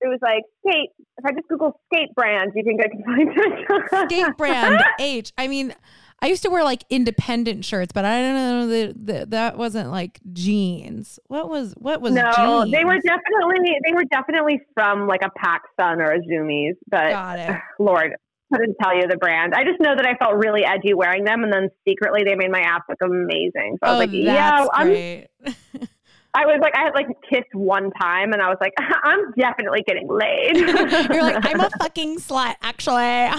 It 0.00 0.08
was 0.08 0.18
like 0.22 0.44
skate. 0.66 0.90
If 1.18 1.24
I 1.24 1.32
just 1.32 1.48
Google 1.48 1.78
skate 1.92 2.14
brands, 2.14 2.52
you 2.54 2.64
think 2.64 2.80
I 2.82 2.88
can 2.88 3.04
find 3.04 3.28
it. 3.28 4.10
skate 4.10 4.36
brand 4.36 4.82
H. 4.98 5.32
I 5.36 5.48
mean, 5.48 5.74
I 6.22 6.26
used 6.26 6.42
to 6.42 6.50
wear 6.50 6.64
like 6.64 6.84
independent 6.90 7.64
shirts, 7.64 7.92
but 7.92 8.04
I 8.04 8.20
don't 8.20 8.34
know 8.34 8.66
that 8.68 9.06
that, 9.06 9.30
that 9.30 9.58
wasn't 9.58 9.90
like 9.90 10.20
jeans. 10.32 11.18
What 11.28 11.48
was 11.48 11.74
what 11.78 12.00
was? 12.00 12.12
No, 12.12 12.30
jeans? 12.34 12.72
they 12.72 12.84
were 12.84 12.98
definitely 12.98 13.74
they 13.86 13.92
were 13.92 14.04
definitely 14.04 14.60
from 14.74 15.06
like 15.06 15.20
a 15.22 15.30
PacSun 15.30 15.96
or 15.96 16.12
a 16.12 16.20
Zumiez. 16.20 16.76
But 16.88 17.10
Got 17.10 17.38
it. 17.38 17.56
Lord, 17.78 18.12
couldn't 18.52 18.76
tell 18.82 18.94
you 18.94 19.06
the 19.08 19.16
brand. 19.16 19.54
I 19.54 19.64
just 19.64 19.80
know 19.80 19.94
that 19.96 20.06
I 20.06 20.14
felt 20.16 20.34
really 20.34 20.64
edgy 20.64 20.92
wearing 20.92 21.24
them, 21.24 21.42
and 21.42 21.52
then 21.52 21.68
secretly 21.88 22.22
they 22.24 22.34
made 22.34 22.50
my 22.50 22.60
ass 22.60 22.82
look 22.88 22.98
amazing. 23.02 23.78
So 23.82 23.90
I 23.90 23.90
was 23.90 23.96
oh, 23.96 23.98
like, 23.98 24.10
"Yeah. 24.12 24.66
I'm." 24.72 25.88
I 26.32 26.46
was 26.46 26.60
like, 26.62 26.74
I 26.76 26.84
had 26.84 26.94
like 26.94 27.08
kissed 27.28 27.54
one 27.54 27.90
time, 28.00 28.32
and 28.32 28.40
I 28.40 28.48
was 28.48 28.58
like, 28.60 28.72
I'm 29.02 29.32
definitely 29.38 29.82
getting 29.86 30.08
laid. 30.08 30.56
You're 31.12 31.22
like, 31.22 31.44
I'm 31.44 31.60
a 31.60 31.70
fucking 31.78 32.18
slut. 32.18 32.54
Actually, 32.62 33.30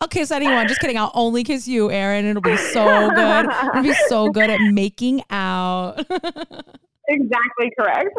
I'll 0.00 0.08
kiss 0.08 0.30
anyone. 0.30 0.66
Just 0.66 0.80
kidding. 0.80 0.98
I'll 0.98 1.12
only 1.14 1.44
kiss 1.44 1.68
you, 1.68 1.90
Aaron. 1.90 2.24
It'll 2.24 2.42
be 2.42 2.56
so 2.56 3.10
good. 3.10 3.46
It'll 3.46 3.82
be 3.82 3.94
so 4.08 4.30
good 4.30 4.50
at 4.50 4.60
making 4.72 5.22
out. 5.30 5.98
exactly 7.08 7.70
correct. 7.78 8.10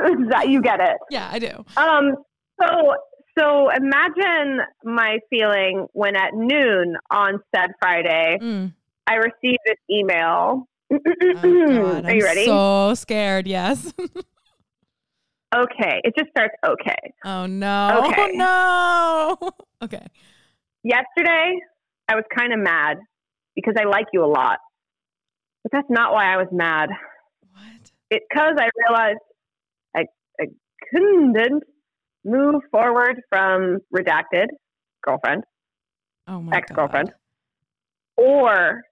You 0.48 0.62
get 0.62 0.80
it. 0.80 0.98
Yeah, 1.10 1.30
I 1.32 1.40
do. 1.40 1.66
Um. 1.76 2.16
So 2.62 2.96
so 3.38 3.70
imagine 3.70 4.60
my 4.84 5.20
feeling 5.30 5.88
when 5.94 6.16
at 6.16 6.34
noon 6.34 6.96
on 7.10 7.40
said 7.56 7.72
Friday, 7.80 8.38
mm. 8.42 8.74
I 9.08 9.16
received 9.16 9.60
an 9.68 9.76
email. 9.90 10.68
Oh, 10.92 10.98
God, 11.42 12.06
Are 12.06 12.14
you 12.14 12.24
ready? 12.24 12.46
so 12.46 12.94
scared. 12.96 13.48
Yes. 13.48 13.94
okay. 15.56 16.02
It 16.04 16.14
just 16.18 16.30
starts 16.32 16.54
okay. 16.66 17.14
Oh 17.24 17.46
no. 17.46 18.06
Okay. 18.08 18.22
Oh 18.42 19.38
no. 19.42 19.52
okay. 19.84 20.06
Yesterday, 20.84 21.60
I 22.08 22.16
was 22.16 22.24
kind 22.38 22.54
of 22.54 22.60
mad 22.60 22.98
because 23.56 23.76
I 23.80 23.86
like 23.86 24.08
you 24.14 24.24
a 24.24 24.28
lot. 24.28 24.58
But 25.64 25.72
that's 25.72 25.88
not 25.90 26.12
why 26.14 26.34
I 26.34 26.38
was 26.38 26.48
mad. 26.52 26.90
What? 27.52 27.92
It 28.10 28.24
because 28.30 28.56
I 28.60 28.70
realized 28.88 29.20
I, 29.96 30.06
I 30.40 30.46
couldn't 30.92 31.64
move 32.26 32.62
forward 32.72 33.22
from 33.30 33.80
redacted 33.96 34.48
girlfriend, 35.04 35.44
oh 36.28 36.42
my 36.42 36.58
ex 36.58 36.72
girlfriend, 36.72 37.14
or 38.18 38.84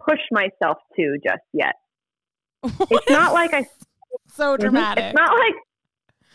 push 0.00 0.20
myself 0.30 0.78
to 0.96 1.18
just 1.24 1.42
yet. 1.52 1.74
It's 2.90 3.10
not 3.10 3.32
like 3.32 3.54
I 3.54 3.66
so 4.28 4.52
mm-hmm. 4.52 4.62
dramatic. 4.62 5.04
It's 5.04 5.14
not 5.14 5.32
like 5.32 5.54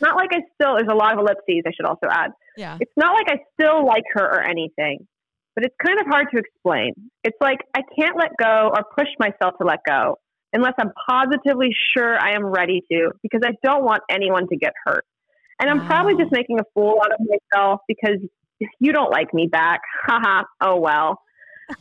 not 0.02 0.16
like 0.16 0.30
I 0.32 0.42
still. 0.56 0.76
There's 0.76 0.92
a 0.92 0.96
lot 0.96 1.14
of 1.14 1.20
ellipses. 1.20 1.64
I 1.66 1.72
should 1.76 1.86
also 1.86 2.08
add. 2.10 2.32
Yeah. 2.56 2.78
It's 2.80 2.92
not 2.98 3.14
like 3.14 3.28
I 3.30 3.40
still 3.54 3.86
like 3.86 4.04
her 4.14 4.26
or 4.26 4.42
anything, 4.42 5.08
but 5.56 5.66
it's 5.66 5.76
kind 5.84 6.00
of 6.00 6.06
hard 6.08 6.28
to 6.34 6.40
explain. 6.40 6.94
It's 7.24 7.38
like 7.42 7.60
I 7.76 7.82
can't 7.98 8.18
let 8.18 8.32
go 8.40 8.72
or 8.74 8.84
push 8.98 9.10
myself 9.20 9.56
to 9.60 9.66
let 9.66 9.80
go 9.88 10.18
unless 10.54 10.74
I'm 10.80 10.92
positively 11.10 11.70
sure 11.96 12.18
I 12.20 12.36
am 12.36 12.46
ready 12.46 12.82
to, 12.92 13.12
because 13.22 13.42
I 13.46 13.52
don't 13.64 13.84
want 13.84 14.02
anyone 14.10 14.48
to 14.48 14.58
get 14.58 14.74
hurt. 14.86 15.06
And 15.60 15.70
I'm 15.70 15.80
wow. 15.80 15.88
probably 15.88 16.16
just 16.16 16.32
making 16.32 16.60
a 16.60 16.64
fool 16.74 17.00
out 17.04 17.12
of 17.12 17.20
myself 17.20 17.82
because 17.88 18.18
you 18.80 18.92
don't 18.92 19.12
like 19.12 19.34
me 19.34 19.48
back. 19.48 19.82
Haha. 20.08 20.44
oh 20.62 20.80
well. 20.80 21.20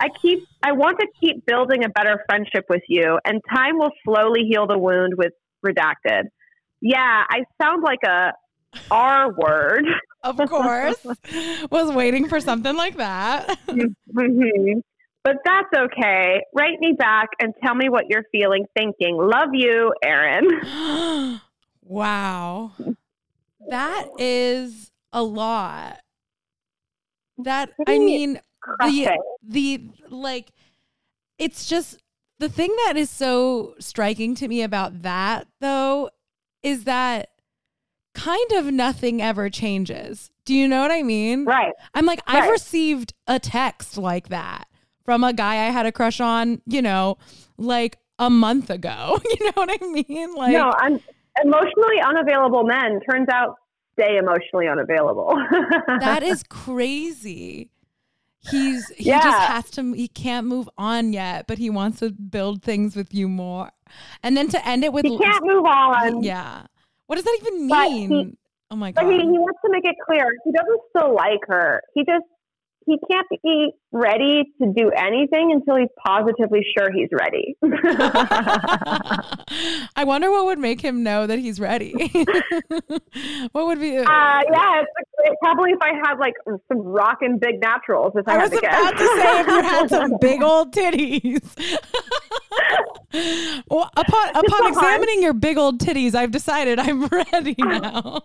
I 0.00 0.08
keep 0.20 0.46
I 0.62 0.72
want 0.72 0.98
to 1.00 1.06
keep 1.20 1.46
building 1.46 1.84
a 1.84 1.88
better 1.88 2.24
friendship 2.28 2.64
with 2.68 2.82
you 2.88 3.18
and 3.24 3.40
time 3.54 3.78
will 3.78 3.92
slowly 4.04 4.42
heal 4.48 4.66
the 4.66 4.78
wound 4.78 5.14
with 5.16 5.32
redacted. 5.64 6.24
Yeah, 6.80 7.24
I 7.28 7.44
sound 7.60 7.82
like 7.82 8.02
a 8.04 8.32
R 8.90 9.32
word. 9.32 9.84
Of 10.22 10.38
course. 10.48 11.06
Was 11.70 11.92
waiting 11.92 12.28
for 12.28 12.40
something 12.40 12.74
like 12.74 12.96
that. 12.96 13.46
mm-hmm. 13.68 14.80
But 15.22 15.36
that's 15.44 15.68
okay. 15.72 16.40
Write 16.52 16.80
me 16.80 16.94
back 16.98 17.28
and 17.40 17.54
tell 17.64 17.76
me 17.76 17.88
what 17.88 18.06
you're 18.08 18.24
feeling, 18.32 18.64
thinking. 18.76 19.16
Love 19.18 19.50
you, 19.52 19.94
Erin. 20.04 20.60
wow. 21.82 22.72
That 23.68 24.08
is 24.18 24.90
a 25.12 25.22
lot. 25.22 26.00
That 27.38 27.70
I 27.86 27.98
mean 27.98 28.40
the 28.80 29.08
the 29.42 29.88
like 30.08 30.52
it's 31.38 31.66
just 31.66 31.98
the 32.38 32.48
thing 32.48 32.74
that 32.86 32.96
is 32.96 33.10
so 33.10 33.74
striking 33.78 34.34
to 34.36 34.48
me 34.48 34.62
about 34.62 35.02
that 35.02 35.46
though 35.60 36.10
is 36.62 36.84
that 36.84 37.30
kind 38.14 38.52
of 38.52 38.66
nothing 38.66 39.20
ever 39.22 39.50
changes. 39.50 40.30
Do 40.44 40.54
you 40.54 40.66
know 40.66 40.80
what 40.80 40.90
I 40.90 41.02
mean? 41.02 41.44
Right. 41.44 41.72
I'm 41.94 42.06
like 42.06 42.20
right. 42.28 42.42
I've 42.42 42.50
received 42.50 43.12
a 43.26 43.38
text 43.38 43.98
like 43.98 44.28
that 44.30 44.68
from 45.04 45.22
a 45.22 45.32
guy 45.32 45.66
I 45.66 45.70
had 45.70 45.86
a 45.86 45.92
crush 45.92 46.20
on, 46.20 46.60
you 46.66 46.82
know, 46.82 47.18
like 47.58 47.98
a 48.18 48.30
month 48.30 48.70
ago. 48.70 49.20
You 49.38 49.46
know 49.46 49.52
what 49.54 49.70
I 49.70 49.86
mean? 49.86 50.34
Like 50.34 50.52
No, 50.52 50.72
I'm 50.78 50.98
emotionally 51.42 52.00
unavailable 52.04 52.64
men 52.64 53.00
turns 53.08 53.28
out 53.28 53.56
stay 53.98 54.16
emotionally 54.16 54.68
unavailable. 54.68 55.36
that 56.00 56.22
is 56.22 56.42
crazy. 56.42 57.70
He's 58.50 58.88
he 58.90 59.04
yeah. 59.04 59.22
just 59.22 59.38
has 59.38 59.70
to 59.72 59.92
he 59.92 60.08
can't 60.08 60.46
move 60.46 60.68
on 60.78 61.12
yet, 61.12 61.46
but 61.46 61.58
he 61.58 61.70
wants 61.70 62.00
to 62.00 62.10
build 62.10 62.62
things 62.62 62.96
with 62.96 63.14
you 63.14 63.28
more. 63.28 63.70
And 64.22 64.36
then 64.36 64.48
to 64.48 64.68
end 64.68 64.84
it 64.84 64.92
with 64.92 65.04
He 65.04 65.18
can't 65.18 65.44
move 65.44 65.64
on. 65.64 66.22
Yeah. 66.22 66.66
What 67.06 67.16
does 67.16 67.24
that 67.24 67.38
even 67.40 67.66
mean? 67.66 68.10
He, 68.10 68.38
oh 68.70 68.76
my 68.76 68.92
god. 68.92 69.04
But 69.04 69.12
he, 69.12 69.18
he 69.20 69.38
wants 69.38 69.60
to 69.64 69.70
make 69.70 69.84
it 69.84 69.96
clear 70.04 70.28
he 70.44 70.52
doesn't 70.52 70.80
still 70.90 71.14
like 71.14 71.40
her. 71.48 71.82
He 71.94 72.04
just 72.04 72.24
he 72.86 72.98
can't 73.10 73.26
be 73.42 73.72
ready 73.90 74.44
to 74.62 74.72
do 74.72 74.90
anything 74.96 75.50
until 75.52 75.76
he's 75.76 75.88
positively 76.06 76.64
sure 76.76 76.88
he's 76.92 77.08
ready. 77.12 77.56
I 79.96 80.04
wonder 80.04 80.30
what 80.30 80.46
would 80.46 80.60
make 80.60 80.80
him 80.80 81.02
know 81.02 81.26
that 81.26 81.40
he's 81.40 81.58
ready. 81.58 81.92
what 83.52 83.66
would 83.66 83.80
be? 83.80 83.98
Uh, 83.98 84.04
yeah, 84.04 84.80
it's, 84.80 84.90
it's 84.98 85.10
probably 85.42 85.70
if 85.70 85.78
I 85.80 85.92
had 86.06 86.18
like 86.18 86.34
some 86.46 86.78
rockin' 86.78 87.38
big 87.38 87.60
naturals. 87.60 88.12
If 88.14 88.28
I, 88.28 88.34
I 88.34 88.38
was 88.38 88.50
to 88.50 88.58
about 88.58 88.96
guess. 88.96 89.00
to 89.00 89.06
say 89.16 89.40
if 89.40 89.46
you 89.46 89.62
had 89.62 89.90
some 89.90 90.16
big 90.20 90.42
old 90.42 90.74
titties. 90.74 91.42
well, 93.70 93.90
upon 93.96 94.28
upon 94.30 94.66
examining 94.68 95.22
your 95.22 95.34
big 95.34 95.58
old 95.58 95.80
titties, 95.80 96.14
I've 96.14 96.30
decided 96.30 96.78
I'm 96.78 97.06
ready 97.32 97.54
now. 97.58 98.22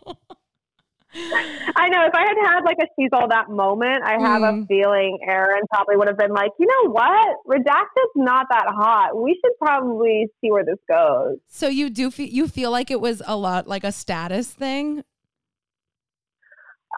I 1.13 1.89
know 1.89 2.05
if 2.05 2.15
I 2.15 2.21
had 2.21 2.37
had 2.41 2.61
like 2.63 2.77
a 2.81 2.85
she's 2.97 3.09
all 3.11 3.27
that 3.27 3.49
moment, 3.49 4.01
I 4.05 4.13
have 4.13 4.41
mm. 4.41 4.63
a 4.63 4.65
feeling 4.65 5.19
Erin 5.27 5.63
probably 5.69 5.97
would 5.97 6.07
have 6.07 6.17
been 6.17 6.31
like, 6.31 6.51
you 6.57 6.65
know 6.65 6.91
what, 6.91 7.35
redacted's 7.45 8.15
not 8.15 8.47
that 8.49 8.67
hot. 8.67 9.21
We 9.21 9.37
should 9.43 9.51
probably 9.59 10.27
see 10.39 10.51
where 10.51 10.63
this 10.63 10.79
goes. 10.87 11.37
So 11.49 11.67
you 11.67 11.89
do 11.89 12.11
feel 12.11 12.27
you 12.27 12.47
feel 12.47 12.71
like 12.71 12.91
it 12.91 13.01
was 13.01 13.21
a 13.25 13.35
lot 13.35 13.67
like 13.67 13.83
a 13.83 13.91
status 13.91 14.49
thing. 14.49 15.03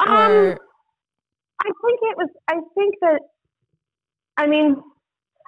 Um. 0.01 0.57
I 1.61 1.69
think 1.69 1.99
it 2.01 2.17
was. 2.17 2.29
I 2.49 2.55
think 2.75 2.95
that. 3.01 3.19
I 4.35 4.47
mean, 4.47 4.75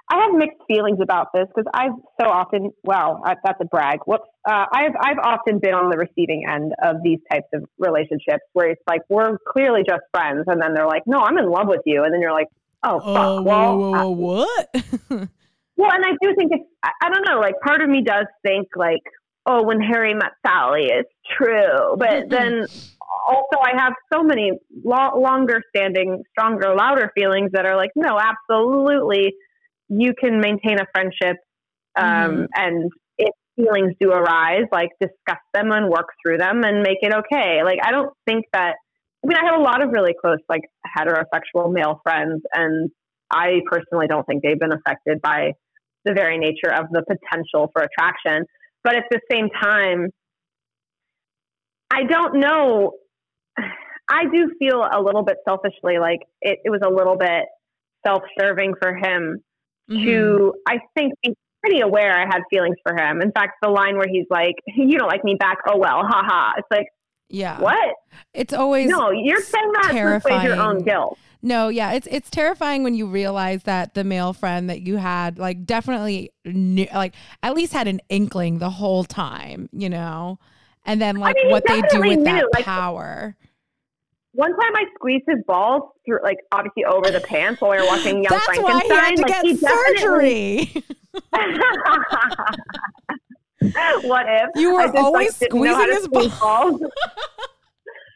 I 0.08 0.22
have 0.22 0.34
mixed 0.34 0.60
feelings 0.68 0.98
about 1.02 1.28
this 1.34 1.46
because 1.48 1.68
I've 1.74 1.96
so 2.20 2.28
often, 2.28 2.70
well, 2.84 3.20
I, 3.24 3.34
that's 3.44 3.60
a 3.60 3.64
brag. 3.64 3.98
Whoops. 4.06 4.28
Uh, 4.48 4.64
I've, 4.72 4.92
I've 5.00 5.18
often 5.18 5.58
been 5.58 5.74
on 5.74 5.90
the 5.90 5.96
receiving 5.96 6.44
end 6.48 6.72
of 6.84 6.96
these 7.02 7.18
types 7.30 7.48
of 7.52 7.64
relationships 7.78 8.44
where 8.52 8.70
it's 8.70 8.82
like, 8.88 9.02
we're 9.08 9.36
clearly 9.48 9.82
just 9.86 10.02
friends. 10.14 10.44
And 10.46 10.62
then 10.62 10.74
they're 10.74 10.86
like, 10.86 11.02
no, 11.06 11.18
I'm 11.18 11.36
in 11.38 11.50
love 11.50 11.66
with 11.66 11.80
you. 11.86 12.04
And 12.04 12.14
then 12.14 12.20
you're 12.20 12.32
like, 12.32 12.46
oh, 12.84 13.00
fuck. 13.00 13.08
Uh, 13.08 13.42
well, 13.42 13.78
whoa, 13.78 13.90
whoa, 13.90 14.08
whoa, 14.08 14.10
what? 14.10 14.68
well, 15.76 15.90
and 15.92 16.04
I 16.04 16.12
do 16.22 16.34
think 16.36 16.52
it's, 16.52 16.64
I, 16.84 16.90
I 17.02 17.10
don't 17.10 17.26
know, 17.28 17.40
like 17.40 17.54
part 17.66 17.82
of 17.82 17.88
me 17.88 18.02
does 18.02 18.26
think 18.46 18.68
like, 18.76 19.02
oh, 19.46 19.62
when 19.62 19.80
Harry 19.80 20.14
met 20.14 20.32
Sally, 20.44 20.88
it's 20.90 21.12
true. 21.38 21.96
But 21.96 22.28
then 22.28 22.66
also 23.28 23.58
I 23.62 23.72
have 23.76 23.92
so 24.12 24.22
many 24.22 24.52
lo- 24.84 25.18
longer 25.18 25.62
standing, 25.74 26.22
stronger, 26.30 26.74
louder 26.76 27.10
feelings 27.14 27.52
that 27.52 27.64
are 27.64 27.76
like, 27.76 27.90
no, 27.96 28.18
absolutely 28.18 29.34
you 29.88 30.12
can 30.18 30.40
maintain 30.40 30.78
a 30.80 30.86
friendship 30.92 31.36
um, 31.96 32.04
mm-hmm. 32.04 32.44
and 32.54 32.92
if 33.18 33.30
feelings 33.56 33.94
do 34.00 34.10
arise, 34.10 34.64
like 34.72 34.90
discuss 35.00 35.40
them 35.54 35.70
and 35.70 35.88
work 35.88 36.08
through 36.22 36.38
them 36.38 36.62
and 36.64 36.82
make 36.82 36.98
it 37.02 37.12
okay. 37.12 37.62
Like 37.64 37.78
I 37.82 37.90
don't 37.90 38.12
think 38.26 38.44
that 38.52 38.74
I 39.24 39.28
mean, 39.28 39.38
I 39.38 39.46
have 39.50 39.60
a 39.60 39.62
lot 39.62 39.82
of 39.82 39.90
really 39.90 40.14
close, 40.20 40.38
like 40.48 40.62
heterosexual 40.96 41.72
male 41.72 42.00
friends, 42.04 42.42
and 42.52 42.90
I 43.30 43.60
personally 43.68 44.06
don't 44.06 44.24
think 44.24 44.42
they've 44.44 44.58
been 44.58 44.72
affected 44.72 45.20
by 45.20 45.52
the 46.04 46.12
very 46.12 46.38
nature 46.38 46.72
of 46.72 46.86
the 46.90 47.02
potential 47.02 47.70
for 47.72 47.82
attraction. 47.82 48.44
But 48.86 48.94
at 48.94 49.06
the 49.10 49.18
same 49.28 49.48
time, 49.50 50.10
I 51.90 52.04
don't 52.04 52.38
know. 52.38 52.92
I 54.08 54.22
do 54.32 54.52
feel 54.60 54.80
a 54.80 55.02
little 55.02 55.24
bit 55.24 55.38
selfishly 55.44 55.98
like 55.98 56.20
it, 56.40 56.60
it 56.64 56.70
was 56.70 56.82
a 56.86 56.88
little 56.88 57.16
bit 57.16 57.46
self 58.06 58.22
serving 58.38 58.74
for 58.80 58.94
him 58.94 59.42
mm-hmm. 59.90 60.04
to, 60.04 60.54
I 60.68 60.78
think, 60.96 61.14
be 61.20 61.34
pretty 61.64 61.80
aware 61.80 62.16
I 62.16 62.26
had 62.26 62.42
feelings 62.48 62.76
for 62.86 62.96
him. 62.96 63.20
In 63.22 63.32
fact, 63.32 63.54
the 63.60 63.70
line 63.70 63.96
where 63.96 64.06
he's 64.08 64.26
like, 64.30 64.54
You 64.76 64.96
don't 64.96 65.08
like 65.08 65.24
me 65.24 65.34
back, 65.34 65.58
oh 65.68 65.78
well, 65.78 66.02
haha. 66.04 66.52
It's 66.58 66.68
like, 66.70 66.86
yeah. 67.28 67.60
What? 67.60 67.96
It's 68.34 68.54
always 68.54 68.88
No, 68.88 69.10
you're 69.10 69.42
saying 69.42 69.72
that 69.82 69.90
terrifying. 69.90 70.42
to 70.42 70.46
your 70.46 70.60
own 70.62 70.84
guilt. 70.84 71.18
No, 71.46 71.68
yeah, 71.68 71.92
it's 71.92 72.08
it's 72.10 72.28
terrifying 72.28 72.82
when 72.82 72.96
you 72.96 73.06
realize 73.06 73.62
that 73.62 73.94
the 73.94 74.02
male 74.02 74.32
friend 74.32 74.68
that 74.68 74.80
you 74.80 74.96
had 74.96 75.38
like 75.38 75.64
definitely 75.64 76.32
knew, 76.44 76.88
like 76.92 77.14
at 77.40 77.54
least 77.54 77.72
had 77.72 77.86
an 77.86 78.00
inkling 78.08 78.58
the 78.58 78.68
whole 78.68 79.04
time, 79.04 79.68
you 79.70 79.88
know. 79.88 80.40
And 80.84 81.00
then 81.00 81.18
like 81.18 81.36
I 81.38 81.44
mean, 81.44 81.52
what 81.52 81.62
they 81.68 81.82
do 81.82 82.00
with 82.00 82.18
knew. 82.18 82.24
that 82.24 82.46
like, 82.52 82.64
power. 82.64 83.36
One 84.32 84.50
time 84.50 84.74
I 84.74 84.86
squeezed 84.96 85.26
his 85.28 85.38
balls 85.46 85.84
through 86.04 86.18
like 86.24 86.38
obviously 86.50 86.84
over 86.84 87.12
the 87.12 87.20
pants 87.20 87.60
while 87.60 87.70
we 87.70 87.76
were 87.76 87.86
watching 87.86 88.24
Young 88.24 88.30
That's 88.30 88.44
Frankenstein. 88.46 88.88
Why 88.88 89.10
he 89.12 89.14
had 89.14 89.14
to 89.14 89.22
like, 89.22 89.42
get 89.42 89.60
surgery. 89.60 90.84
what 94.08 94.26
if 94.28 94.50
you 94.56 94.74
were 94.74 94.82
just, 94.82 94.96
always 94.96 95.36
squeezing 95.36 95.92
his 95.92 96.08
balls? 96.08 96.82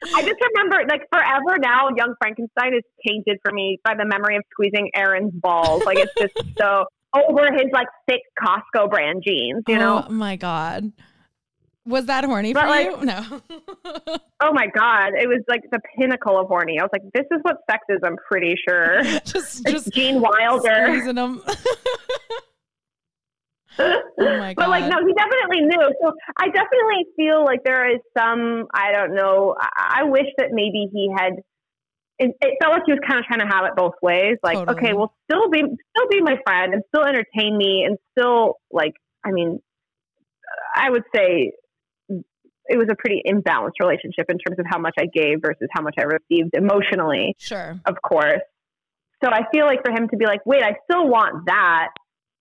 I 0.03 0.22
just 0.22 0.40
remember, 0.55 0.82
like 0.88 1.03
forever 1.12 1.59
now, 1.59 1.88
Young 1.96 2.14
Frankenstein 2.20 2.74
is 2.74 2.82
tainted 3.07 3.38
for 3.44 3.53
me 3.53 3.78
by 3.84 3.94
the 3.94 4.05
memory 4.07 4.36
of 4.36 4.42
squeezing 4.51 4.90
Aaron's 4.94 5.32
balls. 5.34 5.84
Like 5.84 5.98
it's 5.98 6.12
just 6.18 6.34
so 6.59 6.86
over 7.14 7.53
his 7.53 7.66
like 7.72 7.88
thick 8.09 8.22
Costco 8.38 8.90
brand 8.90 9.22
jeans. 9.26 9.62
You 9.68 9.78
know? 9.78 10.07
Oh 10.09 10.12
my 10.12 10.36
god. 10.36 10.92
Was 11.86 12.07
that 12.07 12.24
horny 12.24 12.53
but 12.53 12.62
for 12.62 12.68
like, 12.68 12.86
you? 12.86 13.05
No. 13.05 13.40
oh 14.42 14.53
my 14.53 14.66
god, 14.74 15.12
it 15.18 15.28
was 15.28 15.42
like 15.48 15.62
the 15.72 15.80
pinnacle 15.98 16.38
of 16.38 16.46
horny. 16.46 16.78
I 16.78 16.82
was 16.82 16.90
like, 16.92 17.03
this 17.14 17.26
is 17.30 17.38
what 17.42 17.57
sex 17.70 17.84
is. 17.88 17.98
I'm 18.05 18.16
pretty 18.30 18.55
sure. 18.68 19.03
just, 19.24 19.66
just 19.66 19.92
Gene 19.92 20.20
Wilder. 20.20 20.86
Oh 23.80 24.38
my 24.38 24.54
god. 24.54 24.56
But 24.60 24.68
like, 24.68 24.84
no, 24.84 24.98
he 25.06 25.14
definitely 25.14 25.60
knew. 25.66 25.94
So 26.02 26.12
I 26.38 26.46
definitely 26.46 27.06
feel 27.16 27.44
like 27.44 27.60
there 27.64 27.90
is 27.94 28.00
some. 28.16 28.66
I 28.74 28.92
don't 28.92 29.14
know. 29.14 29.54
I, 29.58 30.00
I 30.00 30.04
wish 30.04 30.26
that 30.38 30.48
maybe 30.52 30.88
he 30.92 31.10
had. 31.16 31.34
It, 32.18 32.36
it, 32.42 32.58
felt 32.60 32.74
like 32.74 32.82
he 32.84 32.92
was 32.92 33.00
kind 33.06 33.18
of 33.18 33.24
trying 33.24 33.40
to 33.40 33.46
have 33.46 33.64
it 33.64 33.72
both 33.76 33.94
ways. 34.02 34.36
Like, 34.42 34.58
totally. 34.58 34.76
okay, 34.76 34.92
well, 34.92 35.14
still 35.30 35.48
be 35.48 35.60
still 35.60 36.08
be 36.10 36.20
my 36.20 36.36
friend 36.44 36.74
and 36.74 36.82
still 36.94 37.06
entertain 37.06 37.56
me 37.56 37.84
and 37.86 37.96
still 38.12 38.56
like. 38.70 38.92
I 39.24 39.32
mean, 39.32 39.60
I 40.74 40.90
would 40.90 41.04
say 41.14 41.52
it 42.70 42.78
was 42.78 42.88
a 42.90 42.94
pretty 42.94 43.20
imbalanced 43.26 43.80
relationship 43.80 44.26
in 44.30 44.38
terms 44.38 44.58
of 44.58 44.66
how 44.70 44.78
much 44.78 44.94
I 44.98 45.06
gave 45.06 45.42
versus 45.42 45.68
how 45.72 45.82
much 45.82 45.96
I 45.98 46.04
received 46.04 46.54
emotionally. 46.54 47.34
Sure. 47.38 47.80
Of 47.84 47.96
course. 48.00 48.42
So 49.22 49.30
I 49.30 49.40
feel 49.52 49.66
like 49.66 49.80
for 49.84 49.90
him 49.90 50.08
to 50.08 50.16
be 50.16 50.24
like, 50.24 50.46
wait, 50.46 50.62
I 50.62 50.76
still 50.88 51.06
want 51.08 51.46
that, 51.46 51.88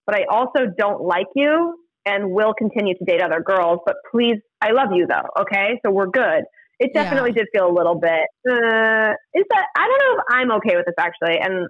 but 0.09 0.17
I 0.17 0.25
also 0.31 0.65
don't 0.75 1.03
like 1.03 1.27
you 1.35 1.77
and 2.03 2.31
will 2.31 2.55
continue 2.57 2.97
to 2.97 3.05
date 3.05 3.21
other 3.21 3.41
girls, 3.41 3.79
but 3.85 3.97
please, 4.09 4.37
I 4.59 4.71
love 4.71 4.89
you 4.91 5.05
though. 5.05 5.41
Okay. 5.41 5.79
So 5.85 5.91
we're 5.91 6.07
good. 6.07 6.45
It 6.79 6.95
definitely 6.95 7.31
yeah. 7.35 7.43
did 7.43 7.47
feel 7.53 7.67
a 7.69 7.75
little 7.75 7.93
bit, 7.93 8.25
uh, 8.49 9.13
is 9.35 9.45
that, 9.51 9.65
I 9.77 9.87
don't 9.87 9.99
know 9.99 10.13
if 10.17 10.23
I'm 10.31 10.51
okay 10.53 10.77
with 10.77 10.87
this 10.87 10.95
actually. 10.97 11.37
And 11.37 11.67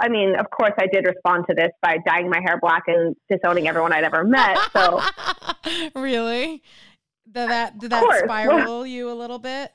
I 0.00 0.08
mean, 0.08 0.34
of 0.36 0.46
course, 0.50 0.72
I 0.80 0.88
did 0.92 1.06
respond 1.06 1.44
to 1.48 1.54
this 1.54 1.68
by 1.80 1.98
dyeing 2.04 2.28
my 2.28 2.40
hair 2.44 2.58
black 2.60 2.82
and 2.88 3.14
disowning 3.30 3.68
everyone 3.68 3.92
I'd 3.92 4.02
ever 4.02 4.24
met. 4.24 4.58
So, 4.72 5.00
really, 5.94 6.64
did 7.24 7.50
that 7.50 7.78
did 7.78 7.92
that 7.92 8.22
spiral 8.24 8.84
you 8.84 9.10
a 9.10 9.14
little 9.14 9.38
bit? 9.38 9.70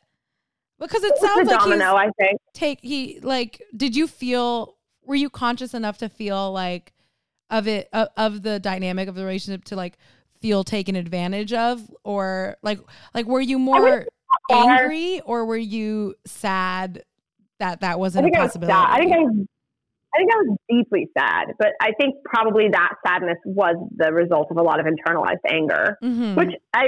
Because 0.80 1.04
it, 1.04 1.14
it 1.16 1.22
sounds 1.22 1.48
like 1.48 1.60
domino. 1.60 1.96
I 1.96 2.10
think 2.20 2.40
take 2.54 2.82
he 2.82 3.20
like. 3.22 3.64
Did 3.76 3.96
you 3.96 4.06
feel? 4.06 4.76
Were 5.04 5.16
you 5.16 5.32
conscious 5.32 5.74
enough 5.74 5.98
to 6.00 6.10
feel 6.10 6.52
like 6.52 6.94
of 7.52 7.68
it 7.68 7.90
of, 7.94 8.08
of 8.18 8.42
the 8.42 8.60
dynamic 8.60 9.08
of 9.08 9.16
the 9.16 9.24
relationship 9.24 9.66
to 9.66 9.76
like 9.76 9.98
feel 10.42 10.64
taken 10.64 10.96
advantage 10.96 11.54
of, 11.54 11.82
or 12.04 12.58
like 12.64 12.80
like 13.14 13.28
were 13.28 13.42
you 13.42 13.60
more 13.60 14.08
angry 14.50 15.22
or 15.22 15.46
were 15.46 15.58
you 15.58 16.16
sad 16.26 17.04
that 17.60 17.82
that 17.82 18.00
wasn't 18.00 18.28
a 18.28 18.32
possibility? 18.32 18.74
I, 18.74 18.96
I 18.96 19.00
think 19.00 19.14
I 19.14 19.20
was 19.20 19.46
I 20.14 20.18
think 20.18 20.32
I 20.34 20.38
was 20.38 20.58
deeply 20.70 21.10
sad, 21.18 21.54
but 21.58 21.70
I 21.80 21.92
think 22.00 22.16
probably 22.26 22.68
that 22.70 22.96
sadness 23.06 23.38
was 23.46 23.76
the 23.96 24.12
result 24.12 24.48
of 24.52 24.58
a 24.58 24.62
lot 24.62 24.80
of 24.80 24.86
internalized 24.86 25.40
anger, 25.48 25.98
mm-hmm. 26.04 26.36
which 26.36 26.50
I 26.74 26.88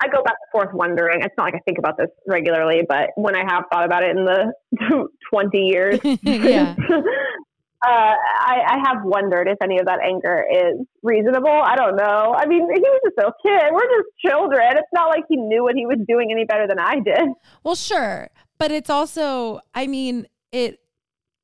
I 0.00 0.08
go 0.08 0.22
back 0.22 0.36
and 0.40 0.52
forth 0.52 0.74
wondering. 0.74 1.22
It's 1.22 1.34
not 1.36 1.44
like 1.44 1.54
I 1.54 1.60
think 1.66 1.78
about 1.78 1.96
this 1.98 2.08
regularly, 2.26 2.82
but 2.88 3.10
when 3.16 3.34
I 3.34 3.44
have 3.48 3.64
thought 3.72 3.84
about 3.84 4.04
it 4.04 4.16
in 4.16 4.24
the 4.24 4.52
20 5.30 5.58
years, 5.58 6.00
yeah. 6.22 6.74
uh, 7.84 7.88
I, 7.90 8.62
I, 8.68 8.78
have 8.88 9.04
wondered 9.04 9.48
if 9.48 9.58
any 9.62 9.78
of 9.78 9.86
that 9.86 9.98
anger 10.02 10.44
is 10.50 10.86
reasonable. 11.02 11.50
I 11.50 11.76
don't 11.76 11.96
know. 11.96 12.34
I 12.36 12.46
mean, 12.46 12.66
he 12.72 12.80
was 12.80 13.00
just 13.04 13.18
a 13.18 13.32
kid. 13.46 13.70
We're 13.70 13.80
just 13.80 14.08
children. 14.24 14.78
It's 14.78 14.88
not 14.94 15.08
like 15.08 15.24
he 15.28 15.36
knew 15.36 15.62
what 15.62 15.74
he 15.74 15.84
was 15.84 15.98
doing 16.08 16.32
any 16.32 16.44
better 16.44 16.66
than 16.66 16.78
I 16.78 17.00
did. 17.00 17.28
Well, 17.64 17.74
sure, 17.74 18.30
but 18.58 18.70
it's 18.72 18.88
also. 18.88 19.60
I 19.74 19.86
mean, 19.88 20.26
it. 20.52 20.80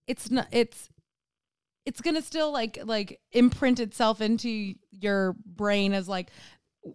It's 0.06 0.30
not. 0.30 0.48
It's. 0.50 0.88
It's 1.84 2.00
gonna 2.00 2.22
still 2.22 2.50
like 2.50 2.78
like 2.84 3.20
imprint 3.32 3.78
itself 3.78 4.20
into 4.20 4.74
your 4.90 5.36
brain 5.44 5.92
as 5.92 6.08
like 6.08 6.30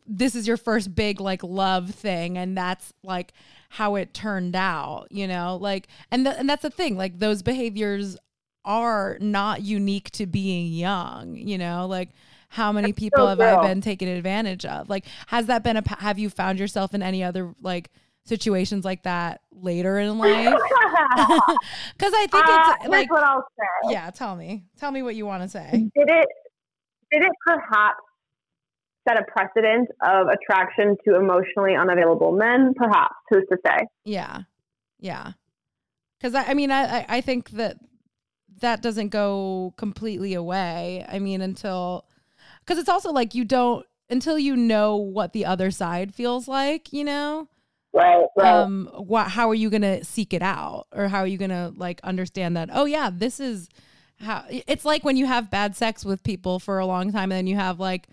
this 0.05 0.35
is 0.35 0.47
your 0.47 0.57
first 0.57 0.95
big 0.95 1.19
like 1.21 1.43
love 1.43 1.91
thing 1.91 2.38
and 2.38 2.57
that's 2.57 2.93
like 3.03 3.33
how 3.69 3.95
it 3.95 4.13
turned 4.13 4.55
out 4.55 5.07
you 5.11 5.27
know 5.27 5.57
like 5.61 5.88
and 6.11 6.25
th- 6.25 6.35
and 6.38 6.49
that's 6.49 6.61
the 6.61 6.69
thing 6.69 6.97
like 6.97 7.19
those 7.19 7.41
behaviors 7.41 8.17
are 8.68 9.18
not 9.20 9.63
unique 9.63 10.11
to 10.11 10.28
being 10.28 10.72
young 10.72 11.36
you 11.36 11.57
know? 11.57 11.88
Like 11.88 12.09
how 12.49 12.72
many 12.72 12.89
that's 12.89 12.99
people 12.99 13.24
so 13.24 13.28
have 13.28 13.41
i 13.41 13.61
been 13.68 13.82
taken 13.82 14.07
advantage 14.07 14.65
of? 14.65 14.89
Like 14.89 15.05
has 15.28 15.47
that 15.47 15.63
been 15.63 15.78
a 15.78 15.84
have 15.99 16.20
you 16.20 16.30
found 16.30 16.59
yourself 16.59 16.93
in 16.93 17.01
any 17.01 17.24
other 17.24 17.55
like 17.61 17.89
situations 18.26 18.86
like 18.86 19.03
that 19.03 19.41
later 19.51 19.97
in 19.97 20.20
life? 20.20 20.53
Because 21.97 22.13
i 22.13 22.28
think 22.28 22.47
uh, 22.47 22.76
it's 22.82 22.89
like 22.89 23.11
what 23.11 23.24
i'll 23.24 23.47
say. 23.57 23.93
Yeah 23.93 24.11
tell 24.11 24.36
me. 24.36 24.65
Tell 24.78 24.91
me 24.91 25.01
what 25.01 25.15
you 25.15 25.26
want 25.26 25.43
to 25.43 25.49
say. 25.49 25.89
Did 25.95 26.09
it 26.09 26.28
did 27.11 27.24
it 27.24 27.32
perhaps 27.45 28.01
set 29.07 29.18
a 29.20 29.24
precedent 29.24 29.89
of 30.05 30.28
attraction 30.28 30.97
to 31.07 31.15
emotionally 31.15 31.76
unavailable 31.76 32.34
men, 32.34 32.74
perhaps. 32.76 33.15
Who's 33.30 33.45
to 33.49 33.57
say? 33.65 33.78
Yeah, 34.03 34.41
yeah. 34.99 35.34
Because 36.20 36.36
I, 36.36 36.51
I 36.51 36.53
mean, 36.53 36.72
I, 36.72 37.05
I 37.07 37.22
think 37.22 37.51
that 37.51 37.78
that 38.60 38.82
doesn't 38.82 39.10
go 39.10 39.74
completely 39.78 40.34
away. 40.34 41.05
I 41.08 41.20
mean, 41.20 41.41
until 41.41 42.05
because 42.62 42.80
it's 42.80 42.89
also 42.89 43.12
like 43.12 43.36
you 43.36 43.45
don't 43.45 43.86
until 44.10 44.39
you 44.39 44.55
know 44.55 44.95
what 44.95 45.34
the 45.34 45.45
other 45.45 45.72
side 45.72 46.14
feels 46.14 46.47
like, 46.47 46.93
you 46.93 47.03
know. 47.03 47.47
Right, 47.93 48.26
right. 48.36 48.53
Um, 48.53 48.89
what? 48.93 49.28
How 49.30 49.49
are 49.49 49.55
you 49.55 49.70
gonna 49.70 50.03
seek 50.03 50.34
it 50.34 50.41
out, 50.41 50.88
or 50.91 51.08
how 51.08 51.20
are 51.20 51.28
you 51.28 51.38
gonna 51.38 51.74
like 51.76 51.99
understand 52.03 52.58
that? 52.58 52.70
Oh 52.72 52.86
yeah, 52.86 53.10
this 53.12 53.39
is 53.39 53.70
how. 54.20 54.43
It's 54.49 54.86
like 54.86 55.03
when 55.03 55.18
you 55.18 55.26
have 55.26 55.49
bad 55.49 55.76
sex 55.76 56.05
with 56.05 56.24
people 56.24 56.60
for 56.60 56.80
a 56.80 56.86
long 56.86 57.12
time, 57.12 57.32
and 57.32 57.39
then 57.39 57.47
you 57.47 57.55
have 57.55 57.80
like 57.80 58.08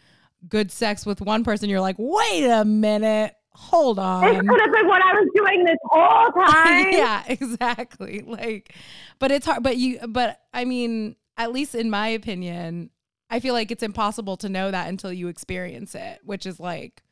good 0.49 0.71
sex 0.71 1.05
with 1.05 1.21
one 1.21 1.45
person, 1.45 1.69
you're 1.69 1.81
like, 1.81 1.97
wait 1.99 2.45
a 2.45 2.65
minute, 2.65 3.35
hold 3.55 3.99
on. 3.99 4.23
This 4.23 4.41
could 4.41 4.61
have 4.61 4.73
been 4.73 4.89
what 4.89 5.03
I 5.03 5.13
was 5.15 5.29
doing 5.35 5.65
this 5.65 5.77
whole 5.85 6.33
time. 6.47 6.93
yeah, 6.93 7.23
exactly. 7.29 8.23
Like, 8.27 8.75
but 9.19 9.31
it's 9.31 9.47
hard. 9.47 9.63
But 9.63 9.77
you, 9.77 10.01
but 10.09 10.41
I 10.53 10.65
mean, 10.65 11.17
at 11.37 11.53
least 11.53 11.75
in 11.75 11.91
my 11.91 12.09
opinion, 12.09 12.91
I 13.31 13.41
feel 13.41 13.55
like 13.55 13.71
it's 13.71 13.83
impossible 13.83 14.37
to 14.39 14.49
know 14.49 14.71
that 14.71 14.89
until 14.89 15.13
you 15.13 15.29
experience 15.29 15.95
it, 15.95 16.21
which 16.25 16.47
is 16.47 16.61
like, 16.61 17.03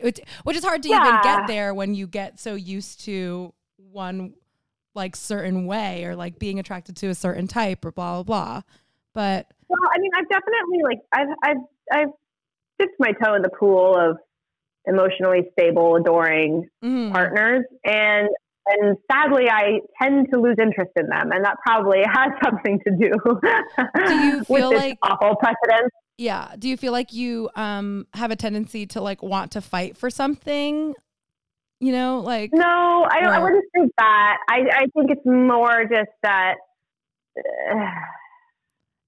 which, 0.00 0.20
which 0.44 0.56
is 0.56 0.64
hard 0.64 0.82
to 0.84 0.88
yeah. 0.88 1.06
even 1.06 1.20
get 1.22 1.46
there 1.46 1.74
when 1.74 1.94
you 1.94 2.06
get 2.06 2.40
so 2.40 2.54
used 2.54 3.04
to 3.04 3.52
one 3.76 4.34
like 4.94 5.16
certain 5.16 5.66
way 5.66 6.04
or 6.04 6.14
like 6.14 6.38
being 6.38 6.58
attracted 6.58 6.96
to 6.96 7.08
a 7.08 7.14
certain 7.14 7.48
type 7.48 7.84
or 7.84 7.92
blah 7.92 8.14
blah 8.14 8.22
blah. 8.22 8.62
But 9.12 9.52
well, 9.68 9.80
I 9.94 9.98
mean, 9.98 10.10
I've 10.16 10.28
definitely 10.28 10.82
like 10.82 11.00
I've 11.12 11.28
I've 11.42 11.64
I've 11.92 12.12
dipped 12.78 12.96
my 12.98 13.12
toe 13.12 13.34
in 13.34 13.42
the 13.42 13.50
pool 13.50 13.96
of 13.96 14.18
emotionally 14.86 15.50
stable, 15.52 15.96
adoring 15.96 16.68
mm. 16.82 17.12
partners, 17.12 17.64
and 17.84 18.28
and 18.66 18.96
sadly, 19.10 19.48
I 19.50 19.80
tend 20.02 20.28
to 20.32 20.40
lose 20.40 20.56
interest 20.60 20.92
in 20.96 21.06
them, 21.08 21.32
and 21.32 21.44
that 21.44 21.56
probably 21.66 22.02
has 22.04 22.30
something 22.42 22.80
to 22.86 22.90
do. 22.96 23.12
do 24.06 24.14
you 24.14 24.44
feel 24.44 24.74
like 24.74 24.98
awful 25.02 25.36
precedent? 25.36 25.92
Yeah. 26.16 26.54
Do 26.58 26.68
you 26.68 26.76
feel 26.76 26.92
like 26.92 27.12
you 27.12 27.50
um 27.56 28.06
have 28.14 28.30
a 28.30 28.36
tendency 28.36 28.86
to 28.86 29.00
like 29.00 29.22
want 29.22 29.52
to 29.52 29.60
fight 29.60 29.96
for 29.96 30.10
something? 30.10 30.94
You 31.80 31.92
know, 31.92 32.20
like 32.20 32.50
no, 32.52 33.06
I 33.10 33.20
don't. 33.20 33.32
I 33.32 33.38
wouldn't 33.40 33.64
say 33.76 33.90
that. 33.98 34.36
I 34.48 34.60
I 34.72 34.86
think 34.96 35.10
it's 35.10 35.26
more 35.26 35.84
just 35.84 36.10
that. 36.22 36.54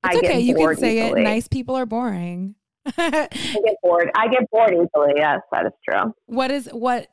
Uh, 0.05 0.11
it's 0.13 0.19
okay. 0.19 0.41
You 0.41 0.55
can 0.55 0.77
say 0.77 0.99
easily. 1.05 1.23
it. 1.23 1.25
Nice 1.25 1.49
people 1.49 1.75
are 1.75 1.87
boring. 1.87 2.55
I 2.99 3.29
get 3.65 3.77
bored. 3.83 4.11
I 4.17 4.29
get 4.29 4.51
bored 4.51 4.73
easily. 4.73 5.13
Yes, 5.17 5.41
that 5.53 5.67
is 5.67 5.73
true. 5.89 6.13
What 6.27 6.51
is 6.51 6.69
what? 6.73 7.09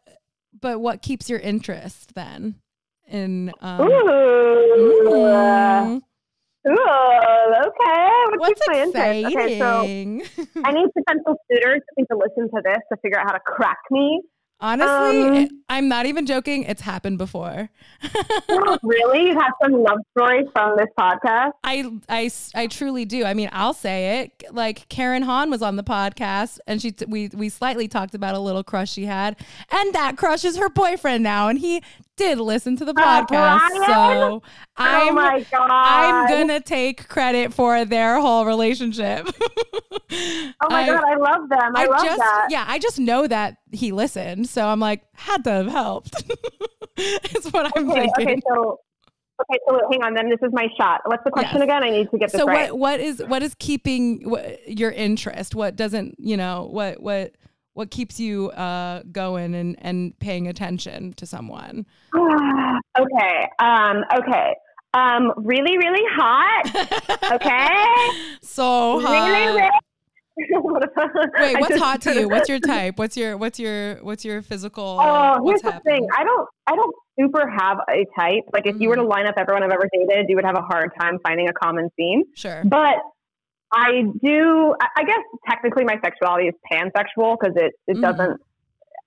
But 0.59 0.81
what 0.81 1.01
keeps 1.01 1.29
your 1.29 1.39
interest 1.39 2.13
then? 2.15 2.55
In 3.07 3.51
um, 3.59 3.81
ooh, 3.81 3.89
mm, 3.89 3.95
ooh, 6.67 6.69
okay. 6.69 8.11
What 8.29 8.39
What's 8.39 8.53
keeps 8.53 8.67
my 8.67 8.83
exciting? 8.85 9.25
interest? 9.25 9.45
Okay, 9.45 9.59
so 9.59 9.81
I 10.63 10.71
need 10.71 10.87
potential 10.97 11.35
suitors 11.51 11.81
to 11.99 12.17
listen 12.17 12.49
to 12.55 12.61
this 12.63 12.77
to 12.91 12.97
figure 13.01 13.19
out 13.19 13.25
how 13.27 13.33
to 13.33 13.41
crack 13.45 13.79
me. 13.91 14.21
Honestly, 14.63 15.43
um, 15.43 15.49
I'm 15.67 15.89
not 15.89 16.05
even 16.05 16.25
joking. 16.25 16.63
It's 16.63 16.81
happened 16.81 17.17
before. 17.17 17.69
really? 18.81 19.27
You 19.27 19.37
have 19.37 19.51
some 19.61 19.73
love 19.83 19.99
stories 20.11 20.47
from 20.53 20.77
this 20.77 20.87
podcast? 20.97 21.51
I, 21.65 21.91
I, 22.07 22.31
I 22.55 22.67
truly 22.67 23.03
do. 23.03 23.25
I 23.25 23.33
mean, 23.33 23.49
I'll 23.51 23.73
say 23.73 24.21
it. 24.21 24.53
Like 24.53 24.87
Karen 24.87 25.21
Hahn 25.21 25.49
was 25.49 25.61
on 25.61 25.75
the 25.75 25.83
podcast, 25.83 26.59
and 26.65 26.81
she 26.81 26.95
we 27.09 27.27
we 27.33 27.49
slightly 27.49 27.89
talked 27.89 28.15
about 28.15 28.35
a 28.35 28.39
little 28.39 28.63
crush 28.63 28.93
she 28.93 29.03
had, 29.03 29.35
and 29.69 29.93
that 29.93 30.15
crush 30.15 30.45
is 30.45 30.55
her 30.55 30.69
boyfriend 30.69 31.25
now, 31.25 31.49
and 31.49 31.59
he 31.59 31.83
did 32.15 32.39
listen 32.39 32.77
to 32.77 32.85
the 32.85 32.93
podcast. 32.93 33.69
Uh, 33.71 33.85
so 33.85 33.93
oh 33.93 34.41
I'm 34.77 35.17
oh 35.17 35.43
I'm 35.59 36.29
gonna 36.29 36.61
take 36.61 37.09
credit 37.09 37.53
for 37.53 37.83
their 37.83 38.19
whole 38.21 38.45
relationship. 38.45 39.27
oh 40.11 40.53
my 40.69 40.83
I, 40.83 40.85
god, 40.85 41.03
I 41.03 41.15
love 41.15 41.49
them. 41.49 41.75
I, 41.75 41.83
I 41.83 41.85
love 41.85 42.03
just, 42.05 42.17
that. 42.17 42.47
Yeah, 42.49 42.65
I 42.65 42.79
just 42.79 42.99
know 42.99 43.27
that 43.27 43.57
he 43.73 43.91
listened, 43.91 44.47
so 44.47 44.67
I'm 44.67 44.79
like, 44.79 45.03
had 45.13 45.43
to 45.45 45.51
have 45.51 45.67
helped. 45.67 46.23
It's 46.95 47.51
what 47.51 47.75
I'm 47.75 47.89
okay, 47.89 48.07
thinking. 48.15 48.27
Okay, 48.27 48.41
so 48.47 48.79
Okay, 49.41 49.59
so 49.67 49.79
hang 49.91 50.03
on. 50.03 50.13
Then 50.13 50.29
this 50.29 50.39
is 50.43 50.53
my 50.53 50.67
shot. 50.79 51.01
What's 51.05 51.23
the 51.23 51.31
question 51.31 51.57
yes. 51.57 51.63
again? 51.63 51.83
I 51.83 51.89
need 51.89 52.11
to 52.11 52.17
get 52.17 52.31
this 52.31 52.39
so 52.39 52.45
right. 52.45 52.71
what 52.71 52.79
what 52.79 52.99
is 52.99 53.23
what 53.25 53.41
is 53.41 53.55
keeping 53.57 54.31
your 54.67 54.91
interest? 54.91 55.55
What 55.55 55.75
doesn't 55.75 56.15
you 56.19 56.37
know? 56.37 56.67
What 56.71 57.01
what 57.01 57.33
what 57.73 57.89
keeps 57.89 58.19
you 58.19 58.51
uh, 58.51 59.01
going 59.11 59.55
and, 59.55 59.75
and 59.79 60.17
paying 60.19 60.47
attention 60.47 61.13
to 61.13 61.25
someone? 61.25 61.85
okay. 62.15 63.49
Um, 63.59 64.03
okay. 64.15 64.55
Um, 64.93 65.33
really, 65.37 65.77
really 65.77 66.05
hot. 66.11 67.09
Okay. 67.33 68.37
so 68.43 68.99
hot. 68.99 69.11
Really, 69.11 69.55
really 69.55 69.69
Wait, 70.37 71.59
what's 71.59 71.69
just, 71.69 71.83
hot 71.83 72.01
to 72.01 72.13
you? 72.13 72.29
What's 72.29 72.49
your 72.49 72.59
type? 72.73 72.97
What's 72.97 73.15
your 73.15 73.37
what's 73.37 73.59
your 73.59 73.95
what's 73.97 74.25
your 74.25 74.41
physical? 74.41 74.97
Oh, 74.99 75.45
here's 75.45 75.61
the 75.61 75.79
thing. 75.85 76.07
I 76.17 76.23
don't 76.23 76.47
I 76.67 76.75
don't 76.75 76.95
super 77.19 77.47
have 77.49 77.77
a 77.89 78.05
type. 78.19 78.43
Like 78.51 78.65
if 78.65 78.75
mm. 78.75 78.81
you 78.81 78.89
were 78.89 78.95
to 78.95 79.03
mm. 79.03 79.09
line 79.09 79.27
up 79.27 79.35
everyone 79.37 79.63
I've 79.63 79.71
ever 79.71 79.87
dated, 79.93 80.25
you 80.29 80.35
would 80.35 80.45
have 80.45 80.57
a 80.57 80.61
hard 80.61 80.91
time 80.99 81.19
finding 81.25 81.49
a 81.49 81.53
common 81.53 81.89
theme. 81.97 82.23
Sure. 82.35 82.63
But 82.65 82.97
I 83.71 84.03
do. 84.23 84.75
I 84.95 85.03
guess 85.03 85.21
technically 85.49 85.83
my 85.83 85.97
sexuality 86.03 86.47
is 86.47 86.55
pansexual 86.71 87.37
because 87.39 87.55
it 87.55 87.73
it 87.87 87.93
mm-hmm. 87.93 88.01
doesn't. 88.01 88.41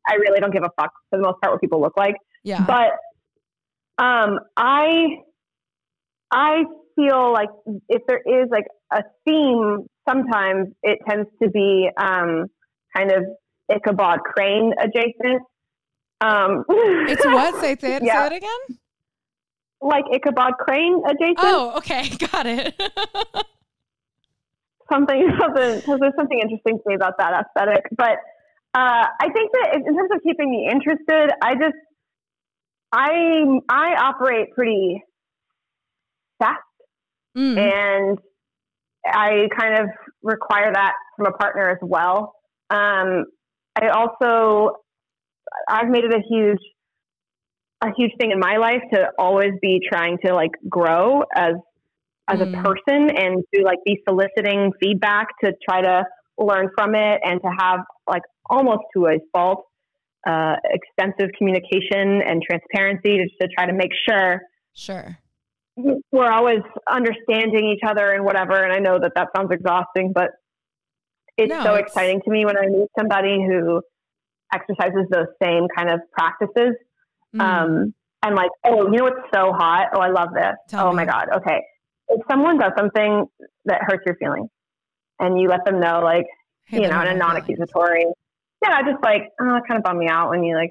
I 0.08 0.14
really 0.14 0.38
don't 0.38 0.52
give 0.52 0.62
a 0.62 0.70
fuck 0.80 0.92
for 1.10 1.18
the 1.18 1.24
most 1.24 1.40
part 1.40 1.52
what 1.52 1.60
people 1.60 1.80
look 1.80 1.96
like. 1.96 2.14
Yeah. 2.44 2.64
But 2.64 2.92
um, 4.02 4.38
I 4.56 5.18
I 6.30 6.64
feel 6.96 7.32
like 7.32 7.48
if 7.88 8.02
there 8.06 8.20
is 8.24 8.48
like 8.50 8.66
a 8.92 9.02
theme, 9.24 9.86
sometimes 10.08 10.68
it 10.82 10.98
tends 11.08 11.28
to 11.42 11.50
be 11.50 11.88
um, 11.96 12.46
kind 12.96 13.12
of 13.12 13.24
Ichabod 13.70 14.20
Crane 14.20 14.72
adjacent. 14.78 15.42
Um, 16.20 16.64
it's 16.68 17.24
what? 17.24 17.54
Say, 17.56 17.76
say, 17.76 17.96
it, 17.96 18.02
yeah. 18.02 18.28
say 18.28 18.34
it 18.34 18.38
again. 18.38 18.78
Like 19.80 20.04
Ichabod 20.12 20.54
Crane 20.58 21.02
adjacent. 21.06 21.38
Oh, 21.38 21.76
okay, 21.78 22.08
got 22.32 22.46
it. 22.46 22.74
something 24.90 25.30
something 25.40 25.76
because 25.76 25.98
there's 26.00 26.14
something 26.16 26.38
interesting 26.38 26.78
to 26.78 26.82
me 26.86 26.94
about 26.94 27.18
that 27.18 27.32
aesthetic. 27.46 27.84
But 27.96 28.18
uh, 28.74 29.06
I 29.20 29.28
think 29.32 29.52
that 29.52 29.74
in 29.74 29.84
terms 29.84 30.10
of 30.14 30.22
keeping 30.22 30.50
me 30.50 30.68
interested, 30.70 31.30
I 31.42 31.54
just 31.54 31.76
I 32.92 33.44
I 33.68 33.94
operate 33.98 34.54
pretty 34.54 35.02
fast, 36.38 36.60
mm. 37.36 37.58
and 37.58 38.18
I 39.06 39.48
kind 39.58 39.78
of 39.78 39.88
require 40.22 40.72
that 40.72 40.92
from 41.16 41.26
a 41.26 41.32
partner 41.32 41.70
as 41.70 41.78
well. 41.82 42.34
Um, 42.70 43.24
I 43.80 43.88
also 43.88 44.76
I've 45.68 45.88
made 45.88 46.04
it 46.04 46.12
a 46.12 46.22
huge 46.28 46.58
a 47.82 47.88
huge 47.96 48.12
thing 48.18 48.30
in 48.30 48.38
my 48.38 48.56
life 48.56 48.82
to 48.92 49.10
always 49.18 49.52
be 49.60 49.80
trying 49.90 50.18
to 50.24 50.34
like 50.34 50.52
grow 50.68 51.22
as 51.34 51.54
as 52.28 52.40
mm. 52.40 52.58
a 52.58 52.62
person 52.62 53.10
and 53.16 53.44
to 53.54 53.62
like 53.62 53.78
be 53.84 54.00
soliciting 54.08 54.72
feedback 54.80 55.28
to 55.44 55.52
try 55.68 55.80
to 55.80 56.04
learn 56.38 56.68
from 56.76 56.94
it 56.94 57.20
and 57.24 57.40
to 57.40 57.50
have 57.58 57.80
like 58.08 58.22
almost 58.48 58.82
to 58.94 59.06
a 59.06 59.18
fault 59.32 59.64
uh, 60.26 60.56
extensive 60.64 61.30
communication 61.38 62.20
and 62.22 62.42
transparency 62.42 63.18
to, 63.18 63.28
to 63.40 63.48
try 63.54 63.66
to 63.66 63.72
make 63.72 63.92
sure 64.08 64.40
sure 64.74 65.18
we're 65.76 66.30
always 66.30 66.60
understanding 66.90 67.66
each 67.74 67.82
other 67.86 68.12
and 68.12 68.24
whatever 68.24 68.54
and 68.62 68.72
i 68.72 68.78
know 68.78 68.98
that 68.98 69.12
that 69.14 69.28
sounds 69.36 69.50
exhausting 69.52 70.12
but 70.14 70.30
it's 71.36 71.50
no, 71.50 71.62
so 71.62 71.74
it's... 71.74 71.88
exciting 71.88 72.20
to 72.22 72.30
me 72.30 72.44
when 72.44 72.56
i 72.56 72.66
meet 72.66 72.88
somebody 72.98 73.44
who 73.46 73.82
exercises 74.54 75.06
those 75.10 75.26
same 75.42 75.66
kind 75.76 75.90
of 75.90 76.00
practices 76.12 76.74
mm. 77.34 77.40
um, 77.40 77.94
and 78.22 78.34
like 78.34 78.50
oh 78.64 78.86
you 78.90 78.98
know 78.98 79.04
what's 79.04 79.28
so 79.32 79.52
hot? 79.52 79.88
Oh 79.94 80.00
i 80.00 80.08
love 80.08 80.28
this. 80.34 80.54
Tell 80.68 80.88
oh 80.88 80.90
me. 80.90 80.96
my 80.96 81.04
god. 81.04 81.28
Okay. 81.36 81.62
If 82.08 82.22
someone 82.30 82.58
does 82.58 82.72
something 82.76 83.26
that 83.64 83.80
hurts 83.82 84.02
your 84.06 84.16
feelings 84.16 84.48
and 85.18 85.40
you 85.40 85.48
let 85.48 85.64
them 85.64 85.80
know, 85.80 86.00
like, 86.00 86.26
hey, 86.66 86.82
you 86.82 86.88
know, 86.88 87.00
in 87.00 87.08
a 87.08 87.14
non 87.16 87.36
accusatory, 87.36 88.06
yeah, 88.62 88.82
just 88.82 89.02
like, 89.02 89.22
oh, 89.40 89.56
it 89.56 89.62
kind 89.66 89.78
of 89.78 89.82
bummed 89.82 89.98
me 89.98 90.08
out 90.08 90.30
when 90.30 90.44
you 90.44 90.54
like, 90.54 90.70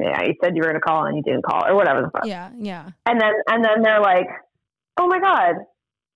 yeah, 0.00 0.22
you 0.22 0.34
said 0.42 0.56
you 0.56 0.60
were 0.60 0.68
going 0.68 0.74
to 0.74 0.80
call 0.80 1.04
and 1.04 1.16
you 1.16 1.22
didn't 1.22 1.44
call 1.44 1.66
or 1.66 1.74
whatever 1.74 2.02
the 2.02 2.10
fuck. 2.10 2.26
Yeah, 2.26 2.50
yeah. 2.58 2.90
And 3.06 3.20
then, 3.20 3.32
and 3.48 3.64
then 3.64 3.82
they're 3.82 4.00
like, 4.00 4.26
oh 4.98 5.06
my 5.06 5.20
God. 5.20 5.56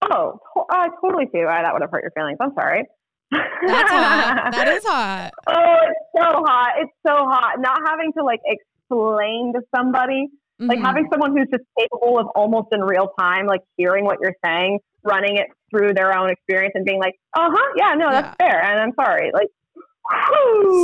Oh, 0.02 0.38
I 0.70 0.88
totally 1.00 1.24
see 1.32 1.44
why 1.44 1.62
that 1.62 1.72
would 1.72 1.82
have 1.82 1.90
hurt 1.90 2.02
your 2.02 2.12
feelings. 2.12 2.38
I'm 2.40 2.52
sorry. 2.54 2.84
That's 3.30 3.90
hot. 3.90 4.52
That 4.52 4.68
is 4.68 4.84
hot. 4.86 5.32
Oh, 5.48 5.76
it's 5.88 6.00
so 6.14 6.42
hot. 6.46 6.72
It's 6.78 6.92
so 7.06 7.14
hot. 7.26 7.58
Not 7.58 7.80
having 7.86 8.12
to 8.18 8.24
like 8.24 8.40
explain 8.44 9.54
to 9.54 9.62
somebody 9.74 10.28
Mm-hmm. 10.60 10.70
Like 10.70 10.78
having 10.80 11.06
someone 11.12 11.36
who's 11.36 11.48
just 11.50 11.64
capable 11.78 12.18
of 12.18 12.28
almost 12.34 12.68
in 12.72 12.80
real 12.80 13.12
time, 13.18 13.46
like 13.46 13.60
hearing 13.76 14.04
what 14.06 14.18
you're 14.22 14.36
saying, 14.44 14.78
running 15.04 15.36
it 15.36 15.48
through 15.70 15.92
their 15.92 16.16
own 16.16 16.30
experience 16.30 16.72
and 16.74 16.86
being 16.86 16.98
like, 16.98 17.14
uh 17.34 17.50
huh, 17.52 17.72
yeah, 17.76 17.92
no, 17.94 18.10
that's 18.10 18.34
yeah. 18.40 18.46
fair. 18.48 18.62
And 18.62 18.80
I'm 18.80 18.92
sorry. 18.94 19.32
Like, 19.34 19.48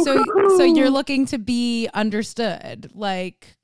so, 0.05 0.25
so 0.57 0.65
you're 0.65 0.91
looking 0.91 1.27
to 1.27 1.39
be 1.39 1.89
understood, 1.95 2.91
like, 2.95 3.57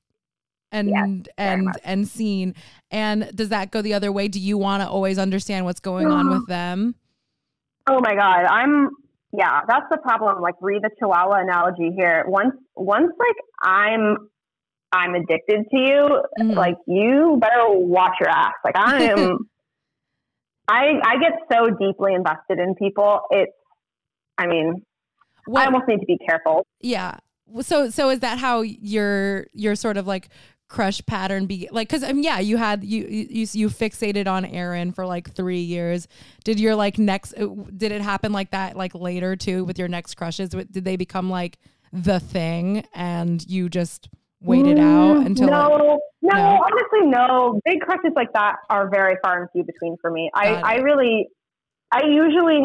and 0.70 0.88
yes, 0.88 1.34
and 1.38 1.68
and 1.84 2.08
seen. 2.08 2.54
And 2.90 3.30
does 3.34 3.48
that 3.48 3.70
go 3.70 3.82
the 3.82 3.94
other 3.94 4.12
way? 4.12 4.28
Do 4.28 4.38
you 4.38 4.58
want 4.58 4.82
to 4.82 4.88
always 4.88 5.18
understand 5.18 5.64
what's 5.64 5.80
going 5.80 6.06
on 6.08 6.30
with 6.30 6.46
them? 6.48 6.94
Oh 7.88 8.00
my 8.00 8.14
god, 8.14 8.44
I'm 8.44 8.90
yeah, 9.32 9.60
that's 9.68 9.86
the 9.90 9.98
problem. 9.98 10.40
Like 10.40 10.54
read 10.60 10.82
the 10.82 10.90
Chihuahua 10.98 11.40
analogy 11.40 11.90
here. 11.96 12.24
Once 12.26 12.54
once 12.76 13.12
like 13.18 13.36
I'm 13.62 14.28
I'm 14.92 15.14
addicted 15.14 15.64
to 15.70 15.80
you, 15.80 16.22
mm-hmm. 16.40 16.50
like 16.52 16.76
you 16.86 17.38
better 17.40 17.68
watch 17.68 18.14
your 18.20 18.30
ass. 18.30 18.54
Like 18.64 18.76
I 18.76 19.04
am, 19.04 19.38
I 20.68 21.00
I 21.04 21.18
get 21.18 21.32
so 21.52 21.70
deeply 21.70 22.14
invested 22.14 22.58
in 22.58 22.74
people. 22.74 23.20
It's, 23.30 23.52
I 24.38 24.46
mean, 24.46 24.82
what, 25.46 25.62
I 25.62 25.66
almost 25.66 25.88
need 25.88 26.00
to 26.00 26.06
be 26.06 26.18
careful. 26.18 26.66
Yeah. 26.80 27.18
So 27.60 27.90
so 27.90 28.10
is 28.10 28.20
that 28.20 28.38
how 28.38 28.60
your 28.62 29.46
your 29.52 29.74
sort 29.74 29.96
of 29.96 30.06
like 30.06 30.28
crush 30.68 31.00
pattern 31.06 31.46
be 31.46 31.66
like 31.72 31.88
because 31.88 32.02
um, 32.02 32.18
yeah 32.18 32.38
you 32.38 32.58
had 32.58 32.84
you, 32.84 33.06
you 33.06 33.46
you 33.52 33.68
fixated 33.70 34.26
on 34.26 34.44
Aaron 34.44 34.92
for 34.92 35.06
like 35.06 35.32
three 35.32 35.60
years 35.60 36.06
did 36.44 36.60
your 36.60 36.74
like 36.74 36.98
next 36.98 37.32
uh, 37.38 37.46
did 37.74 37.90
it 37.90 38.02
happen 38.02 38.32
like 38.34 38.50
that 38.50 38.76
like 38.76 38.94
later 38.94 39.34
too 39.34 39.64
with 39.64 39.78
your 39.78 39.88
next 39.88 40.16
crushes 40.16 40.50
did 40.50 40.84
they 40.84 40.96
become 40.96 41.30
like 41.30 41.56
the 41.90 42.20
thing 42.20 42.84
and 42.94 43.48
you 43.48 43.70
just 43.70 44.10
waited 44.40 44.78
out 44.78 45.16
mm, 45.16 45.26
until 45.26 45.48
no, 45.48 45.76
no, 45.76 46.00
no, 46.22 46.60
honestly, 46.62 47.10
no. 47.10 47.60
Big 47.64 47.80
crushes 47.80 48.12
like 48.14 48.32
that 48.34 48.56
are 48.70 48.88
very 48.88 49.16
far 49.22 49.40
and 49.40 49.50
few 49.50 49.64
between 49.64 49.96
for 50.00 50.10
me. 50.10 50.30
I, 50.34 50.54
I 50.54 50.74
really, 50.76 51.28
I 51.90 52.06
usually, 52.06 52.60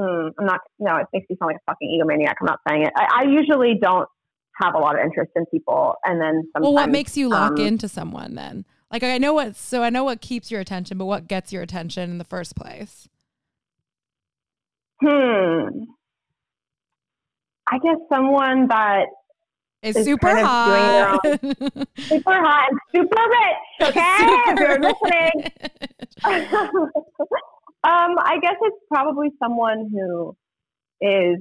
mm, 0.00 0.30
I'm 0.38 0.46
not. 0.46 0.60
No, 0.78 0.96
it 0.96 1.06
makes 1.12 1.28
me 1.28 1.36
sound 1.38 1.52
like 1.52 1.56
a 1.56 1.70
fucking 1.70 1.88
egomaniac. 1.88 2.34
I'm 2.40 2.46
not 2.46 2.60
saying 2.68 2.82
it. 2.82 2.92
I, 2.96 3.22
I 3.22 3.28
usually 3.28 3.78
don't 3.80 4.08
have 4.62 4.74
a 4.74 4.78
lot 4.78 4.98
of 4.98 5.04
interest 5.04 5.32
in 5.36 5.46
people, 5.46 5.94
and 6.04 6.20
then 6.20 6.42
well, 6.58 6.72
what 6.72 6.90
makes 6.90 7.16
you 7.16 7.28
lock 7.28 7.52
um, 7.52 7.58
into 7.58 7.88
someone 7.88 8.34
then? 8.34 8.64
Like 8.90 9.04
I 9.04 9.18
know 9.18 9.34
what, 9.34 9.54
so 9.56 9.82
I 9.82 9.90
know 9.90 10.04
what 10.04 10.20
keeps 10.20 10.50
your 10.50 10.60
attention, 10.60 10.98
but 10.98 11.04
what 11.04 11.28
gets 11.28 11.52
your 11.52 11.62
attention 11.62 12.10
in 12.10 12.18
the 12.18 12.24
first 12.24 12.56
place? 12.56 13.08
Hmm. 15.00 15.84
I 17.72 17.78
guess 17.78 17.96
someone 18.08 18.66
that 18.68 19.06
is, 19.82 19.96
is 19.96 20.04
super 20.04 20.36
hot. 20.36 21.20
super 21.98 22.34
hot 22.34 22.68
and 22.68 22.80
super 22.94 23.22
rich. 23.28 23.88
Okay, 23.90 24.16
super 24.18 24.50
if 24.50 24.58
you're 24.58 24.80
listening. 24.80 25.52
um, 27.84 28.18
I 28.18 28.38
guess 28.42 28.56
it's 28.60 28.76
probably 28.90 29.28
someone 29.42 29.90
who 29.92 30.36
is. 31.00 31.38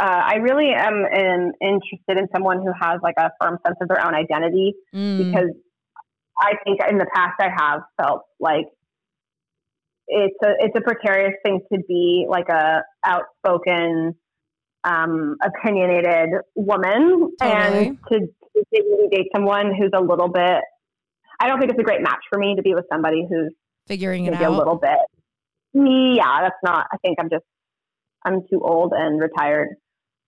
Uh, 0.00 0.22
I 0.24 0.34
really 0.36 0.70
am 0.74 1.04
in, 1.04 1.52
interested 1.60 2.18
in 2.18 2.26
someone 2.34 2.58
who 2.58 2.72
has 2.80 2.98
like 3.00 3.14
a 3.16 3.30
firm 3.40 3.58
sense 3.64 3.76
of 3.80 3.86
their 3.86 4.04
own 4.04 4.12
identity 4.12 4.74
mm. 4.92 5.18
because 5.18 5.50
I 6.36 6.54
think 6.64 6.80
in 6.90 6.98
the 6.98 7.06
past 7.14 7.34
I 7.38 7.48
have 7.56 7.82
felt 8.02 8.22
like 8.40 8.66
it's 10.08 10.36
a 10.44 10.48
it's 10.58 10.76
a 10.76 10.80
precarious 10.80 11.34
thing 11.44 11.60
to 11.72 11.78
be 11.86 12.26
like 12.28 12.48
a 12.48 12.82
outspoken 13.04 14.14
um, 14.84 15.36
opinionated 15.42 16.40
woman 16.54 17.30
totally. 17.40 17.86
and 17.86 17.98
to, 18.10 18.18
to 18.20 19.08
date 19.10 19.28
someone 19.34 19.74
who's 19.74 19.90
a 19.94 20.00
little 20.00 20.28
bit. 20.28 20.60
I 21.40 21.48
don't 21.48 21.58
think 21.58 21.72
it's 21.72 21.80
a 21.80 21.84
great 21.84 22.02
match 22.02 22.20
for 22.30 22.38
me 22.38 22.54
to 22.56 22.62
be 22.62 22.74
with 22.74 22.84
somebody 22.92 23.26
who's 23.28 23.52
figuring 23.86 24.26
it 24.26 24.34
out 24.34 24.42
a 24.42 24.50
little 24.50 24.76
bit. 24.76 24.98
Yeah, 25.74 26.42
that's 26.42 26.60
not. 26.62 26.86
I 26.92 26.96
think 26.98 27.18
I'm 27.20 27.30
just 27.30 27.44
I'm 28.24 28.42
too 28.48 28.60
old 28.62 28.92
and 28.94 29.20
retired 29.20 29.76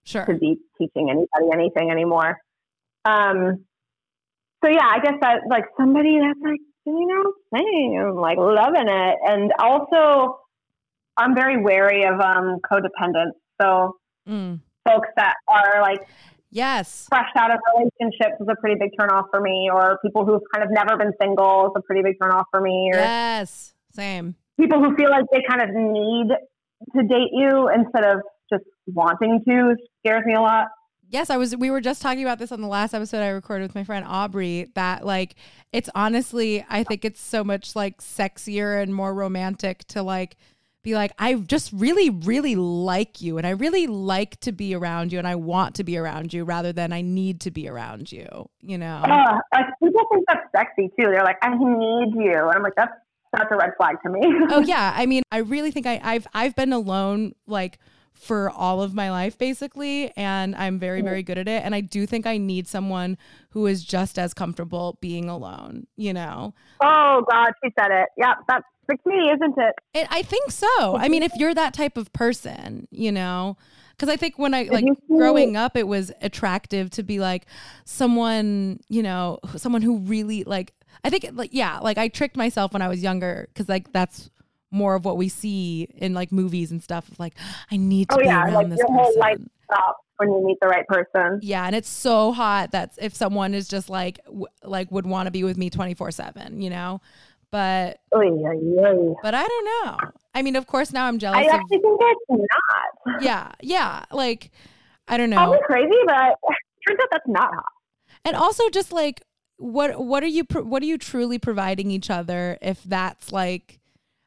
sure. 0.05 0.25
to 0.27 0.35
be 0.35 0.59
teaching 0.79 1.09
anybody 1.11 1.53
anything 1.53 1.91
anymore. 1.91 2.39
Um, 3.05 3.65
so 4.65 4.71
yeah, 4.71 4.87
I 4.87 4.99
guess 5.01 5.15
that 5.21 5.41
like 5.49 5.65
somebody 5.79 6.19
that's 6.21 6.41
like 6.43 6.61
you 6.85 7.07
know 7.07 7.33
saying 7.55 8.03
I'm 8.03 8.17
like 8.17 8.39
loving 8.39 8.89
it, 8.89 9.17
and 9.25 9.53
also 9.59 10.41
I'm 11.17 11.35
very 11.35 11.63
wary 11.63 12.05
of 12.05 12.21
um, 12.21 12.59
codependence. 12.71 13.33
So 13.61 13.97
mm. 14.29 14.61
folks 14.85 15.09
that 15.17 15.35
are 15.49 15.81
like 15.81 16.07
yes 16.51 17.07
fresh 17.09 17.29
out 17.37 17.51
of 17.51 17.59
relationships 17.75 18.41
is 18.41 18.47
a 18.49 18.55
pretty 18.61 18.77
big 18.79 18.91
turnoff 18.99 19.25
for 19.31 19.41
me 19.41 19.69
or 19.73 19.99
people 20.03 20.25
who've 20.25 20.43
kind 20.55 20.65
of 20.65 20.71
never 20.71 20.97
been 20.97 21.13
single 21.21 21.67
is 21.67 21.73
a 21.77 21.83
pretty 21.83 22.03
big 22.03 22.15
turnoff 22.23 22.45
for 22.51 22.61
me 22.61 22.91
or 22.93 22.99
yes 22.99 23.75
same 23.93 24.37
people 24.59 24.83
who 24.83 24.95
feel 24.97 25.11
like 25.11 25.25
they 25.33 25.43
kind 25.49 25.63
of 25.63 25.75
need 25.75 26.29
to 26.95 27.03
date 27.07 27.31
you 27.33 27.69
instead 27.69 28.05
of 28.05 28.21
just 28.53 28.65
wanting 28.87 29.43
to 29.47 29.77
scares 30.01 30.25
me 30.25 30.35
a 30.35 30.41
lot 30.41 30.69
yes 31.09 31.31
i 31.31 31.37
was 31.37 31.57
we 31.57 31.71
were 31.71 31.81
just 31.81 32.03
talking 32.03 32.23
about 32.23 32.39
this 32.39 32.53
on 32.53 32.61
the 32.61 32.69
last 32.69 32.95
episode 32.95 33.23
i 33.23 33.29
recorded 33.29 33.65
with 33.65 33.75
my 33.75 33.85
friend 33.85 34.05
aubrey 34.09 34.71
that 34.75 35.05
like 35.05 35.35
it's 35.73 35.91
honestly 35.95 36.65
i 36.69 36.85
think 36.85 37.05
it's 37.05 37.21
so 37.21 37.43
much 37.43 37.75
like 37.75 38.01
sexier 38.01 38.81
and 38.81 38.95
more 38.95 39.13
romantic 39.15 39.85
to 39.87 40.03
like 40.03 40.37
be 40.87 40.95
like, 40.95 41.11
I 41.19 41.35
just 41.35 41.73
really, 41.73 42.11
really 42.11 42.55
like 42.55 43.21
you 43.21 43.39
and 43.39 43.47
I 43.47 43.51
really 43.51 43.89
like 43.89 44.39
to 44.41 44.53
be 44.53 44.73
around 44.73 45.13
you 45.13 45.19
and 45.19 45.27
I 45.27 45.35
want 45.35 45.75
to 45.75 45.85
be 45.85 45.99
around 45.99 46.33
you 46.33 46.45
rather 46.45 46.73
than 46.73 46.93
I 46.93 47.01
need 47.03 47.41
to 47.41 47.51
be 47.51 47.69
around 47.69 48.13
you, 48.13 48.49
you 48.61 48.79
know? 48.79 49.03
Uh, 49.05 49.41
like 49.53 49.67
people 49.83 50.07
think 50.13 50.25
that's 50.29 50.47
sexy 50.55 50.89
too. 50.97 51.11
They're 51.11 51.25
like, 51.25 51.39
I 51.43 51.51
need 51.51 52.15
you. 52.15 52.39
And 52.39 52.53
I'm 52.57 52.63
like, 52.63 52.77
that's 52.77 52.95
that's 53.33 53.51
a 53.51 53.57
red 53.57 53.71
flag 53.77 53.97
to 54.05 54.11
me. 54.11 54.21
oh 54.51 54.61
yeah. 54.61 54.95
I 54.97 55.07
mean, 55.07 55.23
I 55.31 55.39
really 55.39 55.71
think 55.71 55.87
I, 55.87 56.01
I've 56.03 56.27
I've 56.35 56.55
been 56.55 56.73
alone 56.73 57.35
like 57.47 57.79
for 58.15 58.51
all 58.51 58.81
of 58.81 58.95
my 58.95 59.11
life 59.11 59.37
basically 59.37 60.11
and 60.17 60.57
I'm 60.57 60.79
very 60.79 61.01
mm-hmm. 61.01 61.09
very 61.09 61.23
good 61.23 61.37
at 61.37 61.49
it 61.49 61.63
and 61.63 61.75
I 61.75 61.83
do 61.83 62.07
think 62.07 62.27
I 62.27 62.39
need 62.39 62.67
someone 62.67 63.19
who 63.51 63.67
is 63.67 63.85
just 63.85 64.19
as 64.19 64.33
comfortable 64.33 64.97
being 65.03 65.29
alone, 65.29 65.87
you 65.97 66.15
know. 66.15 66.55
Oh 66.83 67.25
god, 67.31 67.53
she 67.63 67.71
said 67.79 67.91
it. 67.91 68.09
Yep, 68.17 68.37
that's 68.49 68.65
the 68.89 68.97
key, 68.97 69.31
isn't 69.35 69.59
it? 69.59 69.75
it 69.95 70.07
I 70.11 70.23
think 70.23 70.51
so. 70.51 70.97
I 70.97 71.09
mean, 71.09 71.23
if 71.23 71.33
you're 71.37 71.55
that 71.55 71.75
type 71.75 71.97
of 71.97 72.13
person, 72.13 72.89
you 72.91 73.13
know, 73.13 73.57
because 73.97 74.13
I 74.13 74.17
think 74.17 74.39
when 74.39 74.55
I 74.55 74.65
like 74.65 74.85
growing 75.09 75.57
up, 75.57 75.77
it 75.77 75.87
was 75.87 76.13
attractive 76.21 76.91
to 76.91 77.03
be 77.03 77.19
like 77.19 77.47
someone, 77.85 78.81
you 78.89 79.03
know, 79.03 79.39
someone 79.57 79.83
who 79.83 79.99
really 79.99 80.45
like. 80.45 80.73
I 81.05 81.11
think 81.11 81.27
like 81.33 81.51
yeah, 81.53 81.79
like 81.79 81.99
I 81.99 82.09
tricked 82.09 82.37
myself 82.37 82.73
when 82.73 82.83
I 82.83 82.89
was 82.89 83.03
younger 83.03 83.49
because 83.53 83.69
like 83.69 83.93
that's 83.93 84.31
more 84.71 84.95
of 84.95 85.05
what 85.05 85.17
we 85.17 85.29
see 85.29 85.89
in 85.97 86.15
like 86.15 86.33
movies 86.33 86.71
and 86.71 86.83
stuff. 86.83 87.11
Like 87.19 87.35
I 87.71 87.77
need 87.77 88.09
to 88.11 88.17
oh, 88.17 88.19
be 88.19 88.27
yeah, 88.27 88.45
around 88.45 88.55
like 88.55 88.69
this 88.71 88.79
your 88.79 88.89
person. 88.89 88.99
whole 88.99 89.19
life 89.19 89.39
stops 89.65 90.01
when 90.19 90.31
you 90.31 90.45
meet 90.45 90.59
the 90.61 90.69
right 90.69 90.87
person. 90.87 91.41
Yeah, 91.43 91.67
and 91.67 91.75
it's 91.75 91.89
so 91.89 92.33
hot 92.33 92.73
that 92.73 92.93
if 92.99 93.15
someone 93.15 93.55
is 93.55 93.69
just 93.69 93.89
like 93.89 94.25
w- 94.27 94.47
like 94.63 94.91
would 94.91 95.07
want 95.07 95.27
to 95.27 95.31
be 95.31 95.45
with 95.45 95.57
me 95.57 95.71
twenty 95.71 95.95
four 95.95 96.11
seven, 96.11 96.61
you 96.61 96.71
know. 96.71 97.01
But 97.53 98.01
oy, 98.15 98.29
oy, 98.29 98.59
oy. 98.81 99.15
but 99.23 99.35
I 99.35 99.47
don't 99.47 99.65
know. 99.65 100.11
I 100.35 100.43
mean, 100.43 100.57
of 100.57 100.67
course, 100.67 100.93
now 100.93 101.07
I'm 101.07 101.19
jealous. 101.19 101.39
I 101.39 101.45
actually 101.45 101.77
of, 101.77 101.83
think 101.83 102.01
it's 102.01 102.21
not. 102.29 103.23
Yeah, 103.23 103.53
yeah. 103.63 104.05
Like 104.11 104.51
I 105.09 105.17
don't 105.17 105.31
know. 105.31 105.37
Probably 105.37 105.59
crazy, 105.65 105.97
but 106.07 106.15
turns 106.87 107.01
out 107.01 107.09
that's 107.11 107.29
not 107.29 107.55
hot. 107.55 107.65
And 108.25 108.37
also, 108.37 108.69
just 108.71 108.93
like 108.93 109.23
what 109.59 109.99
what 110.05 110.23
are 110.23 110.29
you 110.29 110.45
what 110.53 110.83
are 110.83 110.87
you 110.87 110.99
truly 110.99 111.39
providing 111.39 111.91
each 111.91 112.11
other 112.11 112.59
if 112.61 112.83
that's 112.85 113.33
like 113.33 113.81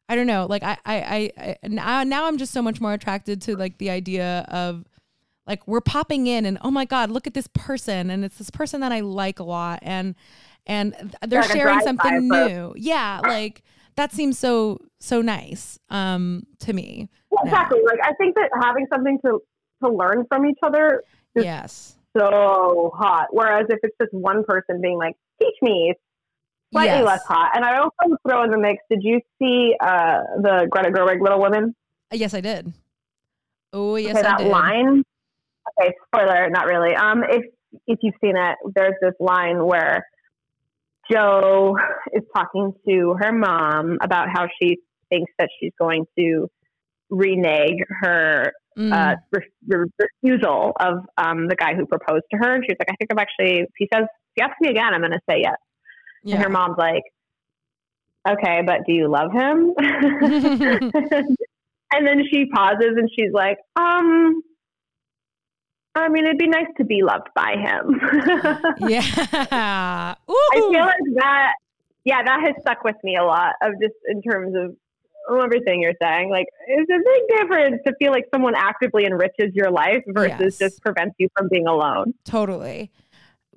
I 0.10 0.16
don't 0.16 0.26
know. 0.26 0.48
Like 0.50 0.64
I, 0.64 0.78
I, 0.86 1.32
I, 1.38 1.58
now, 1.68 2.04
now 2.04 2.26
I'm 2.26 2.40
just 2.40 2.52
so 2.52 2.64
much 2.64 2.82
more 2.82 2.94
attracted 2.94 3.44
to 3.44 3.56
like 3.56 3.78
the 3.78 3.92
idea 3.92 4.44
of 4.50 4.84
like 5.46 5.68
we're 5.68 5.82
popping 5.82 6.26
in 6.26 6.48
and 6.48 6.58
oh 6.64 6.72
my 6.72 6.86
god, 6.86 7.12
look 7.12 7.28
at 7.28 7.36
this 7.36 7.48
person 7.54 8.10
and 8.10 8.26
it's 8.26 8.40
this 8.40 8.50
person 8.50 8.82
that 8.82 8.92
I 8.92 9.02
like 9.02 9.40
a 9.40 9.44
lot 9.44 9.80
and 9.84 10.16
and 10.70 10.94
they're 11.28 11.42
like 11.42 11.52
sharing 11.52 11.82
something 11.82 12.30
new. 12.30 12.74
Yeah, 12.78 13.20
like 13.24 13.64
that 13.96 14.14
seems 14.14 14.40
so 14.40 14.80
so 15.00 15.22
nice 15.22 15.80
um 15.90 16.44
to 16.60 16.72
me. 16.72 17.10
Yeah, 17.32 17.40
exactly. 17.44 17.80
Like 17.86 18.00
I 18.04 18.14
think 18.14 18.36
that 18.36 18.50
having 18.62 18.86
something 18.94 19.20
to 19.26 19.42
to 19.84 19.90
learn 19.90 20.26
from 20.30 20.46
each 20.46 20.60
other 20.64 21.04
is 21.36 21.44
yes. 21.44 21.98
so 22.18 22.92
hot. 22.96 23.28
Whereas 23.32 23.66
if 23.70 23.80
it's 23.82 23.96
just 24.00 24.14
one 24.14 24.44
person 24.48 24.80
being 24.80 24.98
like, 24.98 25.16
"Teach 25.42 25.56
me," 25.62 25.90
it's 25.92 26.02
slightly 26.72 27.00
yes. 27.00 27.06
less 27.06 27.24
hot. 27.26 27.52
And 27.56 27.66
I 27.66 27.80
also 27.80 28.16
throw 28.28 28.44
in 28.44 28.52
the 28.52 28.60
mix. 28.60 28.84
Did 28.90 29.00
you 29.02 29.20
see 29.40 29.74
uh 29.82 30.20
the 30.42 30.68
Greta 30.70 30.92
Gerwig 30.92 31.20
Little 31.20 31.42
Women? 31.42 31.76
Uh, 32.14 32.16
yes, 32.16 32.34
I 32.34 32.42
did. 32.42 32.72
Oh 33.74 33.96
yes, 33.96 34.14
okay, 34.14 34.22
that 34.22 34.38
did. 34.38 34.48
line. 34.48 35.04
Okay, 35.82 35.94
spoiler, 36.08 36.50
not 36.52 36.68
really. 36.68 36.96
Um, 36.96 37.24
if 37.28 37.44
if 37.88 38.00
you've 38.04 38.16
seen 38.22 38.36
it, 38.36 38.56
there's 38.76 38.96
this 39.02 39.14
line 39.20 39.66
where 39.66 40.06
Jo 41.12 41.76
is 42.14 42.24
talking 42.36 42.74
to 42.88 43.16
her 43.20 43.32
mom 43.32 43.98
about 44.02 44.28
how 44.34 44.48
she 44.62 44.78
thinks 45.10 45.32
that 45.40 45.50
she's 45.60 45.72
going 45.80 46.06
to 46.18 46.50
renege 47.10 47.80
her 48.02 48.54
mm. 48.78 48.94
uh, 48.94 49.16
re- 49.32 49.42
re- 49.68 50.08
refusal 50.24 50.74
of 50.80 51.06
um, 51.18 51.48
the 51.48 51.56
guy 51.56 51.76
who 51.76 51.86
proposed 51.86 52.26
to 52.32 52.38
her. 52.38 52.56
And 52.56 52.64
she's 52.64 52.78
like, 52.80 52.90
I 52.90 52.96
think 52.96 53.12
I'm 53.12 53.20
actually, 53.20 53.62
if 53.62 53.70
he 53.78 53.88
says, 53.94 54.04
if 54.04 54.10
he 54.36 54.42
asks 54.42 54.58
me 54.62 54.70
again, 54.70 54.94
I'm 54.94 55.02
going 55.02 55.12
to 55.12 55.20
say 55.30 55.42
yes. 55.42 55.58
Yeah. 56.24 56.36
And 56.36 56.44
her 56.44 56.50
mom's 56.50 56.78
like, 56.78 57.04
okay, 58.28 58.62
but 58.66 58.82
do 58.86 58.94
you 58.94 59.10
love 59.10 59.32
him? 59.32 59.74
and 61.92 62.08
then 62.08 62.24
she 62.32 62.46
pauses 62.54 62.96
and 62.98 63.10
she's 63.18 63.32
like, 63.34 63.58
um, 63.76 64.42
I 66.00 66.10
mean, 66.10 66.26
it'd 66.26 66.38
be 66.38 66.48
nice 66.48 66.68
to 66.78 66.84
be 66.84 67.02
loved 67.04 67.28
by 67.36 67.56
him. 67.56 68.00
yeah. 68.90 70.16
Ooh. 70.30 70.50
I 70.52 70.70
feel 70.72 70.86
like 70.86 71.16
that, 71.16 71.54
yeah, 72.04 72.24
that 72.24 72.42
has 72.42 72.56
stuck 72.62 72.84
with 72.84 72.96
me 73.04 73.18
a 73.18 73.24
lot 73.24 73.54
of 73.62 73.74
just 73.82 73.96
in 74.08 74.22
terms 74.22 74.56
of 74.56 74.76
everything 75.42 75.82
you're 75.82 75.94
saying. 76.02 76.30
Like, 76.30 76.48
it's 76.68 76.90
a 76.90 76.98
big 76.98 77.40
difference 77.40 77.82
to 77.86 77.94
feel 78.00 78.12
like 78.12 78.26
someone 78.34 78.56
actively 78.56 79.06
enriches 79.06 79.54
your 79.54 79.72
life 79.72 80.04
versus 80.08 80.58
yes. 80.60 80.72
just 80.72 80.82
prevents 80.82 81.16
you 81.20 81.30
from 81.38 81.50
being 81.50 81.68
alone. 81.68 82.14
Totally. 82.26 82.92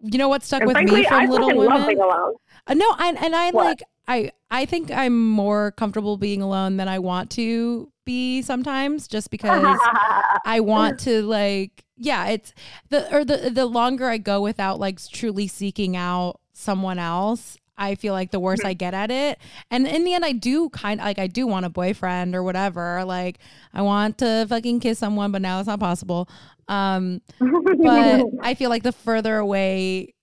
You 0.02 0.18
know 0.18 0.28
what 0.28 0.42
stuck 0.42 0.62
and 0.62 0.66
with 0.66 0.74
frankly, 0.74 1.02
me 1.02 1.06
from 1.06 1.20
I 1.20 1.26
Little 1.26 1.48
Women? 1.48 1.66
Love 1.66 1.86
being 1.86 2.00
alone. 2.00 2.34
Uh, 2.66 2.74
no, 2.74 2.86
I, 2.98 3.14
and 3.20 3.34
I 3.36 3.50
what? 3.50 3.64
like 3.64 3.82
I 4.08 4.32
I 4.50 4.66
think 4.66 4.90
I'm 4.90 5.28
more 5.28 5.72
comfortable 5.72 6.16
being 6.16 6.42
alone 6.42 6.76
than 6.76 6.88
I 6.88 6.98
want 6.98 7.30
to 7.32 7.90
be 8.04 8.42
sometimes, 8.42 9.06
just 9.06 9.30
because 9.30 9.78
I 10.44 10.60
want 10.60 10.98
to 11.00 11.22
like 11.22 11.84
yeah, 12.02 12.26
it's 12.28 12.52
the 12.88 13.14
or 13.14 13.24
the 13.24 13.50
the 13.50 13.66
longer 13.66 14.08
I 14.08 14.18
go 14.18 14.40
without 14.40 14.80
like 14.80 15.00
truly 15.10 15.46
seeking 15.46 15.96
out 15.96 16.40
someone 16.52 16.98
else, 16.98 17.56
I 17.78 17.94
feel 17.94 18.12
like 18.12 18.30
the 18.30 18.40
worse 18.40 18.60
I 18.64 18.74
get 18.74 18.92
at 18.92 19.10
it. 19.10 19.38
And 19.70 19.86
in 19.86 20.04
the 20.04 20.14
end, 20.14 20.24
I 20.24 20.32
do 20.32 20.68
kind 20.70 21.00
of 21.00 21.06
like, 21.06 21.18
I 21.18 21.26
do 21.26 21.46
want 21.46 21.64
a 21.64 21.70
boyfriend 21.70 22.34
or 22.34 22.42
whatever. 22.42 23.04
Like, 23.04 23.38
I 23.72 23.82
want 23.82 24.18
to 24.18 24.46
fucking 24.48 24.80
kiss 24.80 24.98
someone, 24.98 25.32
but 25.32 25.42
now 25.42 25.58
it's 25.58 25.68
not 25.68 25.80
possible. 25.80 26.28
Um, 26.68 27.22
but 27.38 28.24
I 28.42 28.54
feel 28.54 28.70
like 28.70 28.82
the 28.82 28.92
further 28.92 29.36
away 29.36 30.14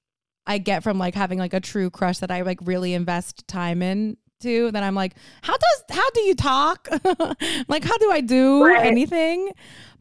I 0.45 0.57
get 0.57 0.83
from 0.83 0.97
like 0.97 1.15
having 1.15 1.39
like 1.39 1.53
a 1.53 1.59
true 1.59 1.89
crush 1.89 2.19
that 2.19 2.31
I 2.31 2.41
like 2.41 2.59
really 2.63 2.93
invest 2.93 3.47
time 3.47 3.81
in 3.81 4.17
to, 4.41 4.71
then 4.71 4.83
I'm 4.83 4.95
like, 4.95 5.15
how 5.41 5.55
does, 5.57 5.83
how 5.97 6.09
do 6.11 6.21
you 6.21 6.35
talk? 6.35 6.87
like, 7.67 7.83
how 7.83 7.97
do 7.97 8.11
I 8.11 8.21
do 8.21 8.65
right. 8.65 8.85
anything? 8.85 9.51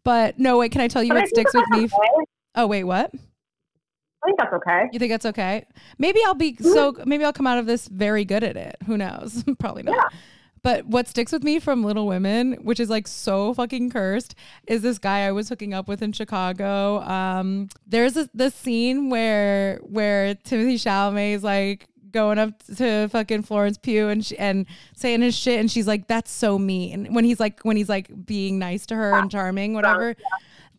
But 0.05 0.39
no, 0.39 0.59
wait, 0.59 0.73
can 0.73 0.81
I 0.81 0.89
tell 0.89 1.03
you 1.03 1.11
but 1.11 1.21
what 1.21 1.29
sticks 1.29 1.55
with 1.55 1.69
me? 1.71 1.85
Okay. 1.85 2.25
Oh, 2.55 2.67
wait, 2.67 2.85
what? 2.85 3.11
I 3.15 4.27
think 4.27 4.39
that's 4.39 4.53
okay. 4.53 4.89
You 4.93 4.99
think 4.99 5.13
that's 5.13 5.27
okay? 5.27 5.65
Maybe 5.99 6.21
I'll 6.27 6.35
be 6.35 6.55
mm-hmm. 6.55 6.73
so. 6.73 6.95
Maybe 7.05 7.25
I'll 7.25 7.33
come 7.33 7.47
out 7.47 7.59
of 7.59 7.67
this 7.67 7.89
very 7.89 8.25
good 8.25 8.43
at 8.43 8.57
it. 8.57 8.77
Who 8.87 8.97
knows? 8.97 9.45
Probably 9.59 9.83
not. 9.83 9.97
Yeah. 9.97 10.19
But 10.63 10.87
what 10.87 11.07
sticks 11.07 11.31
with 11.31 11.45
me 11.45 11.61
from 11.61 11.85
Little 11.85 12.07
Women, 12.07 12.55
which 12.55 12.81
is 12.81 12.91
like 12.91 13.07
so 13.07 13.55
fucking 13.55 13.91
cursed, 13.91 14.35
is 14.67 14.83
this 14.83 14.99
guy 14.99 15.21
I 15.21 15.33
was 15.33 15.49
hooking 15.49 15.73
up 15.73 15.89
with 15.89 16.03
in 16.03 16.13
Chicago. 16.13 17.01
Um, 17.03 17.69
there's 17.87 18.15
this, 18.15 18.29
this 18.35 18.55
scene 18.55 19.09
where 19.09 19.79
where 19.83 20.35
Timothée 20.35 20.75
Chalamet 20.75 21.35
is 21.35 21.45
like 21.45 21.87
going 22.11 22.39
up 22.39 22.63
to 22.77 23.09
fucking 23.09 23.43
Florence 23.43 23.79
Pugh 23.79 24.09
and 24.09 24.25
she, 24.25 24.39
and 24.39 24.67
saying 24.97 25.23
his 25.23 25.35
shit, 25.35 25.61
and 25.61 25.71
she's 25.71 25.87
like, 25.87 26.09
"That's 26.09 26.31
so 26.31 26.59
mean." 26.59 27.13
When 27.13 27.25
he's 27.25 27.41
like 27.41 27.61
when 27.63 27.77
he's 27.77 27.89
like 27.89 28.27
being 28.27 28.59
nice 28.59 28.87
to 28.87 28.95
her 28.95 29.15
and 29.15 29.31
charming, 29.31 29.75
whatever. 29.75 30.17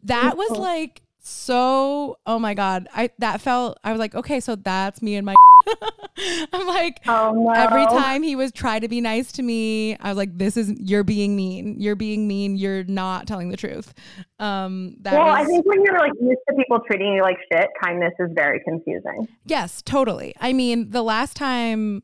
That 0.04 0.38
was 0.38 0.52
like 0.52 1.02
so. 1.30 2.18
Oh 2.26 2.40
my 2.40 2.54
god, 2.54 2.88
I 2.94 3.10
that 3.20 3.42
felt. 3.42 3.80
I 3.84 3.92
was 3.92 4.00
like, 4.00 4.16
okay, 4.16 4.40
so 4.40 4.56
that's 4.56 5.02
me 5.02 5.16
and 5.16 5.26
my. 5.26 5.36
I'm 6.54 6.68
like, 6.68 7.02
oh, 7.08 7.32
no. 7.32 7.52
every 7.52 7.86
time 7.86 8.24
he 8.24 8.36
was 8.36 8.52
try 8.52 8.80
to 8.80 8.88
be 8.88 9.00
nice 9.00 9.32
to 9.34 9.44
me, 9.44 9.96
I 9.98 10.10
was 10.10 10.18
like, 10.18 10.38
this 10.38 10.58
is 10.58 10.72
you're 10.80 11.04
being 11.04 11.36
mean. 11.36 11.80
You're 11.80 11.96
being 11.96 12.28
mean. 12.28 12.56
You're 12.58 12.84
not 12.86 13.28
telling 13.28 13.50
the 13.50 13.58
truth. 13.58 13.94
Um, 14.40 14.96
that 15.02 15.14
well, 15.14 15.28
was, 15.28 15.46
I 15.46 15.46
think 15.46 15.66
when 15.66 15.84
you're 15.84 16.00
like 16.00 16.14
used 16.20 16.40
to 16.50 16.56
people 16.56 16.80
treating 16.80 17.14
you 17.14 17.22
like 17.22 17.38
shit, 17.52 17.68
kindness 17.82 18.14
is 18.20 18.30
very 18.34 18.62
confusing. 18.62 19.28
Yes, 19.46 19.82
totally. 19.82 20.34
I 20.40 20.54
mean, 20.54 20.90
the 20.90 21.04
last 21.04 21.36
time 21.36 22.04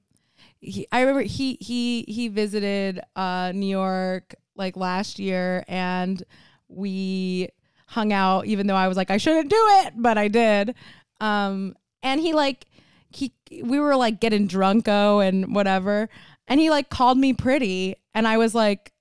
he, 0.59 0.87
I 0.91 1.01
remember 1.01 1.21
he 1.21 1.57
he 1.61 2.05
he 2.07 2.27
visited 2.27 3.01
uh, 3.15 3.51
New 3.53 3.67
York 3.67 4.35
like 4.55 4.77
last 4.77 5.19
year, 5.19 5.63
and 5.67 6.23
we 6.67 7.49
hung 7.95 8.11
out. 8.13 8.45
Even 8.45 8.67
though 8.67 8.75
I 8.75 8.87
was 8.87 8.97
like, 8.97 9.09
I 9.09 9.17
shouldn't 9.17 9.49
do 9.49 9.57
it, 9.59 9.93
but 9.95 10.17
I 10.17 10.27
did. 10.27 10.75
Um, 11.21 11.75
and 12.03 12.19
he 12.21 12.33
like 12.33 12.65
he 13.09 13.33
we 13.63 13.79
were 13.79 13.95
like 13.95 14.19
getting 14.19 14.47
drunko 14.47 15.25
and 15.27 15.55
whatever, 15.55 16.09
and 16.47 16.59
he 16.59 16.69
like 16.69 16.89
called 16.89 17.17
me 17.17 17.33
pretty, 17.33 17.95
and 18.13 18.27
I 18.27 18.37
was 18.37 18.53
like, 18.53 18.91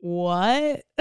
what? 0.00 0.84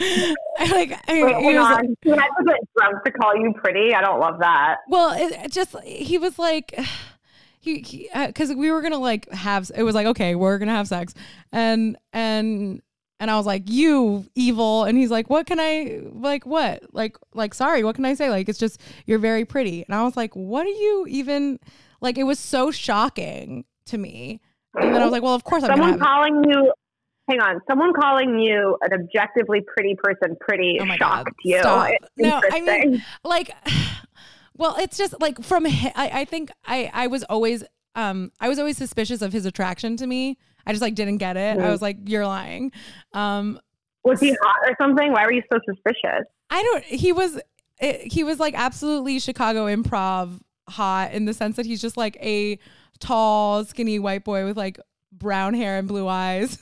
I, 0.00 0.34
like 0.70 0.92
I, 1.08 1.22
Wait, 1.24 1.36
he 1.38 1.58
was 1.58 1.70
like- 1.70 1.88
You 2.04 2.12
had 2.14 2.28
to 2.38 2.44
get 2.46 2.60
drunk 2.76 3.04
to 3.04 3.10
call 3.10 3.34
you 3.36 3.52
pretty. 3.62 3.92
I 3.94 4.00
don't 4.00 4.20
love 4.20 4.38
that. 4.38 4.76
Well, 4.88 5.10
it, 5.20 5.46
it 5.46 5.52
just 5.52 5.76
he 5.80 6.18
was 6.18 6.38
like 6.38 6.78
he 7.60 7.80
he 7.80 8.08
because 8.26 8.54
we 8.54 8.70
were 8.70 8.80
gonna 8.80 8.98
like 8.98 9.28
have 9.32 9.70
it 9.74 9.82
was 9.82 9.96
like 9.96 10.06
okay 10.06 10.36
we're 10.36 10.58
gonna 10.58 10.70
have 10.76 10.86
sex 10.86 11.14
and 11.50 11.98
and 12.12 12.80
and 13.20 13.30
I 13.30 13.36
was 13.36 13.46
like 13.46 13.68
you 13.68 14.26
evil 14.34 14.84
and 14.84 14.96
he's 14.96 15.10
like 15.10 15.28
what 15.30 15.46
can 15.46 15.58
I 15.60 16.00
like 16.12 16.46
what 16.46 16.82
like 16.92 17.16
like 17.34 17.54
sorry 17.54 17.82
what 17.84 17.94
can 17.96 18.04
I 18.04 18.14
say 18.14 18.30
like 18.30 18.48
it's 18.48 18.58
just 18.58 18.80
you're 19.06 19.18
very 19.18 19.44
pretty 19.44 19.84
and 19.84 19.94
I 19.94 20.02
was 20.04 20.16
like 20.16 20.34
what 20.34 20.66
are 20.66 20.70
you 20.70 21.06
even 21.08 21.58
like 22.00 22.18
it 22.18 22.24
was 22.24 22.38
so 22.38 22.70
shocking 22.70 23.64
to 23.86 23.98
me 23.98 24.40
and 24.74 24.94
then 24.94 25.02
I 25.02 25.04
was 25.04 25.12
like 25.12 25.22
well 25.22 25.34
of 25.34 25.44
course 25.44 25.62
I'm 25.64 25.70
Someone 25.70 25.98
gonna 25.98 26.04
have 26.04 26.32
calling 26.32 26.44
you. 26.50 26.72
Hang 27.28 27.40
on. 27.40 27.60
Someone 27.68 27.92
calling 27.92 28.38
you 28.38 28.78
an 28.80 28.98
objectively 28.98 29.60
pretty 29.60 29.94
person 30.02 30.34
pretty 30.40 30.78
Oh 30.80 30.86
my 30.86 30.96
God, 30.96 31.26
shocked 31.26 31.40
you. 31.44 31.58
stop. 31.58 31.90
It's 31.90 32.08
No, 32.16 32.40
I 32.50 32.60
mean, 32.60 33.04
like 33.24 33.50
well 34.56 34.76
it's 34.78 34.96
just 34.96 35.20
like 35.20 35.42
from 35.42 35.66
I, 35.66 35.92
I 35.94 36.24
think 36.24 36.50
i 36.64 36.90
i 36.92 37.06
was 37.06 37.22
always 37.24 37.64
um 37.94 38.32
i 38.40 38.48
was 38.48 38.58
always 38.58 38.76
suspicious 38.76 39.22
of 39.22 39.32
his 39.32 39.46
attraction 39.46 39.96
to 39.98 40.06
me 40.06 40.36
i 40.68 40.72
just 40.72 40.82
like 40.82 40.94
didn't 40.94 41.16
get 41.18 41.36
it 41.36 41.58
i 41.58 41.62
Mhm. 41.62 41.70
was 41.72 41.82
like 41.82 41.96
you're 42.06 42.26
lying 42.26 42.70
um 43.14 43.58
was 44.04 44.20
he 44.20 44.30
hot 44.42 44.70
or 44.70 44.74
something? 44.80 45.12
Why 45.12 45.24
were 45.26 45.32
you 45.32 45.42
so 45.52 45.58
suspicious? 45.68 46.24
i 46.50 46.62
don't 46.62 46.84
he 46.84 47.12
was 47.12 47.40
it, 47.80 48.12
he 48.12 48.22
was 48.24 48.38
like 48.38 48.54
absolutely 48.56 49.18
chicago 49.18 49.66
improv 49.66 50.38
hot 50.68 51.12
in 51.12 51.24
the 51.24 51.34
sense 51.34 51.56
that 51.56 51.66
he's 51.66 51.80
just 51.80 51.96
like 51.96 52.16
a 52.22 52.58
tall 53.00 53.64
skinny 53.64 53.98
white 53.98 54.22
boy 54.24 54.44
with 54.44 54.56
like 54.56 54.78
brown 55.12 55.54
hair 55.54 55.78
and 55.78 55.88
blue 55.88 56.06
eyes 56.06 56.58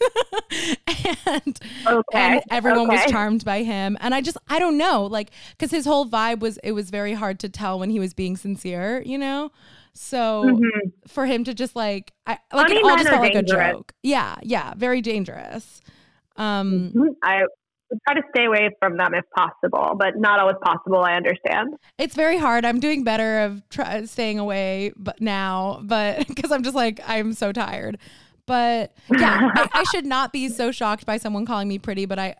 and 1.27 1.59
Okay. 1.87 2.03
and 2.19 2.41
everyone 2.51 2.89
was 2.89 3.05
charmed 3.07 3.45
by 3.45 3.63
him 3.63 3.97
and 4.01 4.15
i 4.15 4.21
just 4.21 4.37
i 4.49 4.59
don't 4.59 4.79
know 4.79 5.05
like 5.07 5.31
because 5.51 5.71
his 5.71 5.85
whole 5.85 6.07
vibe 6.07 6.39
was 6.41 6.59
it 6.63 6.73
was 6.73 6.91
very 6.91 7.13
hard 7.13 7.39
to 7.41 7.49
tell 7.49 7.79
when 7.79 7.91
he 7.91 7.99
was 7.99 8.15
being 8.15 8.37
sincere 8.37 9.03
you 9.05 9.19
know 9.19 9.51
so 9.99 10.45
Mhm. 10.45 10.93
for 11.09 11.27
him 11.27 11.45
to 11.45 11.55
just 11.55 11.75
like 11.75 12.13
i 12.27 12.39
like 12.53 12.69
Funny 12.69 12.77
it 12.77 12.85
all 12.85 12.97
just 12.97 13.09
felt 13.09 13.23
like 13.23 13.35
a 13.35 13.43
joke 13.43 13.93
yeah 14.03 14.37
yeah 14.43 14.75
very 14.77 15.01
dangerous 15.01 15.81
um 16.37 16.93
Mhm. 16.95 17.15
I 17.23 17.43
try 18.05 18.15
to 18.15 18.23
stay 18.35 18.47
away 18.47 18.69
from 18.81 18.97
them 18.97 19.15
if 19.15 19.25
possible, 19.37 19.95
but 19.97 20.19
not 20.19 20.41
always 20.41 20.57
possible. 20.61 21.05
I 21.05 21.13
understand. 21.13 21.75
it's 21.99 22.15
very 22.17 22.37
hard 22.37 22.65
i'm 22.65 22.81
doing 22.81 23.05
better 23.05 23.41
of 23.41 23.63
try, 23.71 24.05
staying 24.05 24.39
away 24.41 24.93
but 24.97 25.21
now 25.21 25.81
but 25.85 26.27
because 26.29 26.51
i'm 26.51 26.63
just 26.65 26.75
like 26.75 27.01
i'm 27.07 27.33
so 27.33 27.53
tired 27.53 27.97
but 28.45 28.93
yeah 29.11 29.51
I, 29.55 29.69
I 29.73 29.85
should 29.93 30.05
not 30.05 30.33
be 30.33 30.49
so 30.49 30.73
shocked 30.73 31.07
by 31.07 31.17
someone 31.17 31.47
calling 31.47 31.69
me 31.69 31.79
pretty 31.79 32.07
but 32.07 32.19
i 32.19 32.35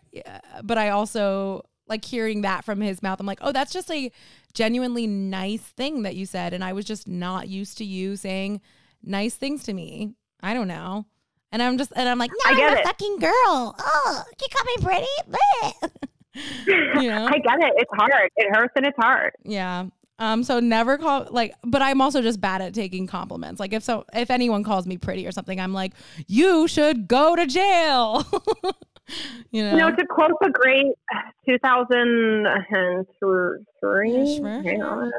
but 0.63 0.77
i 0.77 0.89
also 0.89 1.63
like 1.87 2.03
hearing 2.03 2.41
that 2.41 2.65
from 2.65 2.81
his 2.81 3.01
mouth 3.01 3.19
i'm 3.21 3.25
like 3.25 3.39
oh 3.41 3.51
that's 3.53 3.71
just 3.71 3.89
a 3.89 4.11
genuinely 4.57 5.05
nice 5.05 5.61
thing 5.61 6.01
that 6.01 6.15
you 6.15 6.25
said 6.25 6.53
and 6.53 6.63
i 6.63 6.73
was 6.73 6.83
just 6.83 7.07
not 7.07 7.47
used 7.47 7.77
to 7.77 7.85
you 7.85 8.15
saying 8.15 8.59
nice 9.03 9.35
things 9.35 9.63
to 9.63 9.73
me 9.73 10.13
i 10.41 10.53
don't 10.53 10.67
know 10.67 11.05
and 11.51 11.61
i'm 11.61 11.77
just 11.77 11.93
and 11.95 12.09
i'm 12.09 12.17
like 12.17 12.31
I 12.45 12.51
no 12.53 12.57
get 12.57 12.71
i'm 12.71 12.77
a 12.77 12.79
it. 12.81 12.85
fucking 12.85 13.19
girl 13.19 13.75
oh 13.79 14.23
you 14.41 14.47
call 14.51 14.65
me 14.65 14.83
pretty. 14.83 15.87
You 16.67 17.09
know? 17.09 17.25
I 17.25 17.37
get 17.39 17.59
it. 17.59 17.73
It's 17.77 17.91
hard. 17.95 18.29
It 18.35 18.55
hurts 18.55 18.73
and 18.75 18.85
it's 18.85 18.97
hard. 18.97 19.33
Yeah. 19.43 19.85
Um, 20.19 20.43
so 20.43 20.59
never 20.59 20.97
call 20.97 21.27
like, 21.29 21.53
but 21.63 21.81
I'm 21.81 22.01
also 22.01 22.21
just 22.21 22.41
bad 22.41 22.61
at 22.61 22.73
taking 22.73 23.05
compliments. 23.05 23.59
Like 23.59 23.73
if 23.73 23.83
so, 23.83 24.05
if 24.13 24.31
anyone 24.31 24.63
calls 24.63 24.87
me 24.87 24.97
pretty 24.97 25.27
or 25.27 25.31
something, 25.31 25.59
I'm 25.59 25.73
like, 25.73 25.93
you 26.27 26.67
should 26.67 27.07
go 27.07 27.35
to 27.35 27.45
jail. 27.45 28.25
you 29.51 29.63
know? 29.63 29.71
You 29.71 29.77
know, 29.77 29.95
to 29.95 30.05
quote 30.07 30.33
the 30.41 30.49
great 30.49 30.87
2003, 31.47 34.35
Sure. 34.37 34.61
hang 34.63 34.81
on, 34.83 35.11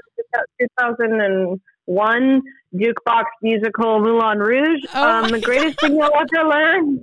2001 0.61 2.43
jukebox 2.75 3.25
musical 3.43 4.01
Moulin 4.01 4.39
Rouge. 4.39 4.81
Oh 4.95 5.25
um, 5.25 5.31
the 5.31 5.41
greatest 5.41 5.81
thing 5.85 5.95
you'll 5.97 6.11
ever 6.15 6.45
learn 6.49 7.01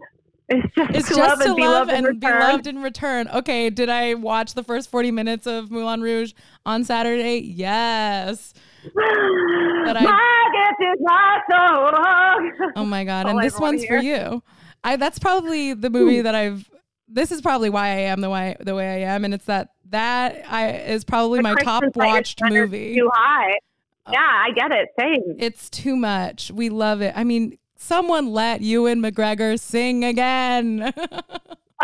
is 0.49 0.63
just 0.77 0.91
it's 0.91 1.07
to 1.09 1.15
just 1.15 1.19
love 1.19 1.39
to 1.39 1.45
and 1.47 1.55
be 1.55 1.67
loved 1.67 1.89
in 1.91 2.05
and 2.05 2.19
be 2.19 2.27
return. 2.27 2.39
loved 2.39 2.67
in 2.67 2.81
return. 2.83 3.27
Okay, 3.29 3.69
did 3.71 3.89
I 3.89 4.13
watch 4.13 4.53
the 4.53 4.63
first 4.63 4.91
40 4.91 5.09
minutes 5.11 5.47
of 5.47 5.71
Moulin 5.71 6.01
Rouge 6.01 6.33
on 6.65 6.83
Saturday? 6.83 7.39
Yes. 7.39 8.53
I- 8.97 10.03
My 10.03 10.43
gift 10.53 10.81
is 10.93 10.99
not 11.01 11.41
so 11.49 11.57
wrong. 11.57 12.51
Oh 12.75 12.85
my 12.85 13.03
god! 13.03 13.25
and 13.29 13.39
I 13.39 13.43
this 13.43 13.59
one's 13.59 13.83
for 13.85 13.97
you. 13.97 14.43
I 14.83 14.97
that's 14.97 15.17
probably 15.17 15.73
the 15.73 15.89
movie 15.89 16.21
that 16.21 16.35
I've. 16.35 16.69
This 17.07 17.31
is 17.31 17.41
probably 17.41 17.69
why 17.69 17.87
I 17.89 17.99
am 18.11 18.21
the 18.21 18.29
way 18.29 18.55
the 18.59 18.73
way 18.75 19.03
I 19.03 19.13
am, 19.13 19.25
and 19.25 19.33
it's 19.33 19.45
that 19.45 19.69
that 19.89 20.43
I 20.49 20.71
is 20.71 21.03
probably 21.05 21.39
The 21.39 21.43
my 21.43 21.55
top 21.55 21.83
Christian 21.83 22.01
watched 22.05 22.41
movie. 22.43 22.95
Too 22.95 23.09
high. 23.13 23.53
Yeah, 24.11 24.19
I 24.19 24.51
get 24.55 24.71
it. 24.71 24.89
Same. 24.99 25.35
It's 25.39 25.69
too 25.69 25.95
much. 25.95 26.51
We 26.51 26.69
love 26.69 27.01
it. 27.01 27.13
I 27.15 27.23
mean, 27.23 27.57
someone 27.75 28.27
let 28.31 28.61
Ewan 28.61 29.01
McGregor 29.01 29.59
sing 29.59 30.03
again. 30.03 30.93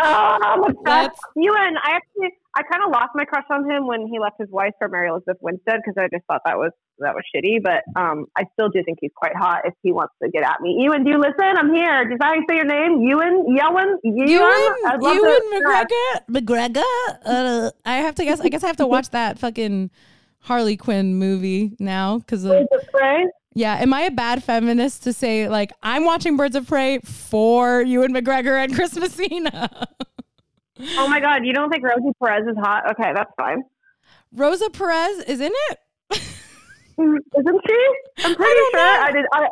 Oh. 0.04 0.72
That's- 0.84 1.18
Ewan, 1.36 1.76
I 1.76 1.90
actually, 1.96 2.30
I 2.54 2.62
kind 2.62 2.84
of 2.84 2.92
lost 2.92 3.10
my 3.14 3.24
crush 3.24 3.46
on 3.50 3.68
him 3.70 3.86
when 3.86 4.06
he 4.06 4.18
left 4.18 4.36
his 4.38 4.48
wife 4.50 4.72
for 4.78 4.86
Mary 4.88 5.08
Elizabeth 5.08 5.38
Winstead 5.40 5.80
because 5.84 5.94
I 5.98 6.08
just 6.14 6.26
thought 6.26 6.42
that 6.44 6.58
was 6.58 6.70
that 6.98 7.14
was 7.14 7.24
shitty. 7.34 7.62
But 7.62 7.82
um, 7.98 8.26
I 8.36 8.44
still 8.52 8.68
do 8.68 8.82
think 8.84 8.98
he's 9.00 9.10
quite 9.16 9.34
hot 9.34 9.62
if 9.64 9.72
he 9.82 9.90
wants 9.92 10.12
to 10.22 10.28
get 10.30 10.42
at 10.42 10.60
me. 10.60 10.76
Ewan, 10.80 11.02
do 11.04 11.10
you 11.10 11.18
listen? 11.18 11.34
I'm 11.56 11.72
here. 11.74 12.08
Does 12.08 12.18
that 12.20 12.36
say 12.48 12.56
your 12.56 12.66
name? 12.66 13.00
Ewan? 13.00 13.46
Ewan? 13.48 13.98
Ewan? 14.04 14.28
Ewan, 14.28 14.74
I'd 14.86 14.98
Ewan 15.00 15.16
to- 15.16 15.88
McGregor, 16.30 16.40
McGregor. 16.42 17.18
Uh, 17.24 17.70
I 17.86 17.96
have 17.96 18.14
to 18.16 18.24
guess. 18.24 18.40
I 18.40 18.48
guess 18.48 18.62
I 18.62 18.66
have 18.66 18.76
to 18.76 18.86
watch 18.86 19.08
that 19.10 19.38
fucking 19.38 19.90
Harley 20.40 20.76
Quinn 20.76 21.14
movie 21.14 21.72
now 21.78 22.18
because 22.18 22.44
Birds 22.44 22.68
of 22.72 22.86
Prey? 22.92 23.24
Yeah, 23.54 23.76
am 23.76 23.92
I 23.94 24.02
a 24.02 24.10
bad 24.10 24.42
feminist 24.42 25.02
to 25.04 25.12
say 25.12 25.48
like 25.48 25.72
I'm 25.82 26.04
watching 26.04 26.36
Birds 26.36 26.56
of 26.56 26.66
Prey 26.66 26.98
for 27.00 27.80
Ewan 27.82 28.12
McGregor 28.12 28.62
and 28.62 28.74
Chris 28.74 28.94
Messina? 28.96 29.88
Oh 30.96 31.08
my 31.08 31.20
God, 31.20 31.44
you 31.44 31.52
don't 31.52 31.70
think 31.70 31.84
Rosie 31.84 32.12
Perez 32.22 32.46
is 32.46 32.56
hot? 32.58 32.90
Okay, 32.92 33.12
that's 33.14 33.30
fine. 33.36 33.62
Rosa 34.32 34.70
Perez 34.70 35.18
is 35.24 35.40
in 35.40 35.52
it. 35.52 35.78
Mm, 36.98 37.16
Isn't 37.38 37.60
she? 37.66 37.88
I'm 38.24 38.34
pretty 38.34 38.54
don't 38.54 38.70
sure. 38.72 38.80
know. 38.80 39.02
I 39.02 39.12
did. 39.12 39.24
I, 39.32 39.48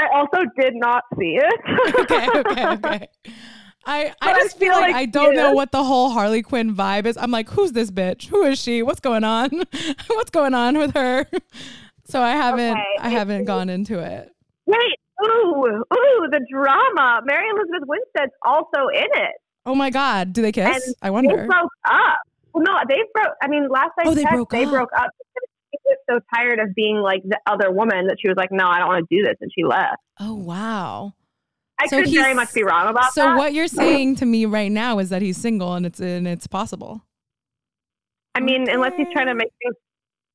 I 0.00 0.08
also 0.14 0.38
did 0.58 0.74
not 0.76 1.04
see 1.18 1.38
it. 1.38 1.60
okay, 2.00 2.28
okay, 2.34 2.66
okay. 2.74 3.08
I, 3.86 4.14
I 4.20 4.32
I 4.32 4.34
just 4.34 4.58
feel 4.58 4.72
feel 4.72 4.80
like, 4.80 4.92
like 4.92 4.94
I 4.94 5.06
don't 5.06 5.34
know 5.34 5.52
what 5.52 5.72
the 5.72 5.82
whole 5.82 6.10
Harley 6.10 6.42
Quinn 6.42 6.74
vibe 6.74 7.06
is. 7.06 7.16
I'm 7.16 7.30
like, 7.30 7.48
who's 7.48 7.72
this 7.72 7.90
bitch? 7.90 8.26
Who 8.26 8.44
is 8.44 8.58
she? 8.58 8.82
What's 8.82 9.00
going 9.00 9.24
on? 9.24 9.50
What's 10.08 10.30
going 10.30 10.54
on 10.54 10.78
with 10.78 10.94
her? 10.94 11.26
So 12.04 12.20
I 12.20 12.32
haven't 12.32 12.72
Okay, 12.72 12.96
I 13.00 13.08
haven't 13.08 13.44
gone 13.46 13.70
into 13.70 13.98
it. 13.98 14.30
Wait, 14.66 14.96
ooh, 15.24 15.64
ooh, 15.66 16.28
the 16.30 16.44
drama. 16.52 17.22
Mary 17.24 17.48
Elizabeth 17.48 17.88
Winstead's 17.88 18.32
also 18.44 18.88
in 18.92 19.08
it. 19.14 19.36
Oh 19.66 19.74
my 19.74 19.90
god, 19.90 20.32
do 20.32 20.42
they 20.42 20.52
kiss? 20.52 20.86
And 20.86 20.94
I 21.02 21.10
wonder. 21.10 21.36
They 21.36 21.46
broke 21.46 21.70
up. 21.84 22.18
Well, 22.52 22.64
no, 22.66 22.78
they 22.88 23.02
broke. 23.14 23.34
I 23.42 23.48
mean, 23.48 23.68
last 23.68 23.90
I 23.98 24.08
Oh, 24.08 24.14
they 24.14 24.24
broke 24.24 24.50
they 24.50 24.64
up. 24.64 24.70
broke 24.70 24.90
up 24.98 25.10
because 25.18 25.48
she 25.70 25.78
was 25.84 25.98
so 26.08 26.20
tired 26.34 26.58
of 26.58 26.74
being 26.74 26.96
like 26.96 27.22
the 27.24 27.38
other 27.46 27.70
woman 27.70 28.06
that 28.08 28.16
she 28.20 28.28
was 28.28 28.36
like, 28.36 28.50
no, 28.50 28.66
I 28.66 28.78
don't 28.78 28.88
want 28.88 29.06
to 29.08 29.16
do 29.16 29.22
this, 29.22 29.36
and 29.40 29.50
she 29.54 29.64
left. 29.64 29.96
Oh 30.18 30.34
wow. 30.34 31.14
I 31.80 31.86
so 31.86 32.02
could 32.02 32.10
very 32.10 32.34
much 32.34 32.52
be 32.52 32.62
wrong 32.62 32.88
about 32.88 33.12
so 33.12 33.22
that. 33.22 33.34
So 33.34 33.38
what 33.38 33.54
you're 33.54 33.66
saying 33.66 34.16
to 34.16 34.26
me 34.26 34.44
right 34.44 34.70
now 34.70 34.98
is 34.98 35.08
that 35.08 35.22
he's 35.22 35.38
single 35.38 35.74
and 35.74 35.86
it's 35.86 36.00
and 36.00 36.28
it's 36.28 36.46
possible. 36.46 37.02
I 38.34 38.40
mean, 38.40 38.62
okay. 38.62 38.72
unless 38.72 38.92
he's 38.96 39.06
trying 39.12 39.26
to 39.26 39.34
make 39.34 39.50
things 39.62 39.76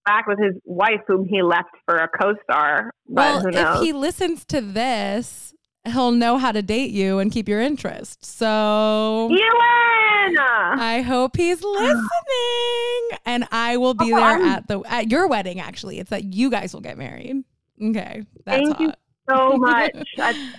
back 0.05 0.27
with 0.27 0.39
his 0.39 0.55
wife, 0.65 1.01
whom 1.07 1.25
he 1.27 1.41
left 1.41 1.69
for 1.85 1.95
a 1.95 2.07
co-star. 2.07 2.91
Well, 3.07 3.45
if 3.47 3.79
he 3.81 3.93
listens 3.93 4.45
to 4.45 4.61
this, 4.61 5.44
he'll 5.87 6.11
know 6.11 6.37
how 6.37 6.51
to 6.51 6.61
date 6.61 6.91
you 6.91 7.19
and 7.19 7.31
keep 7.31 7.47
your 7.47 7.61
interest. 7.61 8.25
So, 8.25 9.29
Ewan! 9.29 10.37
I 10.37 11.03
hope 11.05 11.37
he's 11.37 11.63
listening, 11.63 13.19
and 13.25 13.47
I 13.51 13.77
will 13.77 13.93
be 13.93 14.11
oh, 14.13 14.17
there 14.17 14.25
I'm... 14.25 14.45
at 14.45 14.67
the 14.67 14.81
at 14.81 15.11
your 15.11 15.27
wedding. 15.27 15.59
Actually, 15.59 15.99
it's 15.99 16.09
that 16.09 16.23
you 16.23 16.49
guys 16.49 16.73
will 16.73 16.81
get 16.81 16.97
married. 16.97 17.43
Okay, 17.81 18.23
that's 18.45 18.63
Thank 18.63 18.77
hot. 18.77 18.81
you 18.81 18.93
so 19.29 19.57
much. 19.57 19.91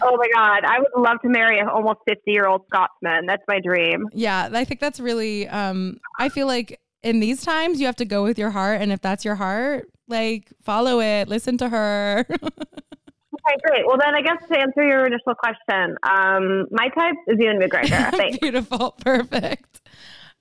oh 0.03 0.17
my 0.17 0.29
god, 0.35 0.65
I 0.65 0.79
would 0.79 1.03
love 1.03 1.21
to 1.23 1.29
marry 1.29 1.59
an 1.59 1.69
almost 1.69 2.01
fifty-year-old 2.07 2.63
Scotsman. 2.73 3.27
That's 3.27 3.43
my 3.49 3.61
dream. 3.61 4.09
Yeah, 4.13 4.49
I 4.53 4.65
think 4.65 4.81
that's 4.81 5.01
really. 5.01 5.49
Um, 5.49 5.99
I 6.19 6.29
feel 6.29 6.47
like 6.47 6.81
in 7.03 7.21
these 7.21 7.43
times 7.43 7.81
you 7.81 7.87
have 7.87 7.97
to 7.97 8.05
go 8.05 8.23
with 8.23 8.39
your 8.39 8.51
heart 8.51 8.81
and 8.81 8.91
if 8.91 9.01
that's 9.01 9.25
your 9.25 9.37
heart 9.37 9.89
like 10.09 10.53
follow 10.63 11.01
it 11.01 11.29
listen 11.29 11.57
to 11.57 11.69
her 11.69 12.27
okay 13.47 13.57
great. 13.63 13.87
Well 13.87 13.99
then 13.99 14.15
i 14.15 14.23
guess 14.23 14.47
to 14.49 14.59
answer 14.59 14.83
your 14.83 15.07
initial 15.07 15.35
question 15.35 15.97
um, 16.03 16.67
my 16.71 16.89
type 16.89 17.15
is 17.27 17.39
ewan 17.39 17.59
mcgregor. 17.59 18.41
Beautiful. 18.41 18.93
Perfect. 19.01 19.81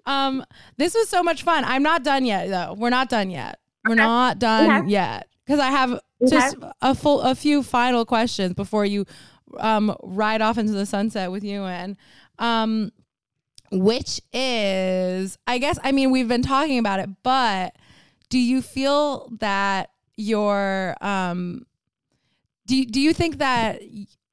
Um, 0.06 0.46
this 0.78 0.94
was 0.94 1.10
so 1.10 1.24
much 1.24 1.44
fun. 1.44 1.64
I'm 1.66 1.84
not 1.84 2.04
done 2.04 2.26
yet 2.26 2.50
though. 2.50 2.76
We're 2.78 2.90
not 2.90 3.10
done 3.10 3.30
yet. 3.30 3.60
We're 3.86 3.94
okay. 3.94 4.04
not 4.04 4.40
done 4.40 4.84
okay. 4.84 4.90
yet. 4.90 5.28
Because 5.46 5.60
i 5.60 5.70
have 5.70 6.00
just 6.28 6.58
a 6.82 6.96
full 6.96 7.22
a 7.22 7.36
few 7.36 7.62
final 7.62 8.06
questions 8.06 8.54
before 8.54 8.86
you 8.86 9.06
um, 9.60 9.96
ride 10.02 10.42
off 10.42 10.58
into 10.58 10.74
the 10.74 10.86
sunset 10.86 11.32
with 11.32 11.44
ewan 11.44 11.98
um, 12.40 12.92
which 13.72 14.22
is, 14.34 15.38
I 15.48 15.58
guess, 15.58 15.80
I 15.84 15.92
mean, 15.92 16.12
we've 16.12 16.28
been 16.28 16.42
talking 16.42 16.80
about 16.80 17.00
it, 17.00 17.10
but 17.24 17.76
do 18.30 18.40
you 18.40 18.62
feel 18.62 19.30
that 19.40 19.92
your, 20.18 20.96
um, 21.02 21.66
do, 22.66 22.86
do 22.86 23.00
you 23.00 23.14
think 23.14 23.38
that, 23.38 23.82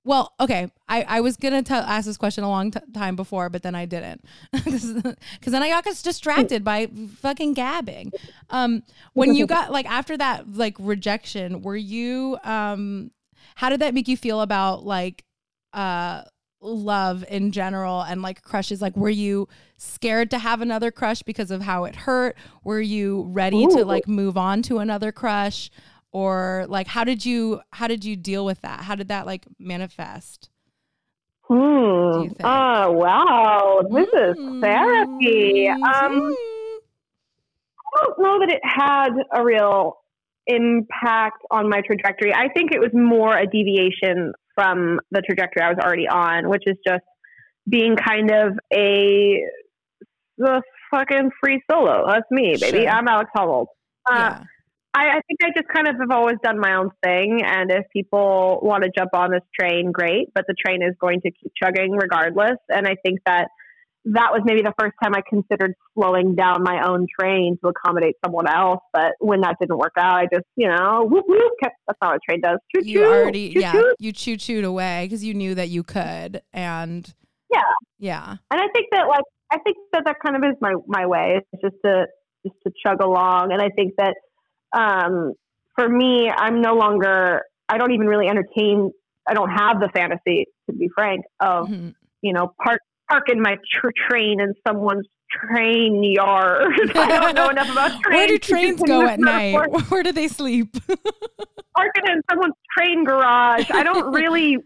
well, 0.05 0.33
okay, 0.41 0.71
I, 0.89 1.03
I 1.03 1.21
was 1.21 1.37
going 1.37 1.63
to 1.65 1.75
ask 1.75 2.07
this 2.07 2.17
question 2.17 2.45
a 2.45 2.49
long 2.49 2.71
t- 2.71 2.81
time 2.93 3.17
before, 3.17 3.49
but 3.49 3.63
then 3.63 3.75
I 3.75 3.87
didn't. 3.87 4.25
Because 4.53 5.53
then 5.53 5.63
I 5.63 5.69
got 5.69 5.85
distracted 5.85 6.65
by 6.65 6.89
fucking 7.21 7.55
gabbing. 7.55 8.13
Um, 8.51 8.83
when 9.13 9.35
you 9.35 9.47
got, 9.47 9.71
like, 9.71 9.87
after 9.87 10.17
that, 10.17 10.53
like, 10.53 10.77
rejection, 10.79 11.63
were 11.63 11.77
you, 11.77 12.39
um, 12.45 13.11
how 13.55 13.69
did 13.69 13.81
that 13.81 13.95
make 13.95 14.09
you 14.09 14.17
feel 14.17 14.41
about, 14.41 14.85
like, 14.85 15.25
uh, 15.73 16.23
love 16.63 17.25
in 17.29 17.51
general 17.51 18.03
and 18.03 18.23
like 18.23 18.43
crushes 18.43 18.81
like 18.81 18.97
were 18.97 19.11
you 19.11 19.49
scared 19.79 20.31
to 20.31 20.39
have 20.39 20.61
another 20.61 20.91
crush 20.91 21.23
because 21.23 21.51
of 21.51 21.61
how 21.61 21.85
it 21.85 21.97
hurt 21.97 22.37
were 22.63 22.81
you 22.81 23.23
ready 23.31 23.65
Ooh. 23.65 23.71
to 23.71 23.85
like 23.85 24.07
move 24.07 24.37
on 24.37 24.63
to 24.63 24.79
another 24.79 25.11
crush 25.11 25.71
or 26.13 26.67
like 26.69 26.87
how 26.87 27.05
did 27.05 27.25
you 27.25 27.61
how 27.73 27.87
did 27.87 28.05
you 28.05 28.17
deal 28.17 28.45
with 28.45 28.61
that 28.61 28.81
how 28.81 28.95
did 28.95 29.09
that 29.09 29.27
like 29.27 29.47
manifest 29.59 30.51
hmm 31.49 31.55
oh 31.55 32.91
wow 32.91 33.83
this 33.91 34.09
mm-hmm. 34.15 34.57
is 34.57 34.61
therapy 34.63 35.69
um 35.69 35.81
mm-hmm. 35.83 36.33
i 37.97 38.05
don't 38.05 38.19
know 38.19 38.39
that 38.39 38.51
it 38.51 38.61
had 38.63 39.11
a 39.35 39.45
real 39.45 39.99
impact 40.47 41.43
on 41.51 41.69
my 41.69 41.81
trajectory 41.81 42.33
i 42.35 42.49
think 42.49 42.73
it 42.73 42.81
was 42.81 42.91
more 42.93 43.37
a 43.37 43.47
deviation 43.47 44.33
from 44.55 45.01
the 45.11 45.23
trajectory 45.23 45.63
I 45.63 45.69
was 45.69 45.79
already 45.83 46.09
on, 46.09 46.49
which 46.49 46.63
is 46.67 46.77
just 46.87 47.05
being 47.69 47.97
kind 47.97 48.31
of 48.31 48.59
a 48.73 49.45
the 50.39 50.63
fucking 50.91 51.31
free 51.43 51.63
solo. 51.71 52.07
That's 52.09 52.31
me, 52.31 52.57
baby. 52.61 52.83
Sure. 52.83 52.89
I'm 52.89 53.07
Alex 53.07 53.31
Honnold. 53.37 53.67
Uh, 54.11 54.15
yeah. 54.15 54.43
I, 54.95 55.09
I, 55.09 55.21
think 55.27 55.41
I 55.43 55.49
just 55.57 55.69
kind 55.73 55.89
of 55.89 55.97
have 56.01 56.11
always 56.11 56.37
done 56.43 56.59
my 56.59 56.75
own 56.75 56.91
thing, 57.03 57.41
and 57.43 57.71
if 57.71 57.85
people 57.93 58.61
want 58.63 58.85
to 58.85 58.91
jump 58.97 59.11
on 59.15 59.31
this 59.31 59.43
train, 59.59 59.91
great. 59.91 60.29
But 60.35 60.45
the 60.47 60.55
train 60.55 60.83
is 60.83 60.95
going 61.01 61.23
to 61.23 61.31
keep 61.31 61.53
chugging 61.63 61.93
regardless, 61.93 62.59
and 62.69 62.87
I 62.87 62.97
think 63.03 63.21
that 63.25 63.49
that 64.05 64.31
was 64.33 64.43
maybe 64.45 64.63
the 64.63 64.75
first 64.79 64.95
time 65.03 65.15
I 65.15 65.23
considered 65.29 65.75
slowing 65.95 66.35
down 66.35 66.63
my 66.63 66.87
own 66.87 67.07
train 67.19 67.57
to 67.63 67.69
accommodate 67.69 68.17
someone 68.25 68.49
else. 68.49 68.81
But 68.93 69.13
when 69.21 69.43
that 69.43 69.57
didn't 69.61 69.79
work 69.79 69.93
out, 69.97 70.17
I 70.17 70.25
just, 70.25 70.47
you 70.57 70.69
know, 70.69 71.07
whoop, 71.09 71.25
whoop, 71.29 71.53
kept, 71.63 71.77
that's 71.87 71.99
not 72.03 72.13
what 72.13 72.17
a 72.17 72.21
train 72.29 72.41
does. 72.41 72.59
Choo, 72.75 72.85
you 72.85 73.05
already, 73.05 73.55
choo, 73.55 73.61
yeah, 73.61 73.81
you 74.01 74.13
choo 74.13 74.37
chooed 74.37 74.65
away 74.65 75.05
because 75.05 75.23
you 75.23 75.35
knew 75.35 75.55
that 75.55 75.69
you 75.69 75.85
could. 75.85 76.43
And 76.53 77.15
yeah, 77.53 77.61
yeah. 77.99 78.37
And 78.51 78.61
I 78.61 78.67
think 78.75 78.89
that, 78.91 79.07
like, 79.09 79.25
I 79.53 79.59
think 79.59 79.77
that 79.93 80.03
that 80.07 80.17
kind 80.25 80.37
of 80.37 80.43
is 80.51 80.57
my, 80.61 80.75
my 80.89 81.07
way. 81.07 81.41
It's 81.53 81.63
just 81.63 81.77
to, 81.85 82.07
just 82.45 82.57
to 82.67 82.73
chug 82.85 83.01
along. 83.01 83.53
And 83.53 83.63
I 83.63 83.69
think 83.69 83.95
that, 83.99 84.17
um, 84.73 85.35
for 85.75 85.89
me, 85.89 86.31
I'm 86.31 86.61
no 86.61 86.75
longer, 86.75 87.43
I 87.69 87.79
don't 87.79 87.93
even 87.93 88.07
really 88.07 88.29
entertain, 88.29 88.91
I 89.27 89.35
don't 89.35 89.51
have 89.51 89.81
the 89.81 89.89
fantasy, 89.95 90.47
to 90.69 90.77
be 90.77 90.89
frank, 90.95 91.25
of, 91.41 91.69
mm-hmm. 91.69 91.91
you 92.21 92.33
know, 92.33 92.53
park, 92.63 92.81
parking 93.11 93.41
my 93.41 93.57
tr- 93.81 93.91
train 94.09 94.41
in 94.41 94.55
someone's 94.67 95.07
train 95.31 96.03
yard. 96.03 96.73
I 96.95 97.19
don't 97.21 97.35
know 97.35 97.49
enough 97.49 97.71
about 97.71 98.01
trains. 98.03 98.05
Where 98.11 98.27
do 98.27 98.39
trains 98.39 98.83
go 98.83 99.07
at 99.07 99.19
night? 99.19 99.55
Where 99.89 100.03
do 100.03 100.13
they 100.13 100.29
sleep? 100.29 100.77
parking 101.77 102.05
in 102.07 102.23
someone's 102.31 102.55
train 102.77 103.05
garage. 103.05 103.71
I 103.71 103.83
don't 103.83 104.13
really 104.13 104.59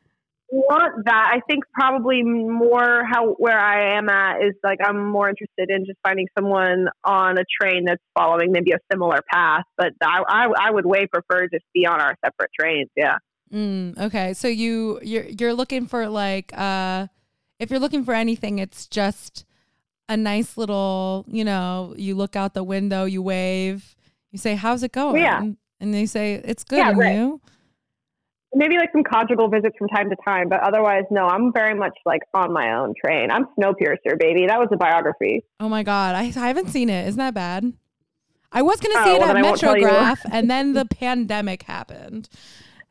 want 0.49 1.05
that. 1.07 1.33
I 1.35 1.41
think 1.49 1.65
probably 1.73 2.23
more 2.23 3.03
how 3.05 3.35
where 3.39 3.59
I 3.59 3.97
am 3.97 4.09
at 4.09 4.43
is 4.43 4.55
like 4.63 4.79
I'm 4.85 5.11
more 5.11 5.29
interested 5.29 5.71
in 5.71 5.87
just 5.87 5.99
finding 6.03 6.27
someone 6.39 6.89
on 7.05 7.39
a 7.39 7.45
train 7.61 7.85
that's 7.87 8.03
following 8.17 8.53
maybe 8.53 8.73
a 8.73 8.79
similar 8.91 9.21
path. 9.33 9.65
But 9.77 9.93
I 10.03 10.23
I, 10.29 10.49
I 10.69 10.71
would 10.71 10.87
way 10.87 11.07
prefer 11.07 11.49
just 11.49 11.65
be 11.75 11.87
on 11.87 12.01
our 12.01 12.15
separate 12.25 12.51
trains. 12.59 12.89
Yeah. 12.97 13.17
Mm, 13.53 13.99
okay, 13.99 14.35
so 14.35 14.49
you 14.49 15.01
you're 15.03 15.27
you're 15.27 15.55
looking 15.55 15.87
for 15.87 16.09
like 16.09 16.57
uh 16.57 17.07
if 17.59 17.71
you're 17.71 17.81
looking 17.81 18.05
for 18.05 18.15
anything, 18.15 18.59
it's 18.59 18.87
just 18.87 19.45
a 20.09 20.17
nice 20.17 20.57
little, 20.57 21.25
you 21.29 21.45
know, 21.45 21.95
you 21.97 22.15
look 22.15 22.37
out 22.37 22.55
the 22.55 22.63
window, 22.63 23.05
you 23.05 23.23
wave, 23.23 23.97
you 24.31 24.39
say, 24.39 24.55
"How's 24.55 24.83
it 24.83 24.93
going?" 24.93 25.23
Yeah. 25.23 25.43
And 25.81 25.95
they 25.95 26.07
say, 26.07 26.35
"It's 26.45 26.65
good." 26.65 26.79
Yeah, 26.79 26.91
and 26.91 26.99
right. 26.99 27.15
you? 27.17 27.41
Maybe 28.57 28.79
like 28.79 28.91
some 28.91 29.05
conjugal 29.05 29.49
visits 29.49 29.77
from 29.79 29.89
time 29.89 30.09
to 30.09 30.17
time, 30.25 30.49
but 30.49 30.61
otherwise, 30.61 31.05
no. 31.11 31.27
I'm 31.27 31.53
very 31.53 31.75
much 31.75 31.97
like 32.07 32.23
on 32.33 32.53
my 32.53 32.73
own 32.73 32.95
train. 33.05 33.31
I'm 33.31 33.45
Snowpiercer, 33.59 34.19
baby. 34.19 34.47
That 34.47 34.59
was 34.59 34.69
a 34.73 34.77
biography. 34.77 35.45
Oh 35.61 35.69
my 35.69 35.83
god, 35.83 36.15
I, 36.15 36.23
I 36.23 36.49
haven't 36.49 36.69
seen 36.71 36.89
it. 36.89 37.07
Isn't 37.07 37.19
that 37.19 37.35
bad? 37.35 37.73
I 38.51 38.63
was 38.63 38.81
gonna 38.81 39.05
see 39.05 39.11
oh, 39.11 39.15
it 39.17 39.21
well, 39.21 39.37
at 39.37 39.45
Metrograph, 39.45 40.21
and 40.31 40.51
then 40.51 40.73
the 40.73 40.87
pandemic 40.91 41.65
happened. 41.65 42.31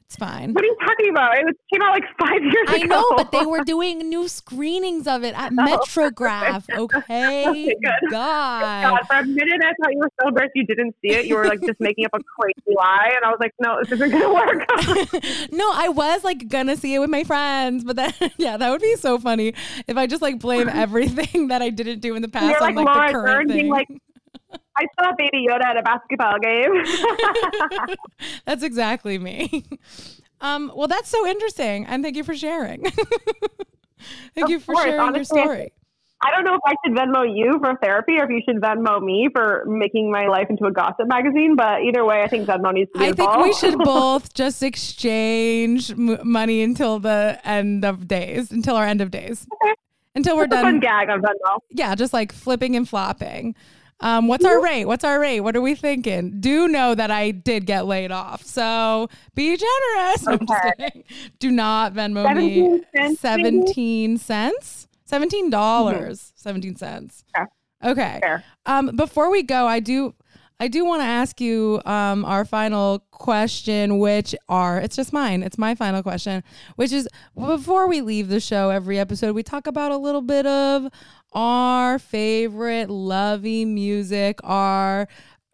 It's 0.08 0.18
fine. 0.18 0.53
What 0.53 0.64
are 0.64 0.68
you 0.68 0.78
talking 0.86 1.10
about? 1.10 1.36
It 1.36 1.58
came 1.74 1.82
out 1.82 1.93
like 1.93 2.03
five 2.20 2.43
years 2.43 2.68
I 2.68 2.76
ago. 2.76 2.84
I 2.84 2.88
know, 2.88 3.16
but 3.18 3.32
they 3.32 3.43
were 3.43 3.64
doing 3.64 4.08
new 4.08 4.28
screenings 4.28 5.08
of 5.08 5.24
it 5.24 5.34
at 5.36 5.51
oh, 5.51 5.56
Metrograph. 5.56 6.66
Okay. 6.76 7.47
okay 7.47 7.76
God. 8.12 8.62
God. 8.62 8.99
For 9.08 9.16
a 9.16 9.26
minute, 9.26 9.62
I 9.64 9.74
thought 9.82 9.93
you 9.93 9.99
were 9.99 10.12
so 10.22 10.28
embarrassed 10.28 10.51
you 10.56 10.66
didn't 10.66 10.95
see 11.01 11.12
it. 11.12 11.26
You 11.26 11.36
were 11.36 11.45
like 11.45 11.62
just 11.62 11.80
making 11.80 12.06
up 12.06 12.12
a 12.14 12.20
crazy 12.39 12.76
lie, 12.76 13.14
and 13.16 13.26
I 13.26 13.30
was 13.30 13.38
like, 13.39 13.53
no, 13.60 13.80
this 13.82 13.93
isn't 13.93 14.12
gonna 14.12 14.32
work. 14.32 14.68
no, 15.51 15.72
I 15.74 15.89
was 15.89 16.24
like 16.24 16.47
gonna 16.49 16.76
see 16.76 16.93
it 16.93 16.99
with 16.99 17.10
my 17.10 17.24
friends, 17.24 17.84
but 17.84 17.95
then 17.95 18.14
yeah, 18.38 18.58
that 18.58 18.70
would 18.70 18.82
be 18.82 18.95
so 18.97 19.18
funny 19.18 19.53
if 19.88 19.97
I 19.97 20.06
just 20.06 20.22
like 20.22 20.39
blame 20.39 20.70
everything 20.70 21.47
that 21.47 21.62
I 21.62 21.70
didn't 21.70 21.99
do 21.99 22.16
in 22.16 22.22
the 22.22 22.28
past 22.28 22.45
You're 22.45 22.64
on 22.64 22.76
like, 22.76 22.86
like 22.86 23.08
the 23.08 23.18
current 23.18 23.49
thing. 23.49 23.58
Being 23.58 23.72
like, 23.72 23.88
I 24.78 24.86
saw 25.00 25.12
Baby 25.18 25.48
Yoda 25.50 25.64
at 25.66 25.78
a 25.78 25.84
basketball 25.84 26.38
game. 26.40 27.96
that's 28.46 28.64
exactly 28.64 29.18
me. 29.18 29.66
Um, 30.42 30.72
well, 30.76 30.88
that's 30.88 31.10
so 31.10 31.26
interesting, 31.26 31.86
and 31.86 32.04
thank 32.04 32.16
you 32.18 32.24
for 32.24 32.36
sharing. 32.36 32.84
thank 34.34 34.46
of 34.46 34.50
you 34.50 34.60
for 34.60 34.74
course, 34.74 34.86
sharing 34.86 35.00
honestly, 35.00 35.40
your 35.40 35.46
story. 35.48 35.74
I 36.24 36.32
don't 36.32 36.44
know 36.44 36.56
if 36.56 36.62
I 36.66 36.74
should 36.86 36.96
Venmo 36.98 37.26
you 37.26 37.60
for 37.60 37.78
therapy 37.84 38.14
or 38.20 38.24
if 38.24 38.30
you 38.30 38.42
should 38.48 38.62
Venmo 38.62 39.02
me 39.02 39.30
for 39.32 39.64
making 39.68 40.12
my 40.12 40.28
life 40.28 40.48
into 40.50 40.66
a 40.66 40.72
gossip 40.72 41.08
magazine. 41.08 41.56
But 41.56 41.82
either 41.84 42.04
way, 42.06 42.24
I 42.24 42.28
think 42.28 42.48
Venmo 42.48 42.74
needs 42.74 42.92
to 42.94 43.00
be 43.00 43.06
I 43.06 43.08
involved. 43.10 43.34
think 43.34 43.46
we 43.46 43.54
should 43.54 43.78
both 43.84 44.34
just 44.34 44.64
exchange 44.64 45.92
m- 45.92 46.18
money 46.24 46.64
until 46.64 47.00
the 47.00 47.40
end 47.44 47.86
of 47.86 48.08
days, 48.08 48.52
until 48.52 48.76
our 48.76 48.86
end 48.86 49.02
of 49.02 49.12
days. 49.12 49.46
Okay. 49.64 49.74
Until 50.16 50.38
we're 50.38 50.48
That's 50.48 50.62
done. 50.64 50.74
fun 50.76 50.80
gag 50.80 51.10
on 51.10 51.22
Venmo. 51.22 51.60
Yeah, 51.70 51.94
just 51.96 52.14
like 52.14 52.32
flipping 52.32 52.76
and 52.76 52.88
flopping. 52.88 53.54
Um, 54.02 54.28
what's 54.28 54.43
our 54.43 54.62
rate? 54.62 54.86
What's 54.86 55.04
our 55.04 55.20
rate? 55.20 55.39
What 55.39 55.56
are 55.56 55.62
we 55.62 55.74
thinking? 55.74 56.39
Do 56.41 56.68
know 56.68 56.96
that 56.96 57.12
I 57.12 57.32
did 57.32 57.66
get 57.66 57.86
laid 57.86 58.12
off, 58.12 58.43
so 58.43 59.10
be 59.34 59.58
generous. 59.58 60.28
Okay. 60.46 61.04
Do 61.39 61.50
not 61.52 61.93
Venmo 61.93 62.24
17 62.24 62.74
me 62.74 62.84
cents, 62.93 63.20
seventeen 63.20 64.18
cents, 64.18 64.88
seventeen 65.06 65.50
dollars, 65.50 66.20
mm-hmm. 66.20 66.34
seventeen 66.36 66.76
cents. 66.76 67.24
Okay. 67.38 67.50
Okay. 67.84 68.38
Um, 68.66 68.96
before 68.96 69.30
we 69.32 69.43
go, 69.43 69.66
I 69.68 69.80
do. 69.80 70.14
I 70.60 70.70
do 70.70 70.86
want 70.86 71.02
to 71.02 71.06
ask 71.06 71.41
you 71.41 71.82
um, 71.86 72.24
our 72.24 72.46
final 72.46 73.00
question, 73.12 74.00
which 74.00 74.34
are 74.48 74.80
it's 74.80 74.96
just 74.96 75.12
mine. 75.12 75.43
It's 75.43 75.58
my 75.58 75.76
final 75.76 76.02
question, 76.02 76.43
which 76.76 76.91
is 76.91 77.10
before 77.38 77.88
we 77.88 78.02
leave 78.02 78.30
the 78.30 78.39
show, 78.39 78.70
every 78.70 78.98
episode 78.98 79.36
we 79.36 79.43
talk 79.43 79.68
about 79.68 79.91
a 79.91 79.98
little 79.98 80.22
bit 80.22 80.46
of 80.46 80.89
our 81.36 82.00
favorite 82.00 82.90
lovey 82.90 83.66
music, 83.66 84.40
our 84.44 85.08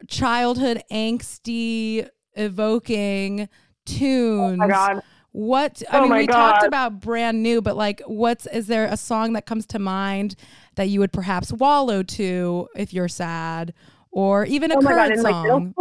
childhood 0.08 0.82
angsty 0.90 2.08
evoking 2.34 3.48
tunes. 3.84 4.52
Oh 4.52 4.56
my 4.56 4.68
god. 4.68 5.02
What 5.32 5.82
I 5.90 5.98
Oh 5.98 6.02
mean, 6.02 6.14
we 6.16 6.26
talked 6.26 6.62
about 6.62 7.00
brand 7.00 7.42
new, 7.42 7.60
but 7.62 7.74
like, 7.76 8.02
what's 8.06 8.46
is 8.46 8.66
there 8.66 8.84
a 8.84 8.96
song 8.96 9.32
that 9.32 9.46
comes 9.46 9.66
to 9.66 9.78
mind 9.78 10.34
that 10.76 10.88
you 10.88 11.00
would 11.00 11.12
perhaps 11.12 11.52
wallow 11.52 12.02
to 12.02 12.68
if 12.76 12.92
you're 12.92 13.08
sad, 13.08 13.72
or 14.10 14.44
even 14.44 14.70
a 14.70 14.76
Oh 14.76 14.82
my 14.82 14.90
god, 14.92 15.06
current 15.08 15.22
like 15.22 15.34
song? 15.34 15.74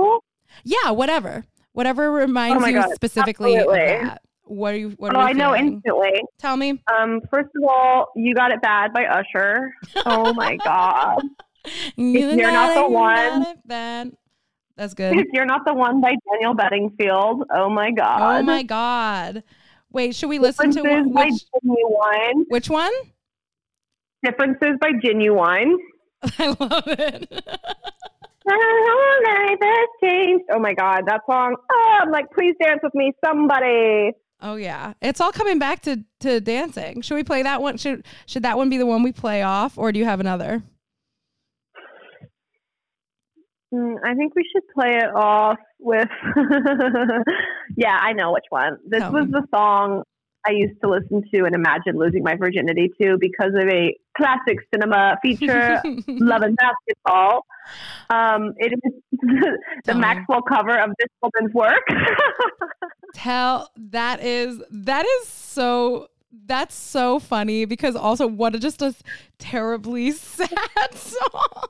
yeah, 0.63 0.91
whatever, 0.91 1.43
whatever 1.73 2.07
oh 2.07 2.13
reminds 2.13 2.63
Oh 2.63 2.67
you 2.67 2.75
God, 2.75 2.91
specifically 2.95 3.57
absolutely. 3.57 3.93
of 3.93 4.01
that. 4.03 4.21
What 4.51 4.73
are 4.73 4.77
you? 4.77 4.89
What 4.97 5.15
Oh, 5.15 5.19
are 5.19 5.23
you 5.23 5.29
I 5.29 5.31
know 5.33 5.53
feeling? 5.53 5.73
instantly. 5.75 6.21
Tell 6.37 6.57
me. 6.57 6.81
Um, 6.93 7.21
first 7.29 7.49
of 7.55 7.63
all, 7.69 8.07
You 8.17 8.35
Got 8.35 8.51
It 8.51 8.61
Bad 8.61 8.91
by 8.93 9.05
Usher. 9.05 9.73
Oh 10.05 10.33
my 10.33 10.57
god. 10.57 11.21
You 11.95 12.19
you're 12.31 12.51
not 12.51 12.75
the 12.75 12.89
one-. 12.89 14.11
That's 14.75 14.93
good. 14.93 15.15
If 15.17 15.27
You're 15.31 15.45
Not 15.45 15.61
the 15.65 15.73
One 15.73 16.01
by 16.01 16.15
Daniel 16.31 16.53
Bedingfield. 16.53 17.43
Oh 17.53 17.69
my 17.69 17.91
god. 17.91 18.39
oh 18.39 18.43
my 18.43 18.63
god. 18.63 19.43
Wait, 19.91 20.15
should 20.15 20.29
we 20.29 20.39
listen 20.39 20.71
to 20.71 20.81
one, 20.81 21.13
which 21.13 21.45
Ginuwine. 21.63 22.43
which 22.47 22.69
one? 22.69 22.91
Differences 24.23 24.77
by 24.79 24.91
Ginuwine. 25.03 25.75
I 26.39 26.47
love 26.59 26.83
it. 26.87 27.29
My 28.45 28.57
whole 28.87 29.47
life 29.47 29.59
has 29.61 29.87
changed. 30.03 30.45
Oh 30.51 30.59
my 30.59 30.73
god, 30.73 31.03
that 31.07 31.21
song. 31.29 31.55
Oh, 31.71 31.97
I'm 32.01 32.11
like, 32.11 32.25
please 32.31 32.55
dance 32.61 32.79
with 32.83 32.93
me, 32.95 33.13
somebody. 33.23 34.11
Oh 34.41 34.55
yeah, 34.55 34.93
it's 35.01 35.21
all 35.21 35.31
coming 35.31 35.59
back 35.59 35.81
to 35.83 36.03
to 36.21 36.39
dancing. 36.39 37.01
Should 37.01 37.15
we 37.15 37.23
play 37.23 37.43
that 37.43 37.61
one? 37.61 37.77
Should 37.77 38.05
should 38.25 38.43
that 38.43 38.57
one 38.57 38.69
be 38.69 38.77
the 38.77 38.85
one 38.85 39.03
we 39.03 39.11
play 39.11 39.43
off, 39.43 39.77
or 39.77 39.91
do 39.91 39.99
you 39.99 40.05
have 40.05 40.19
another? 40.19 40.63
Mm, 43.73 43.95
I 44.03 44.15
think 44.15 44.35
we 44.35 44.45
should 44.51 44.67
play 44.73 44.97
it 44.97 45.15
off 45.15 45.59
with. 45.79 46.09
yeah, 47.77 47.97
I 48.01 48.13
know 48.13 48.33
which 48.33 48.45
one. 48.49 48.77
This 48.85 49.01
Tell 49.01 49.13
was 49.13 49.27
the 49.29 49.45
song 49.53 50.03
I 50.45 50.51
used 50.51 50.81
to 50.81 50.89
listen 50.89 51.23
to 51.33 51.45
and 51.45 51.53
imagine 51.53 51.97
losing 51.97 52.23
my 52.23 52.35
virginity 52.35 52.91
to 53.01 53.17
because 53.19 53.51
of 53.55 53.67
a 53.69 53.95
classic 54.17 54.57
cinema 54.73 55.17
feature, 55.21 55.81
Love 56.07 56.41
and 56.41 56.57
Basketball. 56.57 57.45
Um, 58.09 58.53
it 58.57 58.73
is 58.73 58.93
the 59.85 59.93
me. 59.93 59.99
Maxwell 59.99 60.41
cover 60.41 60.77
of 60.79 60.91
this 60.97 61.09
woman's 61.21 61.53
work. 61.53 61.83
Tell 63.13 63.69
that 63.75 64.21
is 64.21 64.61
that 64.69 65.05
is 65.05 65.27
so 65.27 66.07
that's 66.45 66.75
so 66.75 67.19
funny 67.19 67.65
because 67.65 67.95
also 67.95 68.25
what 68.27 68.55
a 68.55 68.59
just 68.59 68.81
a 68.81 68.95
terribly 69.37 70.11
sad 70.13 70.49
song. 70.93 71.67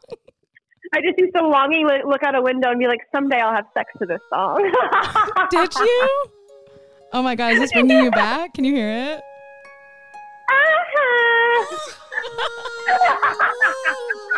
I 0.93 0.99
just 1.01 1.17
used 1.17 1.33
to 1.35 1.47
longingly 1.47 1.99
look 2.05 2.21
out 2.23 2.35
a 2.35 2.41
window 2.41 2.69
and 2.69 2.79
be 2.79 2.87
like, 2.87 2.99
someday 3.13 3.39
I'll 3.39 3.55
have 3.55 3.67
sex 3.73 3.91
to 3.99 4.05
this 4.05 4.19
song. 4.29 4.61
Did 5.49 5.73
you? 5.73 6.25
Oh 7.13 7.21
my 7.23 7.35
god, 7.35 7.53
is 7.53 7.59
this 7.59 7.71
bringing 7.71 8.03
you 8.03 8.11
back? 8.11 8.53
Can 8.53 8.65
you 8.65 8.73
hear 8.73 8.89
it? 8.89 9.21
Uh-huh. 10.49 11.95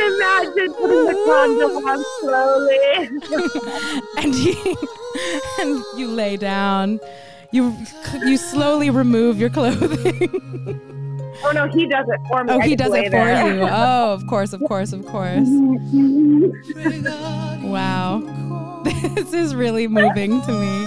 Imagine 0.00 0.72
putting 0.74 1.04
the 1.06 1.14
condom 1.26 1.76
on 1.86 2.04
slowly. 2.20 3.08
and 4.18 4.34
you 4.34 4.76
and 5.60 5.84
you 5.98 6.08
lay 6.08 6.36
down. 6.36 7.00
You 7.50 7.76
you 8.24 8.36
slowly 8.36 8.90
remove 8.90 9.38
your 9.38 9.50
clothing. 9.50 10.30
oh 11.44 11.52
no, 11.52 11.66
he 11.68 11.86
does 11.86 12.06
it 12.08 12.20
for 12.28 12.44
me. 12.44 12.52
oh, 12.52 12.60
I 12.60 12.66
he 12.66 12.76
does 12.76 12.92
it 12.94 13.06
for 13.06 13.10
there. 13.10 13.56
you. 13.56 13.62
Oh, 13.62 14.12
of 14.12 14.26
course, 14.26 14.52
of 14.52 14.60
course, 14.64 14.92
of 14.92 15.04
course. 15.06 15.48
Wow. 17.68 18.82
This 19.14 19.34
is 19.34 19.54
really 19.54 19.88
moving 19.88 20.40
to 20.42 20.52
me. 20.52 20.86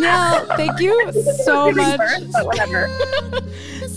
Miel, 0.00 0.46
thank 0.56 0.80
you 0.80 1.12
so 1.44 1.70
much. 1.70 2.00
whatever. 2.42 2.88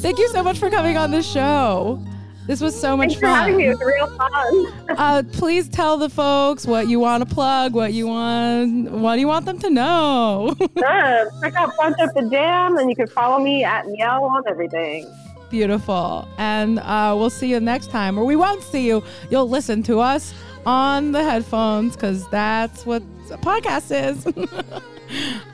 Thank 0.04 0.20
you 0.20 0.30
so 0.30 0.44
much 0.44 0.60
for 0.60 0.70
coming 0.70 0.98
on 0.98 1.10
the 1.12 1.24
show. 1.24 2.00
This 2.46 2.60
was 2.60 2.80
so 2.80 2.98
much 2.98 3.10
Thanks 3.16 3.20
for 3.22 3.28
having 3.28 3.58
me. 3.58 3.68
It 3.68 3.78
fun. 3.78 3.86
was 3.86 3.96
real 3.96 4.18
fun. 4.18 4.98
Uh, 4.98 5.24
please 5.32 5.70
tell 5.70 5.98
the 5.98 6.10
folks 6.10 6.66
what 6.68 6.90
you 6.90 7.00
want 7.00 7.28
to 7.28 7.34
plug, 7.34 7.74
what 7.74 7.94
you 7.94 8.08
want, 8.08 8.92
what 8.92 9.16
do 9.16 9.22
you 9.22 9.28
want 9.28 9.46
them 9.46 9.60
to 9.60 9.70
know. 9.70 10.56
Sure. 10.78 11.32
Check 11.42 11.56
out 11.56 11.74
Punch 11.78 11.96
Up 12.02 12.14
the 12.14 12.28
Jam, 12.30 12.78
and 12.78 12.90
you 12.90 12.96
can 12.96 13.08
follow 13.08 13.42
me 13.42 13.64
at 13.64 13.88
Miel 13.88 14.24
on 14.26 14.44
everything. 14.48 15.10
Beautiful. 15.50 16.28
And 16.38 16.80
uh, 16.80 17.16
we'll 17.18 17.30
see 17.30 17.50
you 17.50 17.60
next 17.60 17.90
time, 17.90 18.18
or 18.18 18.26
we 18.26 18.36
won't 18.36 18.64
see 18.64 18.86
you. 18.86 19.04
You'll 19.30 19.48
listen 19.48 19.82
to 19.84 20.00
us 20.00 20.34
on 20.66 21.12
the 21.12 21.24
headphones 21.24 21.96
because 21.96 22.28
that's 22.30 22.86
what 22.86 23.02
a 23.32 23.38
podcast 23.38 23.92
is. 23.92 24.26
and 24.26 24.46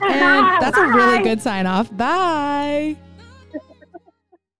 that's 0.60 0.76
a 0.76 0.86
really 0.86 1.22
good 1.22 1.40
sign 1.40 1.66
off. 1.66 1.94
Bye. 1.96 2.96